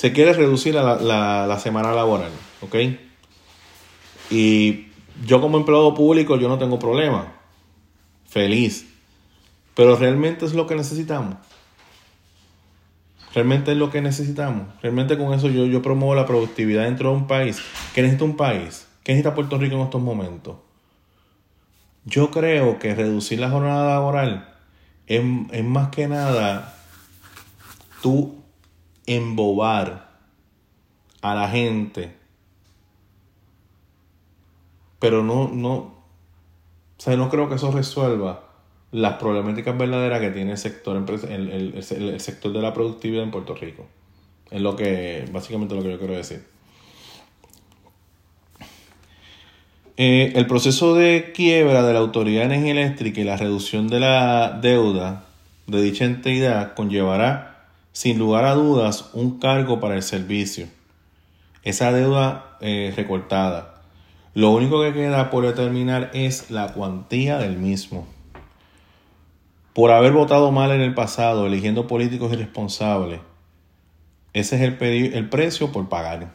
se 0.01 0.15
quiere 0.15 0.33
reducir 0.33 0.75
la, 0.75 0.97
la, 0.97 1.59
semana 1.59 1.93
laboral, 1.93 2.31
¿ok? 2.63 2.75
Y 4.31 4.87
yo 5.27 5.43
como 5.43 5.59
empleado 5.59 5.93
público 5.93 6.39
yo 6.39 6.49
no 6.49 6.57
tengo 6.57 6.79
problema. 6.79 7.35
Feliz. 8.27 8.87
Pero 9.75 9.97
realmente 9.97 10.47
es 10.47 10.55
lo 10.55 10.67
que 10.67 10.75
necesitamos. 10.75 11.37
Realmente 13.35 13.73
es 13.73 13.77
lo 13.77 13.91
que 13.91 14.01
necesitamos. 14.01 14.69
Realmente 14.81 15.19
con 15.19 15.35
eso 15.35 15.51
yo, 15.51 15.67
yo 15.67 15.83
promuevo 15.83 16.15
la 16.15 16.25
productividad 16.25 16.85
dentro 16.85 17.11
de 17.11 17.17
un 17.17 17.27
país. 17.27 17.61
¿Qué 17.95 18.01
necesita 18.01 18.25
un 18.25 18.39
país? 18.39 18.89
¿Qué 19.05 19.13
necesita 19.13 19.35
Puerto 19.35 19.59
Rico 19.59 19.75
en 19.75 19.83
estos 19.83 20.01
momentos? 20.01 20.57
Yo 22.07 22.31
creo 22.31 22.79
que 22.79 22.95
reducir 22.95 23.39
la 23.39 23.51
jornada 23.51 23.91
laboral 23.91 24.49
es, 25.07 25.23
más 25.63 25.91
que 25.91 26.09
nada 26.09 26.75
tú 28.01 28.40
embobar 29.15 30.11
a 31.23 31.35
la 31.35 31.49
gente. 31.49 32.15
Pero 34.99 35.23
no, 35.23 35.49
no, 35.49 35.95
o 37.07 37.17
no 37.17 37.31
creo 37.31 37.49
que 37.49 37.55
eso 37.55 37.71
resuelva 37.71 38.45
las 38.93 39.15
problemáticas 39.15 39.77
verdaderas 39.79 40.21
que 40.21 40.31
tiene 40.31 40.53
el 40.53 40.59
sector, 40.59 40.97
el, 41.29 41.75
el 41.75 42.21
sector 42.21 42.53
de 42.53 42.61
la 42.61 42.75
productividad 42.75 43.23
en 43.23 43.31
Puerto 43.31 43.55
Rico. 43.55 43.87
Es 44.51 44.61
lo 44.61 44.77
que, 44.77 45.25
básicamente 45.33 45.75
lo 45.75 45.83
que 45.83 45.93
yo 45.93 45.99
quiero 45.99 46.15
decir. 46.15 46.45
Eh, 49.97 50.33
el 50.35 50.47
proceso 50.47 50.95
de 50.95 51.31
quiebra 51.35 51.83
de 51.83 51.93
la 51.93 51.99
Autoridad 51.99 52.41
de 52.41 52.55
Energía 52.55 52.73
Eléctrica 52.73 53.21
y 53.21 53.25
la 53.25 53.37
reducción 53.37 53.89
de 53.89 54.01
la 54.01 54.59
deuda 54.61 55.27
de 55.67 55.83
dicha 55.83 56.07
entidad 56.07 56.75
conllevará, 56.75 57.50
sin 57.93 58.19
lugar 58.19 58.45
a 58.45 58.55
dudas, 58.55 59.11
un 59.13 59.39
cargo 59.39 59.81
para 59.81 59.97
el 59.97 60.03
servicio. 60.03 60.67
Esa 61.63 61.93
deuda 61.93 62.57
eh, 62.61 62.93
recortada. 62.97 63.83
Lo 64.33 64.51
único 64.51 64.81
que 64.81 64.93
queda 64.93 65.31
por 65.31 65.45
determinar 65.45 66.11
es 66.15 66.51
la 66.51 66.73
cuantía 66.73 67.39
del 67.39 67.57
mismo. 67.57 68.07
Por 69.75 69.91
haber 69.91 70.13
votado 70.13 70.53
mal 70.53 70.71
en 70.71 70.81
el 70.81 70.95
pasado, 70.95 71.47
eligiendo 71.47 71.87
políticos 71.87 72.33
irresponsables, 72.33 73.21
ese 74.33 74.57
es 74.57 74.63
el, 74.63 75.15
el 75.15 75.29
precio 75.29 75.73
por 75.73 75.89
pagar. 75.89 76.35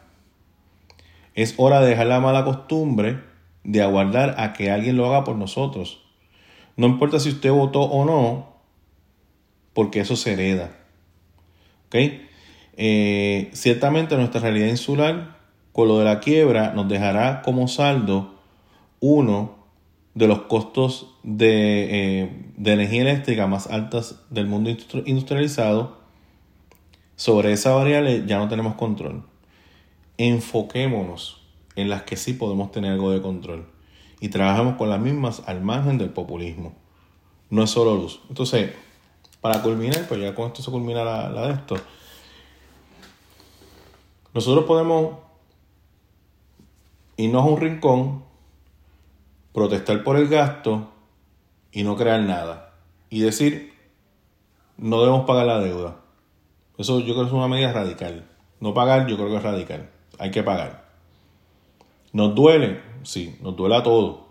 Es 1.34 1.54
hora 1.56 1.80
de 1.80 1.88
dejar 1.88 2.06
la 2.06 2.20
mala 2.20 2.44
costumbre 2.44 3.20
de 3.64 3.82
aguardar 3.82 4.36
a 4.38 4.52
que 4.52 4.70
alguien 4.70 4.96
lo 4.96 5.06
haga 5.06 5.24
por 5.24 5.36
nosotros. 5.36 6.02
No 6.76 6.86
importa 6.86 7.18
si 7.18 7.30
usted 7.30 7.50
votó 7.50 7.82
o 7.82 8.04
no, 8.04 8.56
porque 9.72 10.00
eso 10.00 10.16
se 10.16 10.34
hereda. 10.34 10.75
¿Ok? 11.86 11.96
Eh, 12.76 13.50
ciertamente 13.52 14.16
nuestra 14.16 14.40
realidad 14.40 14.68
insular, 14.68 15.36
con 15.72 15.88
lo 15.88 15.98
de 15.98 16.04
la 16.04 16.20
quiebra, 16.20 16.72
nos 16.72 16.88
dejará 16.88 17.42
como 17.42 17.68
saldo 17.68 18.34
uno 19.00 19.56
de 20.14 20.28
los 20.28 20.42
costos 20.42 21.14
de, 21.22 22.22
eh, 22.22 22.30
de 22.56 22.72
energía 22.72 23.02
eléctrica 23.02 23.46
más 23.46 23.66
altas 23.66 24.22
del 24.30 24.46
mundo 24.46 24.70
industrializado. 25.04 25.98
Sobre 27.16 27.52
esa 27.52 27.72
variable 27.72 28.24
ya 28.26 28.38
no 28.38 28.48
tenemos 28.48 28.74
control. 28.74 29.22
Enfoquémonos 30.18 31.42
en 31.76 31.90
las 31.90 32.02
que 32.02 32.16
sí 32.16 32.32
podemos 32.32 32.72
tener 32.72 32.92
algo 32.92 33.10
de 33.10 33.20
control 33.20 33.66
y 34.20 34.28
trabajamos 34.28 34.76
con 34.76 34.88
las 34.88 35.00
mismas 35.00 35.42
al 35.46 35.62
margen 35.62 35.98
del 35.98 36.10
populismo. 36.10 36.74
No 37.50 37.62
es 37.62 37.70
solo 37.70 37.94
luz. 37.96 38.20
Entonces, 38.28 38.72
para 39.46 39.62
culminar, 39.62 40.08
pues 40.08 40.20
ya 40.20 40.34
con 40.34 40.48
esto 40.48 40.60
se 40.60 40.72
culmina 40.72 41.04
la, 41.04 41.46
de 41.46 41.52
esto. 41.52 41.76
Nosotros 44.34 44.64
podemos 44.64 45.18
irnos 47.16 47.44
a 47.44 47.46
un 47.46 47.60
rincón, 47.60 48.24
protestar 49.52 50.02
por 50.02 50.16
el 50.16 50.26
gasto 50.26 50.88
y 51.70 51.84
no 51.84 51.94
crear 51.96 52.22
nada. 52.22 52.74
Y 53.08 53.20
decir, 53.20 53.72
no 54.78 54.98
debemos 54.98 55.26
pagar 55.26 55.46
la 55.46 55.60
deuda. 55.60 56.00
Eso 56.76 56.98
yo 56.98 57.14
creo 57.14 57.20
que 57.20 57.28
es 57.28 57.32
una 57.32 57.46
medida 57.46 57.72
radical. 57.72 58.28
No 58.58 58.74
pagar, 58.74 59.06
yo 59.06 59.16
creo 59.16 59.28
que 59.28 59.36
es 59.36 59.42
radical. 59.44 59.90
Hay 60.18 60.32
que 60.32 60.42
pagar. 60.42 60.88
¿Nos 62.12 62.34
duele? 62.34 62.80
Sí, 63.04 63.38
nos 63.40 63.54
duele 63.54 63.76
a 63.76 63.84
todos. 63.84 64.22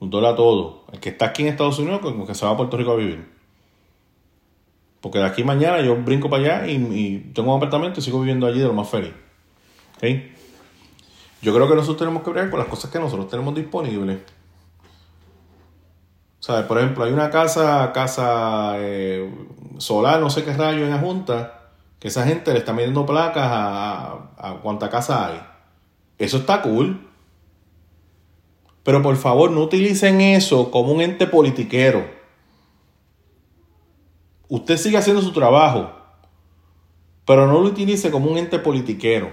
Nos 0.00 0.10
duele 0.10 0.28
a 0.28 0.36
todos. 0.36 0.82
El 0.92 1.00
que 1.00 1.08
está 1.08 1.26
aquí 1.26 1.42
en 1.42 1.48
Estados 1.48 1.80
Unidos, 1.80 1.98
como 2.02 2.24
que 2.24 2.36
se 2.36 2.46
va 2.46 2.52
a 2.52 2.56
Puerto 2.56 2.76
Rico 2.76 2.92
a 2.92 2.96
vivir. 2.96 3.35
Porque 5.06 5.20
de 5.20 5.24
aquí 5.24 5.44
mañana 5.44 5.80
yo 5.82 5.94
brinco 5.94 6.28
para 6.28 6.42
allá 6.42 6.66
y, 6.66 7.30
tengo 7.32 7.52
un 7.52 7.58
apartamento 7.58 8.00
y 8.00 8.02
sigo 8.02 8.18
viviendo 8.18 8.44
allí 8.44 8.58
de 8.58 8.66
lo 8.66 8.72
más 8.72 8.88
feliz. 8.88 9.12
Yo 11.40 11.54
creo 11.54 11.68
que 11.68 11.76
nosotros 11.76 11.98
tenemos 11.98 12.24
que 12.24 12.32
ver 12.32 12.50
con 12.50 12.58
las 12.58 12.66
cosas 12.66 12.90
que 12.90 12.98
nosotros 12.98 13.28
tenemos 13.28 13.54
disponibles. 13.54 14.18
¿Sabes? 16.40 16.66
Por 16.66 16.78
ejemplo, 16.78 17.04
hay 17.04 17.12
una 17.12 17.30
casa, 17.30 17.92
casa 17.94 18.72
eh, 18.78 19.32
solar, 19.78 20.18
no 20.18 20.28
sé 20.28 20.42
qué 20.42 20.52
rayo 20.52 20.82
en 20.82 20.90
la 20.90 20.98
Junta, 20.98 21.68
que 22.00 22.08
esa 22.08 22.26
gente 22.26 22.52
le 22.52 22.58
está 22.58 22.72
midiendo 22.72 23.06
placas 23.06 23.46
a, 23.48 24.32
a 24.36 24.54
cuánta 24.60 24.90
casa 24.90 25.28
hay. 25.28 25.40
Eso 26.18 26.38
está 26.38 26.62
cool. 26.62 27.08
Pero 28.82 29.02
por 29.02 29.14
favor, 29.14 29.52
no 29.52 29.60
utilicen 29.60 30.20
eso 30.20 30.72
como 30.72 30.90
un 30.90 31.00
ente 31.00 31.28
politiquero. 31.28 32.25
Usted 34.48 34.76
sigue 34.76 34.96
haciendo 34.96 35.22
su 35.22 35.32
trabajo, 35.32 35.92
pero 37.24 37.46
no 37.46 37.60
lo 37.60 37.68
utilice 37.68 38.10
como 38.10 38.30
un 38.30 38.38
ente 38.38 38.58
politiquero. 38.58 39.30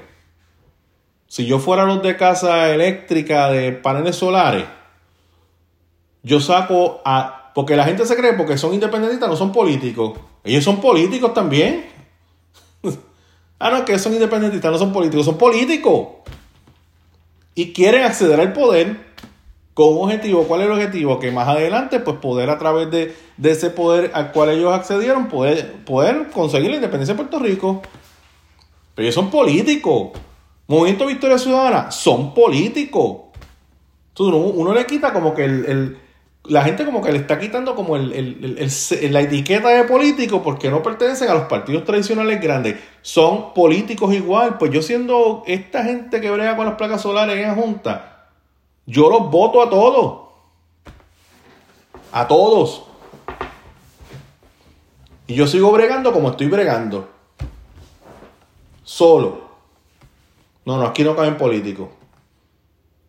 Si 1.27 1.45
yo 1.45 1.59
fuera 1.59 1.85
los 1.85 2.01
de 2.01 2.15
casa 2.17 2.69
eléctrica 2.71 3.49
de 3.49 3.71
paneles 3.71 4.15
solares, 4.15 4.65
yo 6.23 6.39
saco 6.39 7.01
a. 7.05 7.51
Porque 7.53 7.75
la 7.75 7.85
gente 7.85 8.05
se 8.05 8.15
cree 8.15 8.33
porque 8.33 8.57
son 8.57 8.73
independentistas, 8.73 9.29
no 9.29 9.35
son 9.35 9.51
políticos. 9.51 10.17
Ellos 10.43 10.63
son 10.63 10.81
políticos 10.81 11.33
también. 11.33 11.85
ah, 13.59 13.69
no, 13.69 13.85
que 13.85 13.99
son 13.99 14.13
independentistas, 14.13 14.71
no 14.71 14.77
son 14.79 14.91
políticos, 14.91 15.25
son 15.25 15.37
políticos 15.37 16.07
y 17.55 17.73
quieren 17.73 18.03
acceder 18.03 18.39
al 18.39 18.53
poder 18.53 19.12
con 19.73 19.93
un 19.93 20.03
objetivo. 20.03 20.43
¿Cuál 20.43 20.61
es 20.61 20.67
el 20.67 20.73
objetivo? 20.73 21.19
Que 21.19 21.31
más 21.31 21.47
adelante, 21.47 21.99
pues 21.99 22.17
poder 22.17 22.49
a 22.49 22.57
través 22.57 22.91
de, 22.91 23.15
ese 23.43 23.69
poder 23.69 24.11
al 24.13 24.31
cual 24.31 24.49
ellos 24.49 24.73
accedieron, 24.73 25.27
poder, 25.27 25.83
poder 25.85 26.29
conseguir 26.29 26.69
la 26.69 26.75
independencia 26.77 27.13
de 27.15 27.17
Puerto 27.17 27.39
Rico. 27.39 27.81
Pero 28.95 29.03
ellos 29.05 29.15
son 29.15 29.31
políticos. 29.31 30.11
Movimiento 30.67 31.07
Victoria 31.07 31.37
Ciudadana 31.37 31.91
son 31.91 32.33
políticos. 32.33 33.23
Entonces 34.09 34.53
uno, 34.55 34.73
le 34.73 34.85
quita 34.85 35.11
como 35.11 35.33
que 35.33 35.43
el, 35.45 35.97
la 36.45 36.63
gente 36.63 36.85
como 36.85 37.01
que 37.01 37.11
le 37.11 37.17
está 37.17 37.39
quitando 37.39 37.73
como 37.73 37.95
el, 37.95 38.59
la 39.09 39.21
etiqueta 39.21 39.69
de 39.69 39.85
político 39.85 40.43
porque 40.43 40.69
no 40.69 40.83
pertenecen 40.83 41.29
a 41.29 41.33
los 41.33 41.43
partidos 41.43 41.83
tradicionales 41.83 42.39
grandes. 42.39 42.75
Son 43.01 43.53
políticos 43.55 44.13
igual. 44.13 44.59
Pues 44.59 44.71
yo 44.71 44.83
siendo 44.83 45.43
esta 45.47 45.83
gente 45.83 46.21
que 46.21 46.29
brega 46.29 46.55
con 46.55 46.67
las 46.67 46.75
placas 46.75 47.01
solares 47.01 47.37
en 47.37 47.47
la 47.47 47.55
Junta, 47.55 48.12
yo 48.85 49.09
los 49.09 49.29
voto 49.29 49.61
a 49.61 49.69
todos. 49.69 50.23
A 52.11 52.27
todos. 52.27 52.83
Y 55.27 55.35
yo 55.35 55.47
sigo 55.47 55.71
bregando 55.71 56.11
como 56.11 56.31
estoy 56.31 56.47
bregando. 56.47 57.09
Solo. 58.83 59.43
No, 60.65 60.77
no, 60.77 60.85
aquí 60.85 61.03
no 61.03 61.15
caben 61.15 61.37
políticos. 61.37 61.89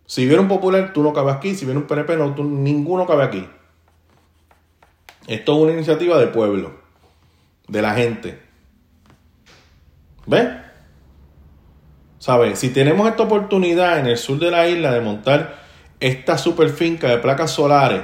Si 0.07 0.27
viene 0.27 0.43
un 0.43 0.49
popular, 0.49 0.93
tú 0.93 1.03
no 1.03 1.13
cabes 1.13 1.35
aquí. 1.35 1.55
Si 1.55 1.65
viene 1.65 1.81
un 1.81 1.87
PNP, 1.87 2.17
no, 2.17 2.35
ninguno 2.37 3.07
cabe 3.07 3.25
aquí. 3.25 3.49
Esto 5.27 5.57
es 5.57 5.63
una 5.63 5.73
iniciativa 5.73 6.19
del 6.19 6.29
pueblo, 6.31 6.73
de 7.67 7.83
la 7.83 7.95
gente. 7.95 8.43
¿Ves? 10.27 10.49
¿Sabes? 12.19 12.59
Si 12.59 12.71
tenemos 12.71 13.09
esta 13.09 13.25
oportunidad 13.25 13.99
en 13.99 14.07
el 14.07 14.17
sur 14.17 14.39
de 14.39 14.51
la 14.51 14.69
isla 14.69 14.93
de 14.93 15.01
montar 15.01 15.64
esta 16.01 16.39
super 16.39 16.71
finca 16.71 17.09
de 17.09 17.19
placas 17.19 17.51
solares 17.51 18.03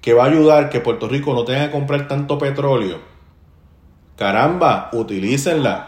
que 0.00 0.14
va 0.14 0.24
a 0.24 0.28
ayudar 0.28 0.70
que 0.70 0.80
Puerto 0.80 1.08
Rico 1.08 1.34
no 1.34 1.44
tenga 1.44 1.66
que 1.66 1.72
comprar 1.72 2.08
tanto 2.08 2.38
petróleo, 2.38 2.98
caramba, 4.16 4.90
utilícenla. 4.92 5.86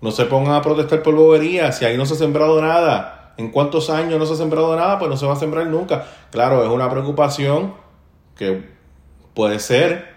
No 0.00 0.10
se 0.10 0.26
pongan 0.26 0.54
a 0.54 0.62
protestar 0.62 1.02
por 1.02 1.14
bobería 1.14 1.72
si 1.72 1.84
ahí 1.84 1.96
no 1.96 2.06
se 2.06 2.14
ha 2.14 2.16
sembrado 2.18 2.60
nada 2.60 3.16
en 3.36 3.50
cuántos 3.50 3.90
años 3.90 4.18
no 4.18 4.26
se 4.26 4.34
ha 4.34 4.36
sembrado 4.36 4.74
nada, 4.76 4.98
pues 4.98 5.10
no 5.10 5.16
se 5.16 5.26
va 5.26 5.34
a 5.34 5.36
sembrar 5.36 5.66
nunca. 5.66 6.06
Claro, 6.30 6.64
es 6.64 6.70
una 6.70 6.90
preocupación 6.90 7.74
que 8.36 8.68
puede 9.34 9.58
ser. 9.58 10.16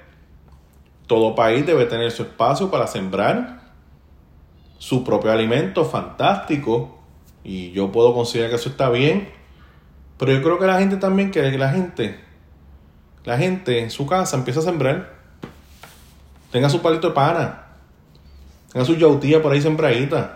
Todo 1.08 1.36
país 1.36 1.66
debe 1.66 1.86
tener 1.86 2.12
su 2.12 2.24
espacio 2.24 2.70
para 2.70 2.88
sembrar 2.88 3.62
su 4.78 5.04
propio 5.04 5.32
alimento 5.32 5.86
fantástico. 5.86 7.00
Y 7.44 7.72
yo 7.72 7.92
puedo 7.92 8.14
considerar 8.14 8.52
que 8.52 8.56
eso 8.56 8.70
está 8.70 8.90
bien. 8.90 9.30
Pero 10.20 10.34
yo 10.34 10.44
creo 10.44 10.60
que 10.60 10.68
la 10.68 10.78
gente 10.78 10.98
también 10.98 11.32
que 11.32 11.42
la 11.58 11.70
gente, 11.70 12.20
la 13.24 13.38
gente 13.38 13.80
en 13.80 13.90
su 13.90 14.06
casa 14.06 14.36
empiece 14.36 14.60
a 14.60 14.64
sembrar. 14.64 15.14
Tenga 16.52 16.70
su 16.70 16.82
palito 16.82 17.08
de 17.08 17.14
pana. 17.14 17.68
Tenga 18.74 18.86
su 18.86 18.96
yautía 18.96 19.42
por 19.42 19.54
ahí 19.54 19.62
sembradita 19.62 20.36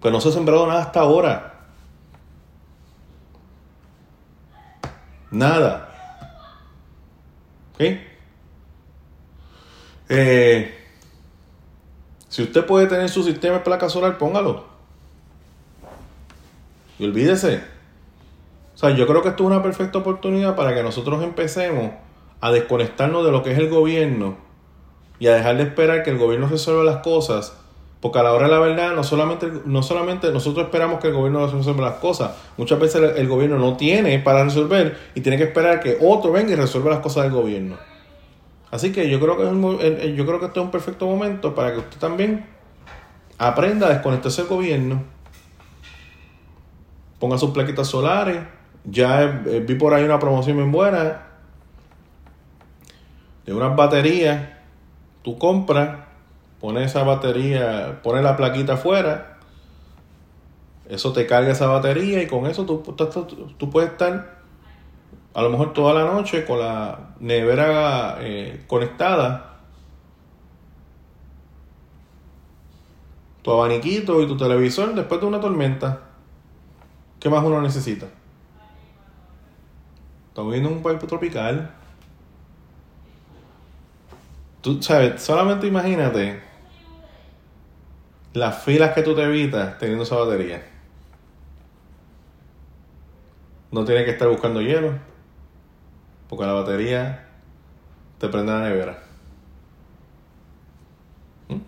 Pues 0.00 0.12
no 0.12 0.20
se 0.20 0.30
ha 0.30 0.32
sembrado 0.32 0.66
nada 0.66 0.82
hasta 0.82 1.00
ahora. 1.00 1.60
Nada. 5.30 5.88
¿Ok? 7.74 7.80
Eh, 10.08 10.74
si 12.28 12.42
usted 12.42 12.66
puede 12.66 12.86
tener 12.86 13.08
su 13.10 13.22
sistema 13.22 13.58
de 13.58 13.60
placa 13.60 13.88
solar, 13.88 14.18
póngalo. 14.18 14.71
Y 16.98 17.04
olvídese. 17.04 17.62
O 18.74 18.78
sea, 18.78 18.90
yo 18.90 19.06
creo 19.06 19.22
que 19.22 19.28
esto 19.28 19.44
es 19.44 19.46
una 19.46 19.62
perfecta 19.62 19.98
oportunidad 19.98 20.56
para 20.56 20.74
que 20.74 20.82
nosotros 20.82 21.22
empecemos 21.22 21.92
a 22.40 22.50
desconectarnos 22.50 23.24
de 23.24 23.32
lo 23.32 23.42
que 23.42 23.52
es 23.52 23.58
el 23.58 23.68
gobierno 23.68 24.36
y 25.18 25.26
a 25.28 25.34
dejar 25.34 25.56
de 25.56 25.64
esperar 25.64 26.02
que 26.02 26.10
el 26.10 26.18
gobierno 26.18 26.48
resuelva 26.48 26.82
las 26.82 26.98
cosas 26.98 27.56
porque 28.02 28.18
a 28.18 28.24
la 28.24 28.32
hora 28.32 28.46
de 28.46 28.52
la 28.52 28.58
verdad, 28.58 28.96
no 28.96 29.04
solamente, 29.04 29.48
no 29.64 29.80
solamente 29.80 30.32
nosotros 30.32 30.64
esperamos 30.64 30.98
que 30.98 31.06
el 31.06 31.14
gobierno 31.14 31.46
resuelva 31.46 31.90
las 31.90 31.98
cosas, 32.00 32.32
muchas 32.56 32.80
veces 32.80 33.16
el, 33.16 33.28
gobierno 33.28 33.58
no 33.58 33.76
tiene 33.76 34.18
para 34.18 34.42
resolver 34.42 34.98
y 35.14 35.20
tiene 35.20 35.38
que 35.38 35.44
esperar 35.44 35.78
que 35.78 35.98
otro 36.00 36.32
venga 36.32 36.50
y 36.50 36.56
resuelva 36.56 36.90
las 36.90 36.98
cosas 36.98 37.22
del 37.22 37.32
gobierno. 37.32 37.76
Así 38.72 38.90
que 38.90 39.08
yo 39.08 39.20
creo 39.20 39.36
que, 39.36 39.44
es 39.44 40.16
yo 40.16 40.26
creo 40.26 40.40
que 40.40 40.46
este 40.46 40.58
es 40.58 40.64
un 40.64 40.72
perfecto 40.72 41.06
momento 41.06 41.54
para 41.54 41.74
que 41.74 41.78
usted 41.78 41.98
también 42.00 42.44
aprenda 43.38 43.86
a 43.86 43.90
desconectarse 43.90 44.42
del 44.42 44.50
gobierno, 44.50 45.04
ponga 47.22 47.38
sus 47.38 47.52
plaquitas 47.52 47.86
solares. 47.86 48.40
Ya 48.82 49.26
vi 49.64 49.76
por 49.76 49.94
ahí 49.94 50.02
una 50.02 50.18
promoción 50.18 50.56
bien 50.56 50.72
buena 50.72 51.22
de 53.46 53.54
unas 53.54 53.76
baterías. 53.76 54.48
Tú 55.22 55.38
compras 55.38 56.00
pone 56.60 56.82
esa 56.82 57.04
batería, 57.04 58.00
pone 58.02 58.22
la 58.22 58.36
plaquita 58.36 58.74
afuera, 58.74 59.38
eso 60.88 61.12
te 61.12 61.26
carga 61.26 61.52
esa 61.52 61.66
batería 61.66 62.22
y 62.22 62.26
con 62.26 62.46
eso 62.46 62.66
tú, 62.66 62.82
tú, 63.58 63.70
puedes 63.70 63.90
estar 63.90 64.42
a 65.34 65.42
lo 65.42 65.50
mejor 65.50 65.72
toda 65.72 65.94
la 65.94 66.04
noche 66.04 66.44
con 66.44 66.58
la 66.60 67.14
nevera 67.20 68.18
eh, 68.20 68.64
conectada 68.68 69.58
tu 73.42 73.50
abaniquito 73.52 74.20
y 74.22 74.26
tu 74.28 74.36
televisor 74.36 74.94
después 74.94 75.20
de 75.20 75.26
una 75.26 75.40
tormenta. 75.40 76.11
¿Qué 77.22 77.30
más 77.30 77.44
uno 77.44 77.62
necesita? 77.62 78.06
Estamos 80.30 80.50
viendo 80.50 80.70
un 80.70 80.82
país 80.82 80.98
tropical. 80.98 81.72
Tú 84.60 84.82
sabes, 84.82 85.22
solamente 85.22 85.68
imagínate 85.68 86.42
las 88.32 88.64
filas 88.64 88.92
que 88.92 89.02
tú 89.02 89.14
te 89.14 89.22
evitas 89.22 89.78
teniendo 89.78 90.02
esa 90.02 90.16
batería. 90.16 90.66
No 93.70 93.84
tienes 93.84 94.04
que 94.04 94.10
estar 94.10 94.26
buscando 94.26 94.60
hielo. 94.60 94.98
Porque 96.28 96.44
la 96.44 96.54
batería 96.54 97.28
te 98.18 98.28
prende 98.28 98.50
la 98.50 98.62
nevera. 98.62 98.98
¿Mm? 101.48 101.60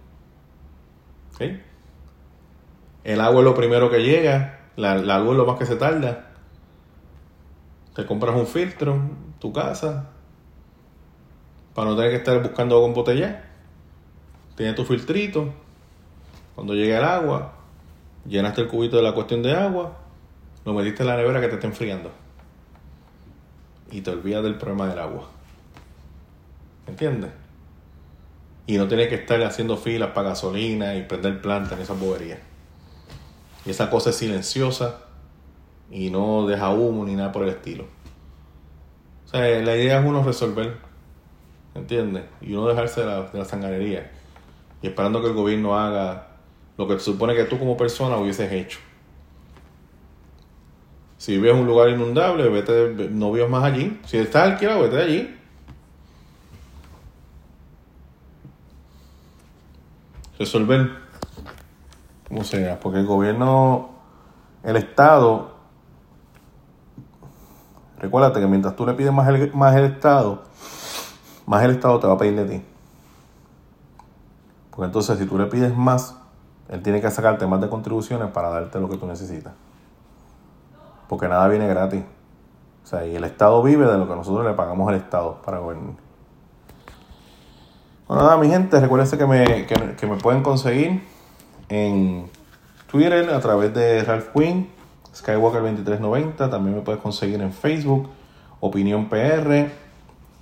El 3.05 3.21
agua 3.21 3.39
es 3.39 3.45
lo 3.45 3.55
primero 3.55 3.89
que 3.89 4.03
llega. 4.03 4.64
La, 4.77 4.97
la 4.97 5.19
luz 5.19 5.37
lo 5.37 5.47
más 5.47 5.59
que 5.59 5.67
se 5.67 5.77
tarda. 5.77 6.31
Te 7.95 8.07
compras 8.07 8.35
un 8.35 8.47
filtro 8.47 8.99
tu 9.39 9.53
casa. 9.53 10.11
Para 11.75 11.91
no 11.91 11.97
tener 11.97 12.11
que 12.11 12.19
estar 12.19 12.41
buscando 12.43 12.77
agua 12.77 12.89
en 12.89 12.95
botella. 12.95 13.45
Tienes 14.57 14.75
tu 14.75 14.85
filtrito. 14.85 15.53
Cuando 16.55 16.75
llegue 16.75 16.97
el 16.97 17.05
agua, 17.05 17.55
llenaste 18.27 18.63
el 18.63 18.69
cubito 18.69 18.97
de 18.97 19.03
la 19.03 19.13
cuestión 19.13 19.43
de 19.43 19.55
agua 19.55 20.05
lo 20.65 20.73
metiste 20.73 21.03
en 21.03 21.09
la 21.09 21.17
nevera 21.17 21.41
que 21.41 21.49
te 21.49 21.55
está 21.55 21.67
enfriando. 21.67 22.11
Y 23.91 24.01
te 24.01 24.11
olvidas 24.11 24.43
del 24.43 24.57
problema 24.57 24.89
del 24.89 24.99
agua. 24.99 25.29
¿Entiendes? 26.87 27.31
Y 28.67 28.79
no 28.79 28.89
tienes 28.89 29.09
que 29.09 29.17
estar 29.17 29.43
haciendo 29.43 29.77
filas 29.77 30.11
para 30.11 30.31
gasolina 30.31 30.95
y 30.97 31.03
prender 31.03 31.41
plantas 31.43 31.73
en 31.75 31.83
esa 31.83 31.93
boberías. 31.93 32.39
Y 33.67 33.71
esa 33.71 33.91
cosa 33.91 34.11
es 34.11 34.17
silenciosa 34.17 35.01
y 35.91 36.11
no 36.11 36.47
deja 36.47 36.71
humo 36.71 37.05
ni 37.05 37.15
nada 37.15 37.33
por 37.33 37.45
el 37.45 37.51
estilo. 37.51 37.85
O 39.25 39.29
sea, 39.29 39.41
la 39.41 39.77
idea 39.77 40.01
es 40.01 40.07
uno 40.07 40.23
resolver, 40.23 40.77
¿entiendes? 41.75 42.25
Y 42.41 42.55
uno 42.55 42.67
dejarse 42.69 43.01
de 43.01 43.07
la, 43.07 43.23
de 43.23 43.39
la 43.39 43.45
sanganería. 43.45 44.11
Y 44.83 44.89
esperando 44.89 45.21
que 45.23 45.29
el 45.29 45.35
gobierno 45.35 45.79
haga 45.79 46.29
lo 46.77 46.89
que 46.89 46.99
supone 46.99 47.35
que 47.35 47.45
tú 47.45 47.59
como 47.59 47.77
persona 47.77 48.17
hubieses 48.17 48.53
hecho. 48.53 48.79
Si 51.17 51.37
en 51.37 51.57
un 51.57 51.67
lugar 51.67 51.89
inundable, 51.89 52.49
vete, 52.51 53.09
no 53.11 53.33
vivas 53.33 53.49
más 53.49 53.65
allí. 53.65 53.99
Si 54.05 54.19
estás 54.19 54.53
alquilado, 54.53 54.83
vete 54.83 54.99
allí. 54.99 55.37
Resolver 60.39 61.04
como 62.35 62.45
sea, 62.45 62.81
porque 62.81 62.99
el 62.99 63.07
gobierno, 63.07 63.91
el 64.63 64.77
Estado, 64.77 65.53
recuérdate 67.99 68.41
que 68.41 68.47
mientras 68.47 68.75
tú 68.75 68.85
le 68.85 68.95
pides 68.95 69.13
más 69.13 69.29
el, 69.29 69.53
más 69.55 69.77
el 69.77 69.85
Estado, 69.85 70.43
más 71.47 71.63
el 71.63 71.71
Estado 71.71 72.01
te 72.01 72.07
va 72.07 72.15
a 72.15 72.19
pedir 72.19 72.37
de 72.37 72.45
ti. 72.45 72.65
Porque 74.71 74.87
entonces 74.87 75.19
si 75.19 75.27
tú 75.27 75.39
le 75.39 75.47
pides 75.47 75.77
más, 75.77 76.17
él 76.69 76.83
tiene 76.83 77.01
que 77.01 77.11
sacarte 77.11 77.47
más 77.47 77.61
de 77.61 77.69
contribuciones 77.69 78.31
para 78.31 78.49
darte 78.49 78.81
lo 78.81 78.89
que 78.89 78.97
tú 78.97 79.07
necesitas 79.07 79.53
porque 81.09 81.29
nada 81.29 81.47
viene 81.49 81.69
gratis. 81.69 82.03
O 82.83 82.87
sea, 82.87 83.07
y 83.07 83.17
el 83.17 83.25
Estado 83.25 83.63
vive 83.63 83.87
de 83.87 83.97
lo 83.97 84.09
que 84.09 84.15
nosotros 84.15 84.45
le 84.45 84.53
pagamos 84.53 84.89
al 84.89 84.97
Estado 84.97 85.41
para 85.45 85.59
gobernar. 85.59 85.95
Bueno, 88.07 88.23
nada, 88.25 88.37
mi 88.37 88.49
gente, 88.49 88.79
recuérdense 88.81 89.17
que 89.17 89.27
me, 89.27 89.67
que, 89.67 90.07
me 90.07 90.17
pueden 90.17 90.43
conseguir 90.43 91.07
en 91.69 92.31
Twitter 92.91 93.31
a 93.31 93.41
través 93.41 93.75
de 93.75 94.03
Ralph 94.05 94.29
Quinn, 94.35 94.69
Skywalker2390. 95.15 96.51
También 96.51 96.77
me 96.77 96.83
puedes 96.83 97.01
conseguir 97.01 97.41
en 97.41 97.53
Facebook, 97.53 98.09
Opinión 98.61 99.09
PR. 99.09 99.71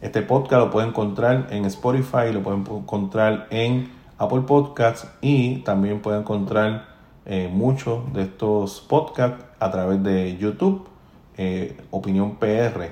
Este 0.01 0.23
podcast 0.23 0.64
lo 0.64 0.70
pueden 0.70 0.91
encontrar 0.91 1.49
en 1.51 1.64
Spotify, 1.66 2.33
lo 2.33 2.43
pueden 2.43 2.61
encontrar 2.61 3.47
en 3.51 3.91
Apple 4.18 4.43
Podcasts 4.43 5.09
y 5.20 5.59
también 5.59 6.01
pueden 6.01 6.20
encontrar 6.20 6.87
eh, 7.25 7.49
muchos 7.53 8.12
de 8.12 8.23
estos 8.23 8.81
podcasts 8.81 9.45
a 9.61 9.70
través 9.70 10.03
de 10.03 10.37
YouTube, 10.37 10.89
eh, 11.37 11.77
Opinión 11.91 12.37
PR. 12.37 12.91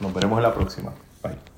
Nos 0.00 0.14
veremos 0.14 0.38
en 0.38 0.42
la 0.42 0.54
próxima. 0.54 0.92
Bye. 1.22 1.53